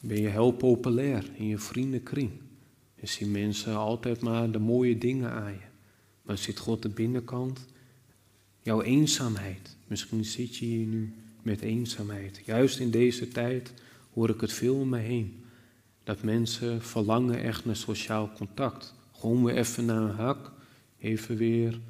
ben 0.00 0.20
je 0.20 0.28
heel 0.28 0.52
populair 0.52 1.24
in 1.34 1.46
je 1.46 1.58
vriendenkring. 1.58 2.30
En 2.94 3.08
zien 3.08 3.30
mensen 3.30 3.76
altijd 3.76 4.20
maar 4.20 4.50
de 4.50 4.58
mooie 4.58 4.98
dingen 4.98 5.30
aan 5.30 5.52
je. 5.52 5.66
Maar 6.22 6.38
zit 6.38 6.58
God 6.58 6.82
de 6.82 6.88
binnenkant? 6.88 7.66
Jouw 8.62 8.82
eenzaamheid. 8.82 9.76
Misschien 9.86 10.24
zit 10.24 10.56
je 10.56 10.64
hier 10.64 10.86
nu 10.86 11.14
met 11.42 11.60
eenzaamheid. 11.60 12.42
Juist 12.44 12.78
in 12.78 12.90
deze 12.90 13.28
tijd 13.28 13.72
hoor 14.12 14.28
ik 14.28 14.40
het 14.40 14.52
veel 14.52 14.76
om 14.76 14.88
me 14.88 14.98
heen. 14.98 15.44
Dat 16.04 16.22
mensen 16.22 16.82
verlangen 16.82 17.42
echt 17.42 17.64
naar 17.64 17.76
sociaal 17.76 18.32
contact. 18.32 18.94
Gewoon 19.12 19.44
weer 19.44 19.56
even 19.56 19.84
naar 19.84 20.02
een 20.02 20.16
hak. 20.16 20.52
Even 20.98 21.36
weer 21.36 21.80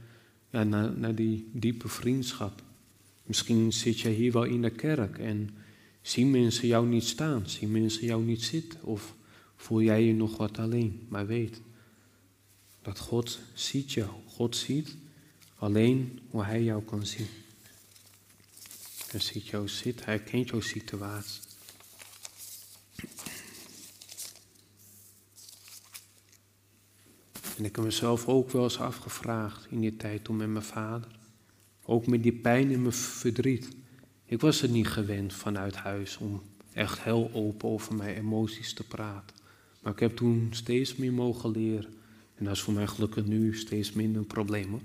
naar, 0.51 0.67
naar 0.99 1.15
die 1.15 1.51
diepe 1.53 1.89
vriendschap. 1.89 2.63
Misschien 3.23 3.73
zit 3.73 4.01
je 4.01 4.09
hier 4.09 4.33
wel 4.33 4.45
in 4.45 4.63
de 4.63 4.71
kerk 4.71 5.19
en 5.19 5.51
zien 6.03 6.31
mensen 6.31 6.69
jou 6.69 6.87
niet 6.87 7.05
staan, 7.05 7.49
zien 7.49 7.71
mensen 7.71 8.07
jou 8.07 8.25
niet 8.25 8.43
zitten. 8.43 8.83
Of 8.83 9.15
voel 9.57 9.83
jij 9.83 10.05
je 10.05 10.15
nog 10.15 10.37
wat 10.37 10.59
alleen. 10.59 11.07
Maar 11.09 11.27
weet 11.27 11.61
dat 12.83 12.99
God 12.99 13.39
ziet 13.55 13.93
jou. 13.93 14.11
God 14.27 14.57
ziet 14.57 14.97
alleen 15.57 16.21
hoe 16.31 16.45
Hij 16.45 16.63
jou 16.63 16.83
kan 16.83 17.07
zien. 17.07 17.29
Hij 19.11 19.21
ziet 19.21 19.47
jou 19.47 19.69
zitten, 19.69 20.05
Hij 20.05 20.23
kent 20.23 20.49
jouw 20.49 20.61
situatie. 20.61 21.41
En 27.57 27.65
ik 27.65 27.77
heb 27.77 27.85
mezelf 27.85 28.27
ook 28.27 28.51
wel 28.51 28.63
eens 28.63 28.79
afgevraagd 28.79 29.67
in 29.71 29.81
die 29.81 29.97
tijd 29.97 30.25
toen 30.25 30.37
met 30.37 30.49
mijn 30.49 30.65
vader. 30.65 31.21
Ook 31.85 32.07
met 32.07 32.23
die 32.23 32.33
pijn 32.33 32.73
en 32.73 32.83
mijn 32.83 32.93
verdriet. 32.93 33.69
Ik 34.25 34.41
was 34.41 34.61
het 34.61 34.71
niet 34.71 34.89
gewend 34.89 35.33
vanuit 35.33 35.77
huis 35.77 36.17
om 36.17 36.43
echt 36.73 37.03
heel 37.03 37.31
open 37.33 37.69
over 37.69 37.95
mijn 37.95 38.17
emoties 38.17 38.75
te 38.75 38.87
praten. 38.87 39.37
Maar 39.83 39.93
ik 39.93 39.99
heb 39.99 40.17
toen 40.17 40.49
steeds 40.51 40.97
meer 40.97 41.13
mogen 41.13 41.51
leren. 41.51 41.95
En 42.35 42.45
dat 42.45 42.55
is 42.55 42.61
voor 42.61 42.75
mij 42.75 42.87
gelukkig 42.87 43.25
nu 43.25 43.57
steeds 43.57 43.93
minder 43.93 44.21
een 44.21 44.27
probleem. 44.27 44.81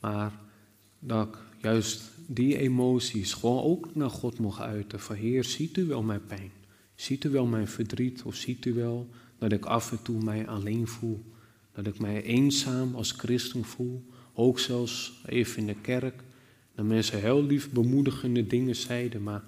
Maar 0.00 0.32
dat 0.98 1.28
ik 1.28 1.38
juist 1.60 2.02
die 2.26 2.58
emoties 2.58 3.32
gewoon 3.32 3.62
ook 3.62 3.94
naar 3.94 4.10
God 4.10 4.38
mocht 4.38 4.60
uiten. 4.60 5.00
Van 5.00 5.16
Heer, 5.16 5.44
ziet 5.44 5.76
u 5.76 5.84
wel 5.84 6.02
mijn 6.02 6.26
pijn? 6.26 6.50
Ziet 6.94 7.24
u 7.24 7.30
wel 7.30 7.46
mijn 7.46 7.68
verdriet? 7.68 8.22
Of 8.22 8.34
ziet 8.34 8.64
u 8.64 8.74
wel 8.74 9.08
dat 9.38 9.52
ik 9.52 9.64
af 9.64 9.90
en 9.90 10.02
toe 10.02 10.24
mij 10.24 10.48
alleen 10.48 10.86
voel? 10.86 11.24
Dat 11.72 11.86
ik 11.86 11.98
mij 11.98 12.22
eenzaam 12.22 12.94
als 12.94 13.12
christen 13.12 13.64
voel? 13.64 14.06
Ook 14.34 14.58
zelfs 14.58 15.22
even 15.26 15.58
in 15.58 15.66
de 15.66 15.76
kerk. 15.80 16.22
Dat 16.74 16.84
mensen 16.84 17.20
heel 17.20 17.44
lief 17.44 17.70
bemoedigende 17.70 18.46
dingen 18.46 18.76
zeiden. 18.76 19.22
Maar 19.22 19.42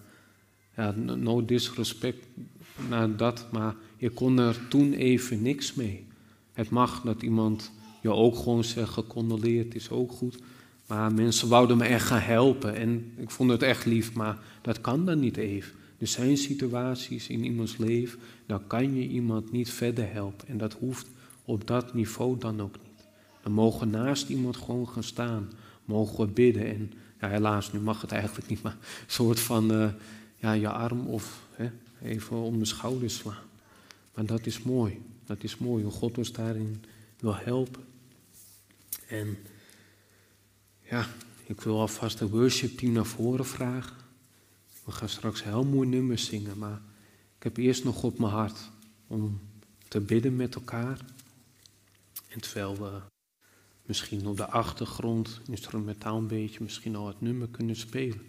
ja, 0.77 0.91
no 0.97 1.45
disrespect 1.45 2.27
naar 2.89 3.17
dat. 3.17 3.47
Maar 3.53 3.75
je 3.97 4.11
kon 4.11 4.39
er 4.39 4.69
toen 4.69 4.93
even 4.93 5.43
niks 5.43 5.75
mee. 5.75 6.07
Het 6.53 6.71
mag 6.71 7.01
dat 7.01 7.23
iemand 7.23 7.73
je 8.03 8.13
ook 8.13 8.37
gewoon 8.37 8.65
zegt, 8.65 8.93
gecondoleerd 8.93 9.75
is 9.75 9.91
ook 9.91 10.13
goed. 10.13 10.39
Maar 10.87 11.13
mensen 11.13 11.49
wouden 11.49 11.77
me 11.77 11.85
echt 11.85 12.07
gaan 12.07 12.21
helpen 12.21 12.75
en 12.75 13.13
ik 13.17 13.31
vond 13.31 13.51
het 13.51 13.63
echt 13.63 13.85
lief, 13.85 14.13
maar 14.13 14.39
dat 14.63 14.81
kan 14.81 15.05
dan 15.07 15.21
niet 15.21 15.37
even. 15.37 15.73
Er 15.99 16.07
zijn 16.07 16.37
situaties 16.37 17.29
in 17.29 17.45
iemands 17.45 17.77
leven, 17.77 18.19
dan 18.47 18.67
kan 18.67 18.95
je 18.95 19.09
iemand 19.09 19.53
niet 19.53 19.71
verder 19.71 20.13
helpen. 20.13 20.49
En 20.49 20.59
dat 20.59 20.73
hoeft 20.73 21.07
op 21.45 21.67
dat 21.67 21.95
niveau 21.95 22.39
dan 22.39 22.61
ook 22.61 22.73
niet. 22.73 22.86
Dan 23.47 23.55
mogen 23.55 23.91
naast 23.91 24.29
iemand 24.29 24.57
gewoon 24.57 24.89
gaan 24.89 25.03
staan, 25.03 25.51
mogen 25.85 26.27
we 26.27 26.33
bidden. 26.33 26.67
En 26.67 26.93
ja, 27.21 27.29
helaas, 27.29 27.73
nu 27.73 27.81
mag 27.81 28.01
het 28.01 28.13
eigenlijk 28.13 28.49
niet, 28.49 28.63
maar 28.63 28.73
een 28.73 29.05
soort 29.07 29.41
van 29.41 29.73
uh, 29.73 29.93
ja, 30.37 30.53
je 30.53 30.69
arm 30.69 31.07
of 31.07 31.47
hè, 31.51 31.71
even 32.03 32.37
om 32.37 32.59
de 32.59 32.65
schouders 32.65 33.17
slaan. 33.17 33.45
Maar 34.15 34.27
dat 34.27 34.47
is 34.47 34.63
mooi. 34.63 35.03
Dat 35.25 35.43
is 35.43 35.59
mooi 35.59 35.83
hoe 35.83 35.93
God 35.93 36.19
ons 36.19 36.33
daarin 36.33 36.85
wil 37.19 37.37
helpen. 37.37 37.85
En 39.09 39.37
ja, 40.83 41.07
ik 41.45 41.61
wil 41.61 41.81
alvast 41.81 42.19
de 42.19 42.29
worship 42.29 42.79
team 42.79 42.93
naar 42.93 43.07
voren 43.07 43.47
vragen. 43.47 43.97
We 44.85 44.93
gaan 44.93 45.09
straks 45.09 45.45
heel 45.45 45.65
mooi 45.65 45.89
nummers 45.89 46.25
zingen, 46.25 46.59
maar 46.59 46.81
ik 47.37 47.43
heb 47.43 47.57
eerst 47.57 47.85
nog 47.85 48.03
op 48.03 48.19
mijn 48.19 48.33
hart 48.33 48.71
om 49.07 49.41
te 49.89 50.01
bidden 50.01 50.37
met 50.37 50.55
elkaar. 50.55 51.01
En 52.29 52.41
terwijl 52.41 52.77
we 52.77 53.01
misschien 53.87 54.27
op 54.27 54.37
de 54.37 54.47
achtergrond, 54.47 55.41
instrumentaal 55.49 56.17
een 56.17 56.27
beetje, 56.27 56.63
misschien 56.63 56.97
al 56.97 57.07
het 57.07 57.21
nummer 57.21 57.49
kunnen 57.51 57.77
spelen, 57.77 58.21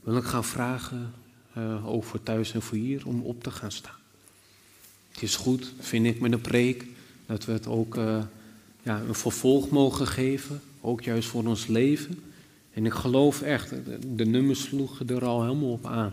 wil 0.00 0.16
ik 0.16 0.24
gaan 0.24 0.44
vragen 0.44 1.12
uh, 1.58 1.86
over 1.86 2.22
thuis 2.22 2.52
en 2.52 2.62
voor 2.62 2.78
hier 2.78 3.06
om 3.06 3.22
op 3.22 3.42
te 3.42 3.50
gaan 3.50 3.72
staan. 3.72 3.98
Het 5.10 5.22
is 5.22 5.36
goed, 5.36 5.72
vind 5.78 6.06
ik, 6.06 6.20
met 6.20 6.32
een 6.32 6.40
preek, 6.40 6.86
dat 7.26 7.44
we 7.44 7.52
het 7.52 7.66
ook 7.66 7.96
uh, 7.96 8.22
ja, 8.82 9.00
een 9.00 9.14
vervolg 9.14 9.68
mogen 9.68 10.06
geven, 10.06 10.60
ook 10.80 11.02
juist 11.02 11.28
voor 11.28 11.46
ons 11.46 11.66
leven. 11.66 12.18
En 12.72 12.86
ik 12.86 12.92
geloof 12.92 13.42
echt, 13.42 13.70
de 14.16 14.24
nummers 14.24 14.62
sloegen 14.62 15.08
er 15.08 15.24
al 15.24 15.42
helemaal 15.42 15.72
op 15.72 15.86
aan. 15.86 16.12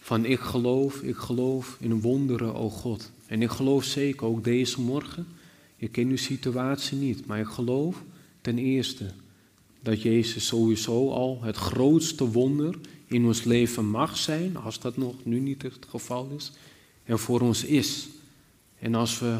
Van 0.00 0.24
ik 0.24 0.40
geloof, 0.40 1.02
ik 1.02 1.16
geloof 1.16 1.76
in 1.80 2.00
wonderen, 2.00 2.54
o 2.54 2.70
God. 2.70 3.10
En 3.26 3.42
ik 3.42 3.50
geloof 3.50 3.84
zeker 3.84 4.26
ook 4.26 4.44
deze 4.44 4.80
morgen, 4.80 5.26
je 5.78 5.88
kent 5.88 6.10
uw 6.10 6.16
situatie 6.16 6.98
niet, 6.98 7.26
maar 7.26 7.38
ik 7.38 7.46
geloof 7.46 8.02
ten 8.40 8.58
eerste 8.58 9.10
dat 9.80 10.02
Jezus 10.02 10.46
sowieso 10.46 11.10
al 11.10 11.42
het 11.42 11.56
grootste 11.56 12.30
wonder 12.30 12.74
in 13.06 13.24
ons 13.24 13.44
leven 13.44 13.86
mag 13.86 14.16
zijn, 14.16 14.56
als 14.56 14.80
dat 14.80 14.96
nog 14.96 15.14
nu 15.24 15.38
niet 15.38 15.62
het 15.62 15.86
geval 15.88 16.30
is 16.36 16.52
en 17.04 17.18
voor 17.18 17.40
ons 17.40 17.64
is. 17.64 18.08
En 18.78 18.94
als 18.94 19.18
we 19.18 19.38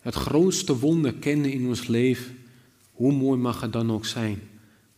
het 0.00 0.14
grootste 0.14 0.78
wonder 0.78 1.14
kennen 1.14 1.52
in 1.52 1.66
ons 1.66 1.86
leven, 1.86 2.38
hoe 2.92 3.12
mooi 3.12 3.38
mag 3.38 3.60
het 3.60 3.72
dan 3.72 3.92
ook 3.92 4.06
zijn? 4.06 4.40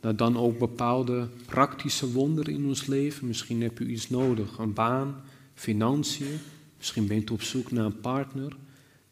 Dat 0.01 0.19
dan 0.19 0.37
ook 0.37 0.59
bepaalde 0.59 1.29
praktische 1.47 2.13
wonderen 2.13 2.55
in 2.55 2.67
ons 2.67 2.87
leven, 2.87 3.27
misschien 3.27 3.63
heb 3.63 3.81
u 3.81 3.89
iets 3.89 4.11
nodig, 4.11 4.59
een 4.59 4.73
baan, 4.73 5.15
financiën, 5.55 6.39
misschien 6.79 7.07
bent 7.07 7.31
u 7.31 7.33
op 7.33 7.43
zoek 7.43 7.71
naar 7.71 7.85
een 7.85 8.01
partner, 8.01 8.57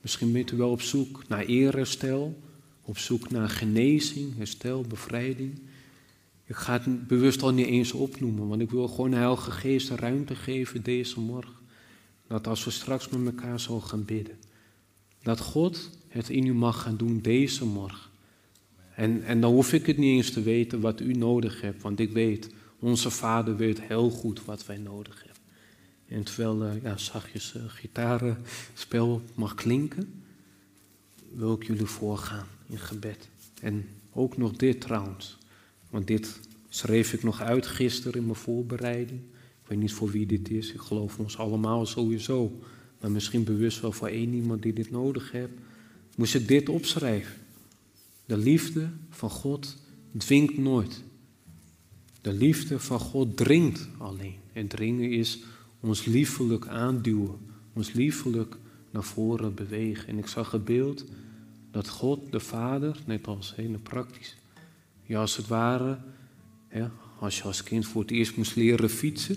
misschien 0.00 0.32
bent 0.32 0.52
u 0.52 0.56
wel 0.56 0.70
op 0.70 0.82
zoek 0.82 1.22
naar 1.28 1.44
eerherstel, 1.44 2.40
op 2.82 2.98
zoek 2.98 3.30
naar 3.30 3.48
genezing, 3.48 4.36
herstel, 4.36 4.82
bevrijding. 4.88 5.60
Ik 6.44 6.56
ga 6.56 6.72
het 6.72 7.06
bewust 7.06 7.42
al 7.42 7.52
niet 7.52 7.66
eens 7.66 7.92
opnoemen, 7.92 8.48
want 8.48 8.60
ik 8.60 8.70
wil 8.70 8.88
gewoon 8.88 9.10
de 9.10 9.16
Heilige 9.16 9.50
Geest 9.50 9.90
ruimte 9.90 10.34
geven 10.34 10.82
deze 10.82 11.20
morgen. 11.20 11.54
Dat 12.26 12.46
als 12.46 12.64
we 12.64 12.70
straks 12.70 13.08
met 13.08 13.26
elkaar 13.26 13.60
zo 13.60 13.80
gaan 13.80 14.04
bidden, 14.04 14.38
dat 15.22 15.40
God 15.40 15.90
het 16.08 16.28
in 16.28 16.46
u 16.46 16.54
mag 16.54 16.82
gaan 16.82 16.96
doen 16.96 17.20
deze 17.20 17.64
morgen. 17.64 18.10
En, 18.94 19.24
en 19.24 19.40
dan 19.40 19.52
hoef 19.52 19.72
ik 19.72 19.86
het 19.86 19.96
niet 19.96 20.16
eens 20.16 20.30
te 20.30 20.42
weten 20.42 20.80
wat 20.80 21.00
u 21.00 21.12
nodig 21.12 21.60
hebt, 21.60 21.82
want 21.82 22.00
ik 22.00 22.12
weet, 22.12 22.50
onze 22.78 23.10
Vader 23.10 23.56
weet 23.56 23.80
heel 23.80 24.10
goed 24.10 24.44
wat 24.44 24.66
wij 24.66 24.78
nodig 24.78 25.14
hebben. 25.14 25.29
En 26.10 26.22
terwijl 26.22 26.66
uh, 26.66 26.82
ja, 26.82 26.96
zachtjes 26.96 27.54
uh, 27.56 27.62
gitarenspel 27.66 29.22
mag 29.34 29.54
klinken, 29.54 30.22
wil 31.32 31.54
ik 31.54 31.66
jullie 31.66 31.86
voorgaan 31.86 32.46
in 32.68 32.78
gebed. 32.78 33.28
En 33.60 33.88
ook 34.12 34.36
nog 34.36 34.56
dit 34.56 34.80
trouwens, 34.80 35.38
want 35.90 36.06
dit 36.06 36.40
schreef 36.68 37.12
ik 37.12 37.22
nog 37.22 37.40
uit 37.40 37.66
gisteren 37.66 38.20
in 38.20 38.26
mijn 38.26 38.38
voorbereiding 38.38 39.20
weet 39.70 39.78
niet 39.78 39.92
voor 39.92 40.10
wie 40.10 40.26
dit 40.26 40.50
is. 40.50 40.72
Ik 40.72 40.80
geloof 40.80 41.18
ons 41.18 41.38
allemaal 41.38 41.86
sowieso. 41.86 42.60
Maar 43.00 43.10
misschien 43.10 43.44
bewust 43.44 43.80
wel 43.80 43.92
voor 43.92 44.08
één 44.08 44.34
iemand 44.34 44.62
die 44.62 44.72
dit 44.72 44.90
nodig 44.90 45.32
heeft. 45.32 45.52
Moest 46.16 46.34
ik 46.34 46.48
dit 46.48 46.68
opschrijven. 46.68 47.34
De 48.24 48.36
liefde 48.36 48.90
van 49.10 49.30
God 49.30 49.76
dwingt 50.16 50.58
nooit. 50.58 51.02
De 52.20 52.32
liefde 52.32 52.78
van 52.78 52.98
God 52.98 53.36
dringt 53.36 53.88
alleen. 53.98 54.36
En 54.52 54.66
dringen 54.66 55.10
is 55.10 55.38
ons 55.80 56.04
liefelijk 56.04 56.66
aanduwen. 56.66 57.38
Ons 57.72 57.92
liefelijk 57.92 58.56
naar 58.90 59.04
voren 59.04 59.54
bewegen. 59.54 60.08
En 60.08 60.18
ik 60.18 60.26
zag 60.26 60.50
het 60.50 60.64
beeld 60.64 61.04
dat 61.70 61.88
God, 61.88 62.32
de 62.32 62.40
Vader, 62.40 62.96
net 63.06 63.26
als 63.26 63.54
hele 63.56 63.78
praktisch, 63.78 64.36
ja, 65.02 65.20
als 65.20 65.36
het 65.36 65.46
ware, 65.46 65.98
ja, 66.72 66.92
als 67.18 67.38
je 67.38 67.42
als 67.42 67.62
kind 67.62 67.86
voor 67.86 68.02
het 68.02 68.10
eerst 68.10 68.36
moest 68.36 68.56
leren 68.56 68.90
fietsen, 68.90 69.36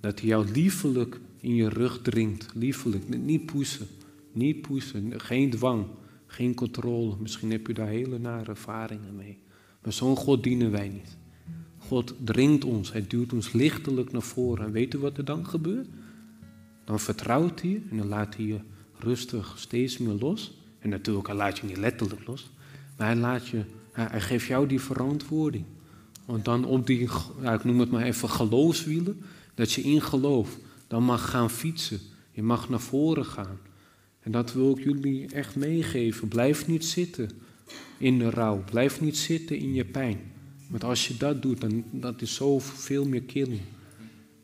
dat 0.00 0.20
hij 0.20 0.28
jou 0.28 0.50
liefelijk 0.50 1.20
in 1.40 1.54
je 1.54 1.68
rug 1.68 2.02
dringt. 2.02 2.48
Liefelijk. 2.54 3.18
Niet 3.18 3.46
poesen. 3.46 3.86
Niet 4.32 4.60
poesen. 4.60 5.20
Geen 5.20 5.50
dwang. 5.50 5.86
Geen 6.26 6.54
controle. 6.54 7.16
Misschien 7.20 7.50
heb 7.50 7.66
je 7.66 7.74
daar 7.74 7.88
hele 7.88 8.18
nare 8.18 8.50
ervaringen 8.50 9.16
mee. 9.16 9.38
Maar 9.82 9.92
zo'n 9.92 10.16
God 10.16 10.42
dienen 10.42 10.70
wij 10.70 10.88
niet. 10.88 11.16
God 11.88 12.14
dringt 12.24 12.64
ons. 12.64 12.92
Hij 12.92 13.06
duwt 13.06 13.32
ons 13.32 13.52
lichtelijk 13.52 14.12
naar 14.12 14.22
voren. 14.22 14.66
En 14.66 14.72
weet 14.72 14.94
u 14.94 14.98
wat 14.98 15.18
er 15.18 15.24
dan 15.24 15.46
gebeurt? 15.46 15.88
Dan 16.84 17.00
vertrouwt 17.00 17.60
hij 17.60 17.82
en 17.90 17.96
dan 17.96 18.08
laat 18.08 18.36
hij 18.36 18.44
je 18.44 18.60
rustig 18.98 19.54
steeds 19.56 19.98
meer 19.98 20.14
los. 20.14 20.58
En 20.78 20.88
natuurlijk, 20.88 21.26
hij 21.26 21.36
laat 21.36 21.58
je 21.58 21.66
niet 21.66 21.76
letterlijk 21.76 22.26
los. 22.26 22.50
Maar 22.96 23.06
hij, 23.06 23.16
laat 23.16 23.48
je, 23.48 23.64
hij, 23.92 24.20
geeft 24.20 24.46
jou 24.46 24.66
die 24.66 24.80
verantwoording. 24.80 25.64
Want 26.26 26.44
dan 26.44 26.64
op 26.64 26.86
die, 26.86 27.00
ik 27.42 27.64
noem 27.64 27.80
het 27.80 27.90
maar 27.90 28.02
even 28.02 28.30
geloofswielen, 28.30 29.22
dat 29.54 29.72
je 29.72 29.82
in 29.82 30.00
geloof 30.00 30.58
dan 30.86 31.02
mag 31.02 31.30
gaan 31.30 31.50
fietsen. 31.50 32.00
Je 32.30 32.42
mag 32.42 32.68
naar 32.68 32.80
voren 32.80 33.24
gaan. 33.24 33.58
En 34.20 34.32
dat 34.32 34.52
wil 34.52 34.78
ik 34.78 34.84
jullie 34.84 35.26
echt 35.26 35.56
meegeven. 35.56 36.28
Blijf 36.28 36.66
niet 36.66 36.84
zitten 36.84 37.30
in 37.98 38.18
de 38.18 38.30
rouw. 38.30 38.64
Blijf 38.64 39.00
niet 39.00 39.16
zitten 39.16 39.56
in 39.56 39.74
je 39.74 39.84
pijn. 39.84 40.32
Want 40.66 40.84
als 40.84 41.08
je 41.08 41.16
dat 41.16 41.42
doet, 41.42 41.60
dan 41.60 41.84
dat 41.90 42.22
is 42.22 42.34
zo 42.34 42.58
veel 42.58 43.04
meer 43.04 43.22
killing. 43.22 43.60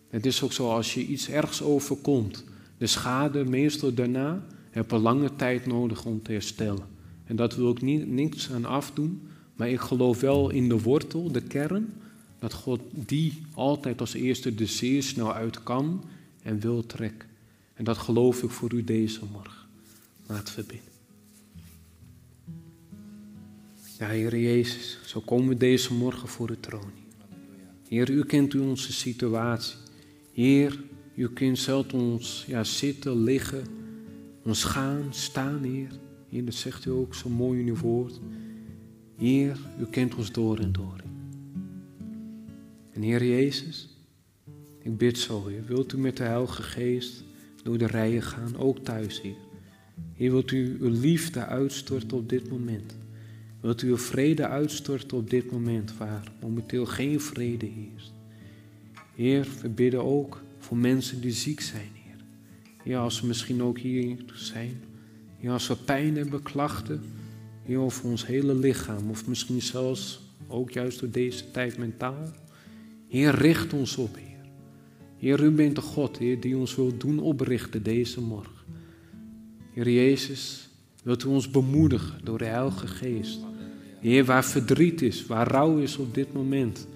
Het 0.08 0.26
is 0.26 0.42
ook 0.42 0.52
zo 0.52 0.70
als 0.70 0.94
je 0.94 1.06
iets 1.06 1.28
ergs 1.28 1.62
overkomt. 1.62 2.44
De 2.78 2.86
schade, 2.86 3.44
meestal 3.44 3.94
daarna, 3.94 4.46
heb 4.70 4.90
je 4.90 4.98
lange 4.98 5.36
tijd 5.36 5.66
nodig 5.66 6.04
om 6.04 6.22
te 6.22 6.32
herstellen. 6.32 6.86
En 7.24 7.36
dat 7.36 7.56
wil 7.56 7.70
ik 7.70 7.82
niet, 7.82 8.08
niks 8.08 8.50
aan 8.50 8.64
afdoen. 8.64 9.22
Maar 9.54 9.68
ik 9.68 9.80
geloof 9.80 10.20
wel 10.20 10.50
in 10.50 10.68
de 10.68 10.80
wortel, 10.80 11.32
de 11.32 11.42
kern. 11.42 11.92
Dat 12.38 12.52
God 12.52 12.80
die 12.92 13.42
altijd 13.54 14.00
als 14.00 14.14
eerste 14.14 14.54
de 14.54 14.66
zeer 14.66 15.02
snel 15.02 15.34
uit 15.34 15.62
kan 15.62 16.04
en 16.42 16.60
wil 16.60 16.86
trekken. 16.86 17.28
En 17.74 17.84
dat 17.84 17.98
geloof 17.98 18.42
ik 18.42 18.50
voor 18.50 18.72
u 18.72 18.84
deze 18.84 19.20
morgen. 19.32 19.66
Laten 20.26 20.66
we 20.66 20.89
Ja, 24.00 24.08
Heer 24.08 24.38
Jezus, 24.38 24.98
zo 25.04 25.20
komen 25.20 25.48
we 25.48 25.56
deze 25.56 25.94
morgen 25.94 26.28
voor 26.28 26.46
de 26.46 26.60
troon. 26.60 26.90
Heer, 27.88 28.10
u 28.10 28.24
kent 28.24 28.54
u 28.54 28.58
onze 28.58 28.92
situatie. 28.92 29.76
Heer, 30.32 30.80
u 31.14 31.28
kent 31.28 31.58
zelf 31.58 31.92
ons 31.92 32.44
ja, 32.46 32.64
zitten, 32.64 33.22
liggen, 33.22 33.64
ons 34.44 34.64
gaan, 34.64 35.04
staan, 35.10 35.62
Heer. 35.62 35.90
Heer, 36.28 36.44
dat 36.44 36.54
zegt 36.54 36.84
u 36.84 36.90
ook 36.90 37.14
zo 37.14 37.28
mooi 37.28 37.60
in 37.60 37.66
uw 37.66 37.76
woord. 37.76 38.20
Heer, 39.16 39.58
u 39.80 39.86
kent 39.90 40.14
ons 40.14 40.32
door 40.32 40.58
en 40.58 40.72
door. 40.72 41.02
En 42.92 43.02
Heer 43.02 43.24
Jezus, 43.24 43.88
ik 44.82 44.96
bid 44.96 45.18
zo, 45.18 45.46
Heer, 45.46 45.64
wilt 45.64 45.92
u 45.92 45.98
met 45.98 46.16
de 46.16 46.22
Heilige 46.22 46.62
Geest 46.62 47.24
door 47.62 47.78
de 47.78 47.86
rijen 47.86 48.22
gaan, 48.22 48.56
ook 48.56 48.78
thuis, 48.78 49.20
Heer. 49.20 49.36
Heer, 50.14 50.30
wilt 50.30 50.50
u 50.50 50.76
uw 50.80 50.90
liefde 50.90 51.46
uitstorten 51.46 52.16
op 52.16 52.28
dit 52.28 52.50
moment. 52.50 52.98
Wilt 53.60 53.82
u 53.82 53.88
uw 53.88 53.98
vrede 53.98 54.46
uitstorten 54.46 55.16
op 55.16 55.30
dit 55.30 55.50
moment 55.50 55.96
waar 55.96 56.32
momenteel 56.40 56.86
geen 56.86 57.20
vrede 57.20 57.66
heerst. 57.66 58.12
Heer, 59.14 59.48
we 59.62 59.68
bidden 59.68 60.04
ook 60.04 60.42
voor 60.58 60.76
mensen 60.76 61.20
die 61.20 61.32
ziek 61.32 61.60
zijn, 61.60 61.88
Heer. 61.92 62.24
Ja, 62.84 63.00
als 63.00 63.16
ze 63.16 63.26
misschien 63.26 63.62
ook 63.62 63.78
hier 63.78 64.16
zijn. 64.34 64.80
Ja, 65.38 65.52
als 65.52 65.68
we 65.68 65.76
pijn 65.76 66.16
hebben, 66.16 66.42
klachten. 66.42 67.00
Heer, 67.62 67.78
over 67.78 68.04
ons 68.04 68.26
hele 68.26 68.54
lichaam. 68.54 69.10
Of 69.10 69.26
misschien 69.26 69.62
zelfs 69.62 70.20
ook 70.48 70.70
juist 70.70 71.00
door 71.00 71.10
deze 71.10 71.50
tijd 71.50 71.78
mentaal. 71.78 72.32
Heer, 73.08 73.34
richt 73.34 73.72
ons 73.72 73.96
op, 73.96 74.16
Heer. 74.16 74.50
Heer, 75.16 75.42
u 75.44 75.50
bent 75.50 75.74
de 75.74 75.82
God, 75.82 76.18
Heer, 76.18 76.40
die 76.40 76.56
ons 76.56 76.76
wil 76.76 76.96
doen 76.96 77.18
oprichten 77.18 77.82
deze 77.82 78.20
morgen. 78.20 78.64
Heer 79.72 79.90
Jezus, 79.90 80.68
wilt 81.02 81.24
u 81.24 81.28
ons 81.28 81.50
bemoedigen 81.50 82.24
door 82.24 82.38
de 82.38 82.44
Heilige 82.44 82.86
Geest. 82.86 83.40
Heer, 84.00 84.24
waar 84.24 84.44
verdriet 84.44 85.02
is, 85.02 85.26
waar 85.26 85.50
rouw 85.50 85.78
is 85.78 85.96
op 85.96 86.14
dit 86.14 86.32
moment. 86.32 86.86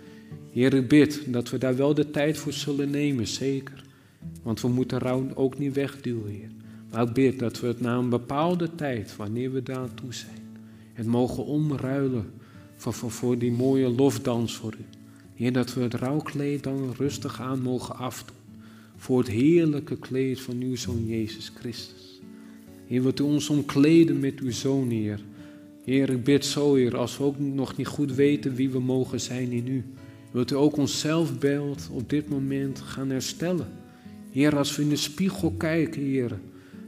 Heer, 0.50 0.74
ik 0.74 0.88
bid 0.88 1.22
dat 1.26 1.50
we 1.50 1.58
daar 1.58 1.76
wel 1.76 1.94
de 1.94 2.10
tijd 2.10 2.38
voor 2.38 2.52
zullen 2.52 2.90
nemen, 2.90 3.26
zeker. 3.26 3.84
Want 4.42 4.60
we 4.60 4.68
moeten 4.68 4.98
rouw 4.98 5.26
ook 5.34 5.58
niet 5.58 5.74
wegduwen, 5.74 6.30
Heer. 6.30 6.50
Maar 6.90 7.02
ik 7.02 7.12
bid 7.12 7.38
dat 7.38 7.60
we 7.60 7.66
het 7.66 7.80
na 7.80 7.96
een 7.96 8.08
bepaalde 8.08 8.74
tijd, 8.74 9.16
wanneer 9.16 9.52
we 9.52 9.62
daar 9.62 9.94
toe 9.94 10.14
zijn, 10.14 10.58
het 10.92 11.06
mogen 11.06 11.44
omruilen 11.44 12.30
voor, 12.76 12.92
voor, 12.92 13.10
voor 13.10 13.38
die 13.38 13.52
mooie 13.52 13.88
lofdans 13.88 14.56
voor 14.56 14.74
u. 14.78 14.84
Heer, 15.34 15.52
dat 15.52 15.74
we 15.74 15.80
het 15.80 15.94
rouwkleed 15.94 16.62
dan 16.62 16.94
rustig 16.96 17.40
aan 17.40 17.62
mogen 17.62 17.96
afdoen. 17.96 18.36
Voor 18.96 19.18
het 19.18 19.28
heerlijke 19.28 19.96
kleed 19.96 20.40
van 20.40 20.60
uw 20.60 20.76
Zoon 20.76 21.06
Jezus 21.06 21.52
Christus. 21.58 22.20
Heer, 22.86 23.02
wilt 23.02 23.20
u 23.20 23.22
ons 23.22 23.48
omkleden 23.48 24.20
met 24.20 24.40
uw 24.40 24.50
Zoon, 24.50 24.90
Heer. 24.90 25.20
Heer, 25.84 26.10
ik 26.10 26.24
bid 26.24 26.44
zo, 26.44 26.74
Heer, 26.74 26.96
als 26.96 27.18
we 27.18 27.24
ook 27.24 27.38
nog 27.38 27.76
niet 27.76 27.86
goed 27.86 28.14
weten 28.14 28.54
wie 28.54 28.70
we 28.70 28.80
mogen 28.80 29.20
zijn 29.20 29.52
in 29.52 29.66
u. 29.66 29.84
Wilt 30.30 30.52
u 30.52 30.54
ook 30.54 30.76
ons 30.76 31.00
zelfbeeld 31.00 31.88
op 31.92 32.10
dit 32.10 32.28
moment 32.28 32.80
gaan 32.80 33.10
herstellen. 33.10 33.66
Heer, 34.30 34.56
als 34.56 34.76
we 34.76 34.82
in 34.82 34.88
de 34.88 34.96
spiegel 34.96 35.50
kijken, 35.50 36.02
Heer, 36.02 36.38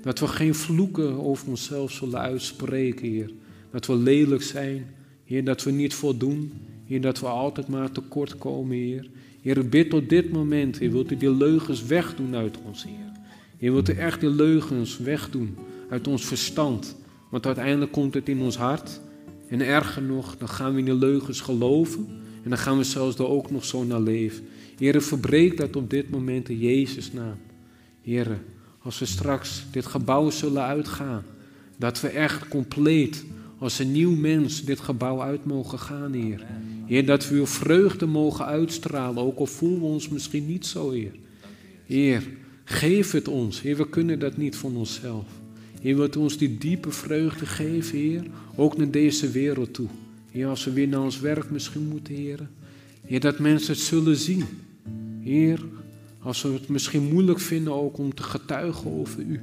dat 0.02 0.18
we 0.18 0.26
geen 0.26 0.54
vloeken 0.54 1.24
over 1.24 1.48
onszelf 1.48 1.92
zullen 1.92 2.20
uitspreken, 2.20 3.08
Heer. 3.08 3.30
Dat 3.70 3.86
we 3.86 3.96
lelijk 3.96 4.42
zijn, 4.42 4.86
Heer, 5.24 5.44
dat 5.44 5.62
we 5.62 5.70
niet 5.70 5.94
voldoen, 5.94 6.52
Heer, 6.86 7.00
dat 7.00 7.20
we 7.20 7.26
altijd 7.26 7.68
maar 7.68 7.92
tekort 7.92 8.38
komen, 8.38 8.76
Heer. 8.76 9.10
Heer, 9.42 9.58
ik 9.58 9.70
bid 9.70 9.90
tot 9.90 10.08
dit 10.08 10.32
moment, 10.32 10.78
Heer, 10.78 10.92
wilt 10.92 11.10
u 11.10 11.16
die 11.16 11.30
leugens 11.30 11.86
wegdoen 11.86 12.34
uit 12.34 12.56
ons, 12.66 12.84
Heer. 12.84 13.12
Heer, 13.58 13.72
wilt 13.72 13.88
u 13.88 13.92
echt 13.92 14.20
die 14.20 14.30
leugens 14.30 14.98
wegdoen 14.98 15.56
uit 15.90 16.08
ons 16.08 16.24
verstand. 16.24 16.96
Want 17.36 17.48
uiteindelijk 17.48 17.92
komt 17.92 18.14
het 18.14 18.28
in 18.28 18.40
ons 18.40 18.56
hart. 18.56 19.00
En 19.48 19.60
erger 19.60 20.02
nog, 20.02 20.36
dan 20.36 20.48
gaan 20.48 20.72
we 20.72 20.78
in 20.78 20.84
de 20.84 20.94
leugens 20.94 21.40
geloven. 21.40 22.06
En 22.42 22.48
dan 22.50 22.58
gaan 22.58 22.76
we 22.76 22.84
zelfs 22.84 23.18
er 23.18 23.26
ook 23.26 23.50
nog 23.50 23.64
zo 23.64 23.84
naar 23.84 24.00
leven. 24.00 24.44
Heer, 24.78 25.02
verbreek 25.02 25.56
dat 25.56 25.76
op 25.76 25.90
dit 25.90 26.10
moment 26.10 26.48
in 26.48 26.58
Jezus' 26.58 27.12
naam. 27.12 27.36
Heer, 28.02 28.38
als 28.82 28.98
we 28.98 29.06
straks 29.06 29.64
dit 29.70 29.86
gebouw 29.86 30.30
zullen 30.30 30.62
uitgaan, 30.62 31.22
dat 31.76 32.00
we 32.00 32.08
echt 32.08 32.48
compleet 32.48 33.24
als 33.58 33.78
een 33.78 33.92
nieuw 33.92 34.14
mens 34.14 34.64
dit 34.64 34.80
gebouw 34.80 35.20
uit 35.20 35.44
mogen 35.44 35.78
gaan, 35.78 36.12
Heer. 36.12 36.46
Heer, 36.86 37.06
dat 37.06 37.28
we 37.28 37.34
uw 37.34 37.46
vreugde 37.46 38.06
mogen 38.06 38.44
uitstralen, 38.44 39.22
ook 39.22 39.38
al 39.38 39.46
voelen 39.46 39.80
we 39.80 39.86
ons 39.86 40.08
misschien 40.08 40.46
niet 40.46 40.66
zo, 40.66 40.90
Heer. 40.90 41.14
Heer, 41.84 42.22
geef 42.64 43.10
het 43.10 43.28
ons. 43.28 43.60
Heer, 43.60 43.76
we 43.76 43.88
kunnen 43.88 44.18
dat 44.18 44.36
niet 44.36 44.56
van 44.56 44.76
onszelf. 44.76 45.44
Heer, 45.80 45.96
wilt 45.96 46.16
ons 46.16 46.36
die 46.36 46.58
diepe 46.58 46.90
vreugde 46.90 47.46
geven, 47.46 47.98
Heer, 47.98 48.22
ook 48.56 48.76
naar 48.76 48.90
deze 48.90 49.30
wereld 49.30 49.74
toe. 49.74 49.88
Heer, 50.30 50.46
als 50.46 50.64
we 50.64 50.72
weer 50.72 50.88
naar 50.88 51.02
ons 51.02 51.20
werk 51.20 51.50
misschien 51.50 51.88
moeten, 51.88 52.14
Heer. 52.14 52.48
Heer, 53.06 53.20
dat 53.20 53.38
mensen 53.38 53.72
het 53.72 53.82
zullen 53.82 54.16
zien. 54.16 54.44
Heer, 55.20 55.64
als 56.18 56.42
we 56.42 56.48
het 56.48 56.68
misschien 56.68 57.02
moeilijk 57.12 57.40
vinden 57.40 57.72
ook 57.72 57.98
om 57.98 58.14
te 58.14 58.22
getuigen 58.22 58.90
over 58.90 59.20
U. 59.20 59.40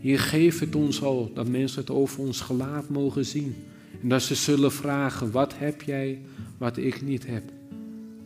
Heer, 0.00 0.18
geef 0.18 0.58
het 0.58 0.74
ons 0.74 1.02
al, 1.02 1.30
dat 1.34 1.48
mensen 1.48 1.80
het 1.80 1.90
over 1.90 2.20
ons 2.20 2.40
gelaat 2.40 2.88
mogen 2.88 3.24
zien. 3.24 3.54
En 4.02 4.08
dat 4.08 4.22
ze 4.22 4.34
zullen 4.34 4.72
vragen, 4.72 5.30
wat 5.30 5.58
heb 5.58 5.82
jij 5.82 6.18
wat 6.58 6.76
ik 6.76 7.02
niet 7.02 7.26
heb? 7.26 7.42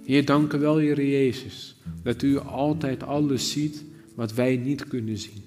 Heer, 0.04 0.24
dank 0.24 0.52
u 0.52 0.58
wel, 0.58 0.76
Heer 0.76 1.06
Jezus, 1.06 1.76
dat 2.02 2.22
U 2.22 2.38
altijd 2.38 3.02
alles 3.02 3.50
ziet 3.50 3.84
wat 4.14 4.34
wij 4.34 4.56
niet 4.56 4.88
kunnen 4.88 5.18
zien. 5.18 5.42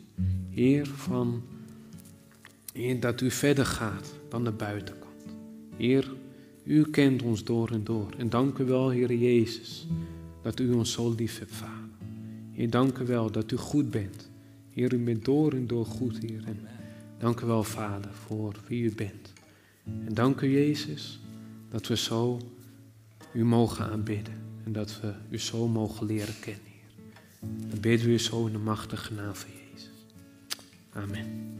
Heer, 0.50 0.88
van 0.96 1.42
Heer, 2.74 3.00
dat 3.00 3.22
u 3.22 3.32
verder 3.32 3.66
gaat 3.66 4.14
dan 4.30 4.44
de 4.44 4.52
buitenkant. 4.52 5.26
Heer, 5.78 6.12
u 6.64 6.90
kent 6.90 7.22
ons 7.22 7.44
door 7.44 7.70
en 7.70 7.84
door. 7.84 8.14
En 8.18 8.30
dank 8.30 8.58
u 8.58 8.64
wel, 8.64 8.90
Heer 8.90 9.14
Jezus, 9.14 9.88
dat 10.42 10.60
u 10.60 10.72
ons 10.72 10.92
zo 10.92 11.14
lief 11.18 11.40
hebt, 11.40 11.52
Vader. 11.52 11.90
Heer, 12.52 12.70
dank 12.70 12.98
u 12.98 13.06
wel 13.06 13.32
dat 13.32 13.52
u 13.52 13.58
goed 13.58 13.92
bent. 13.92 14.30
Heer, 14.70 14.94
u 14.94 14.98
bent 14.98 15.26
door 15.26 15.54
en 15.54 15.68
door 15.68 15.86
goed, 15.86 16.18
Heer. 16.18 16.44
En 16.46 16.60
dank 17.18 17.40
u 17.42 17.46
wel, 17.46 17.64
Vader, 17.64 18.14
voor 18.14 18.56
wie 18.68 18.84
u 18.84 18.96
bent. 18.96 19.34
En 20.06 20.14
dank 20.14 20.42
u, 20.42 20.48
Jezus, 20.48 21.20
dat 21.70 21.88
we 21.88 21.98
zo 21.98 22.40
u 23.34 23.46
mogen 23.46 23.86
aanbidden. 23.86 24.42
En 24.66 24.72
dat 24.72 25.02
we 25.02 25.14
u 25.30 25.40
zo 25.40 25.68
mogen 25.68 26.06
leren 26.06 26.40
kennen, 26.40 26.66
Heer. 26.66 27.10
Dan 27.70 27.80
bidden 27.80 28.08
we 28.08 28.14
u 28.14 28.20
zo 28.20 28.46
in 28.46 28.52
de 28.52 28.58
machtige 28.58 29.14
naam 29.14 29.36
van 29.36 29.50
Jezus. 29.50 29.90
Amen. 30.94 31.60